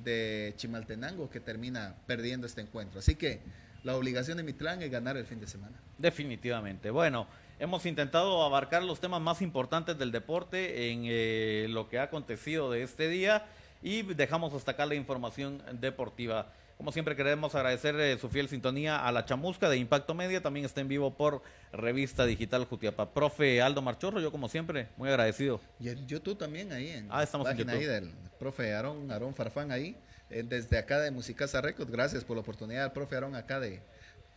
de 0.05 0.53
Chimaltenango 0.57 1.31
que 1.31 1.41
termina 1.41 1.95
perdiendo 2.07 2.47
este 2.47 2.61
encuentro. 2.61 2.99
Así 2.99 3.15
que 3.15 3.41
la 3.85 3.97
obligación 3.97 4.37
de 4.37 4.43
Mitlán 4.43 4.83
es 4.83 4.91
ganar 4.91 5.17
el 5.17 5.25
fin 5.27 5.41
de 5.41 5.47
semana. 5.47 5.77
Definitivamente. 5.99 6.91
Bueno, 6.91 7.27
hemos 7.59 7.87
intentado 7.87 8.43
abarcar 8.43 8.83
los 8.83 9.01
temas 9.01 9.21
más 9.21 9.41
importantes 9.43 9.99
del 9.99 10.13
deporte 10.13 10.91
en 10.91 11.03
eh, 11.05 11.67
lo 11.69 11.89
que 11.89 11.99
ha 11.99 12.05
acontecido 12.05 12.71
de 12.71 12.83
este 12.83 13.09
día 13.09 13.47
y 13.83 14.03
dejamos 14.03 14.53
hasta 14.55 14.73
acá 14.73 14.87
la 14.87 14.95
información 14.95 15.63
deportiva. 15.81 16.53
Como 16.77 16.93
siempre 16.93 17.17
queremos 17.17 17.57
agradecer 17.57 17.99
eh, 17.99 18.17
su 18.19 18.29
fiel 18.29 18.49
sintonía 18.49 19.05
a 19.05 19.11
la 19.11 19.25
chamusca 19.25 19.69
de 19.69 19.79
Impacto 19.79 20.15
Media, 20.15 20.41
también 20.41 20.65
está 20.65 20.81
en 20.81 20.87
vivo 20.87 21.13
por 21.15 21.43
Revista 21.73 22.25
Digital 22.25 22.65
Jutiapa. 22.67 23.13
Profe 23.13 23.61
Aldo 23.61 23.83
Marchorro, 23.83 24.21
yo 24.21 24.31
como 24.31 24.49
siempre, 24.49 24.87
muy 24.97 25.09
agradecido. 25.09 25.61
Y 25.81 25.89
en 25.89 26.07
YouTube 26.07 26.39
también 26.39 26.71
ahí 26.73 26.91
en 26.91 27.09
Ah, 27.11 27.25
estamos 27.25 27.49
en 27.51 27.57
YouTube. 27.57 27.73
ahí 27.75 27.85
del 27.85 28.13
profe 28.39 28.73
Aarón, 28.75 29.11
Aarón 29.11 29.35
Farfán 29.35 29.73
ahí. 29.73 29.97
Eh, 30.31 30.45
desde 30.47 30.79
acá 30.79 30.99
de 31.01 31.11
Musicasa 31.11 31.61
Records, 31.61 31.91
gracias 31.91 32.25
por 32.25 32.37
la 32.37 32.43
oportunidad 32.43 32.85
al 32.85 32.93
profe 32.93 33.15
Aarón 33.15 33.35
acá 33.35 33.61
de 33.61 33.81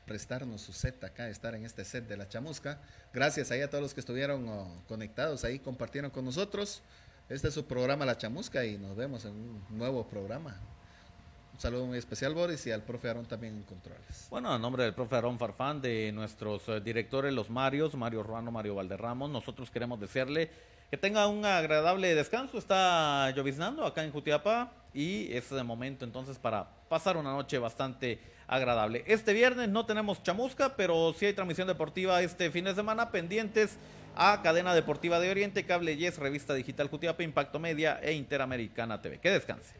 prestarnos 0.05 0.61
su 0.61 0.73
set 0.73 1.03
acá, 1.03 1.29
estar 1.29 1.55
en 1.55 1.65
este 1.65 1.85
set 1.85 2.07
de 2.07 2.17
la 2.17 2.27
chamusca. 2.27 2.79
Gracias 3.13 3.51
ahí 3.51 3.61
a 3.61 3.69
todos 3.69 3.81
los 3.81 3.93
que 3.93 3.99
estuvieron 3.99 4.47
oh, 4.49 4.83
conectados 4.87 5.43
ahí, 5.43 5.59
compartieron 5.59 6.11
con 6.11 6.25
nosotros. 6.25 6.81
Este 7.29 7.47
es 7.47 7.53
su 7.53 7.65
programa 7.65 8.05
La 8.05 8.17
Chamusca 8.17 8.65
y 8.65 8.77
nos 8.77 8.95
vemos 8.97 9.23
en 9.23 9.31
un 9.31 9.63
nuevo 9.69 10.05
programa. 10.05 10.53
Un 11.53 11.59
saludo 11.61 11.85
muy 11.85 11.97
especial, 11.97 12.33
Boris, 12.33 12.67
y 12.67 12.71
al 12.71 12.81
profe 12.81 13.07
Aarón 13.07 13.25
también 13.25 13.55
en 13.55 13.63
controles. 13.63 14.27
Bueno, 14.29 14.51
a 14.51 14.59
nombre 14.59 14.83
del 14.83 14.93
profe 14.93 15.15
Aarón 15.15 15.39
Farfán, 15.39 15.81
de 15.81 16.11
nuestros 16.11 16.67
eh, 16.67 16.81
directores, 16.81 17.31
los 17.33 17.49
Marios, 17.49 17.95
Mario 17.95 18.23
Ruano, 18.23 18.51
Mario 18.51 18.75
Valderramos, 18.75 19.29
nosotros 19.29 19.71
queremos 19.71 19.99
desearle 19.99 20.49
que 20.91 20.97
tenga 20.97 21.25
un 21.27 21.45
agradable 21.45 22.13
descanso. 22.13 22.57
Está 22.57 23.31
lloviznando 23.31 23.85
acá 23.85 24.03
en 24.03 24.11
Jutiapa 24.11 24.73
y 24.93 25.31
es 25.31 25.49
de 25.49 25.63
momento 25.63 26.03
entonces 26.03 26.37
para 26.37 26.67
pasar 26.89 27.15
una 27.15 27.31
noche 27.31 27.57
bastante 27.57 28.19
agradable. 28.45 29.05
Este 29.07 29.31
viernes 29.31 29.69
no 29.69 29.85
tenemos 29.85 30.21
chamusca, 30.21 30.75
pero 30.75 31.15
sí 31.17 31.25
hay 31.25 31.33
transmisión 31.33 31.69
deportiva 31.69 32.21
este 32.21 32.51
fin 32.51 32.65
de 32.65 32.75
semana, 32.75 33.09
pendientes 33.09 33.77
a 34.17 34.41
Cadena 34.43 34.75
Deportiva 34.75 35.21
de 35.21 35.31
Oriente, 35.31 35.65
Cable 35.65 35.95
Yes, 35.95 36.17
Revista 36.17 36.53
Digital 36.53 36.89
Jutiapa, 36.89 37.23
Impacto 37.23 37.57
Media 37.57 38.01
e 38.03 38.11
Interamericana 38.11 39.01
TV. 39.01 39.19
Que 39.19 39.31
descanse. 39.31 39.73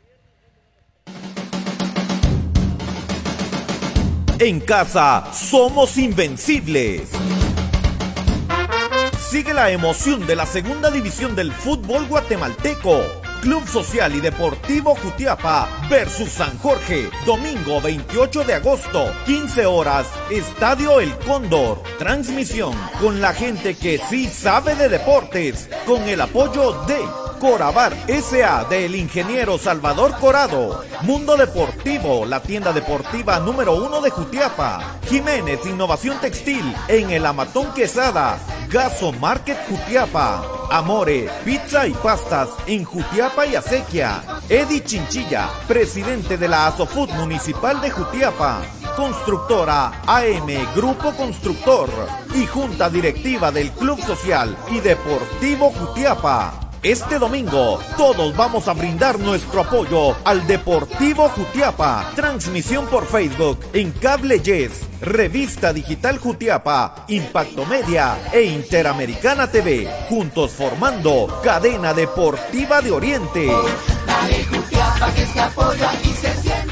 En 4.40 4.62
casa 4.62 5.30
somos 5.34 5.98
invencibles. 5.98 7.12
Sigue 9.32 9.53
la 9.53 9.72
emoción 9.72 10.28
de 10.28 10.36
la 10.36 10.45
segunda 10.45 10.91
división 10.91 11.38
del 11.38 11.53
fútbol 11.53 12.06
guatemalteco. 12.08 12.99
Club 13.41 13.66
Social 13.66 14.14
y 14.14 14.20
Deportivo 14.20 14.94
Jutiapa 14.94 15.70
versus 15.90 16.32
San 16.32 16.60
Jorge, 16.60 17.10
domingo 17.26 17.80
28 17.80 18.44
de 18.44 18.56
agosto, 18.56 19.10
15 19.26 19.66
horas, 19.68 20.06
Estadio 20.30 20.99
El 20.99 21.18
Cóndor. 21.20 21.82
Transmisión 21.98 22.74
con 22.99 23.22
la 23.22 23.32
gente 23.32 23.76
que 23.76 23.99
sí 24.10 24.28
sabe 24.28 24.76
de 24.76 24.90
deportes, 24.90 25.70
con 25.86 26.02
el 26.10 26.20
apoyo 26.20 26.84
de 26.86 26.99
Corabar 27.40 27.95
SA 28.08 28.66
del 28.66 28.95
ingeniero 28.95 29.58
Salvador 29.58 30.14
Corado. 30.20 30.84
Mundo 31.03 31.38
Deportivo, 31.38 32.26
la 32.26 32.41
tienda 32.41 32.74
deportiva 32.74 33.40
número 33.40 33.76
uno 33.76 34.02
de 34.02 34.10
Jutiapa. 34.10 34.99
Jiménez 35.08 35.66
Innovación 35.66 36.20
Textil 36.20 36.76
en 36.90 37.10
el 37.10 37.26
Amatón 37.26 37.74
Quesada. 37.74 38.38
Gaso 38.72 39.11
Market 39.11 39.57
Jutiapa. 39.68 40.69
Amore, 40.72 41.30
pizza 41.43 41.85
y 41.88 41.91
pastas 41.91 42.52
en 42.68 42.85
Jutiapa 42.85 43.45
y 43.45 43.56
Acequia. 43.56 44.23
Eddie 44.48 44.81
Chinchilla, 44.81 45.49
presidente 45.68 46.38
de 46.38 46.48
la 46.48 46.68
Asofood 46.68 47.10
Municipal 47.10 47.81
de 47.81 47.91
Jutiapa. 47.91 48.61
Constructora 48.95 50.02
AM 50.07 50.48
Grupo 50.73 51.11
Constructor 51.11 51.89
y 52.34 52.45
Junta 52.45 52.89
Directiva 52.89 53.52
del 53.52 53.72
Club 53.72 53.99
Social 54.06 54.57
y 54.69 54.80
Deportivo 54.80 55.72
Jutiapa. 55.72 56.70
Este 56.84 57.20
domingo 57.20 57.80
todos 57.95 58.36
vamos 58.36 58.68
a 58.68 58.74
brindar 58.74 59.20
nuestro 59.20 59.62
apoyo 59.62 60.16
al 60.24 60.48
Deportivo 60.48 61.30
Jutiapa. 61.30 62.12
Transmisión 62.16 62.88
por 62.88 63.06
Facebook 63.06 63.60
en 63.74 63.91
Cable 63.91 64.40
Yes, 64.40 64.72
Revista 64.99 65.74
Digital 65.74 66.18
Jutiapa, 66.18 67.06
Impacto 67.10 67.68
Media 67.68 68.18
e 68.34 68.41
Interamericana 68.41 69.45
TV. 69.45 69.88
Juntos 70.10 70.53
formando 70.53 71.40
Cadena 71.44 71.94
Deportiva 71.94 72.82
de 72.82 72.91
Oriente. 72.91 73.45
Dale 74.08 74.44
Jutiapa 74.45 75.14
que 75.14 75.28
se 75.28 76.41
siente. 76.41 76.70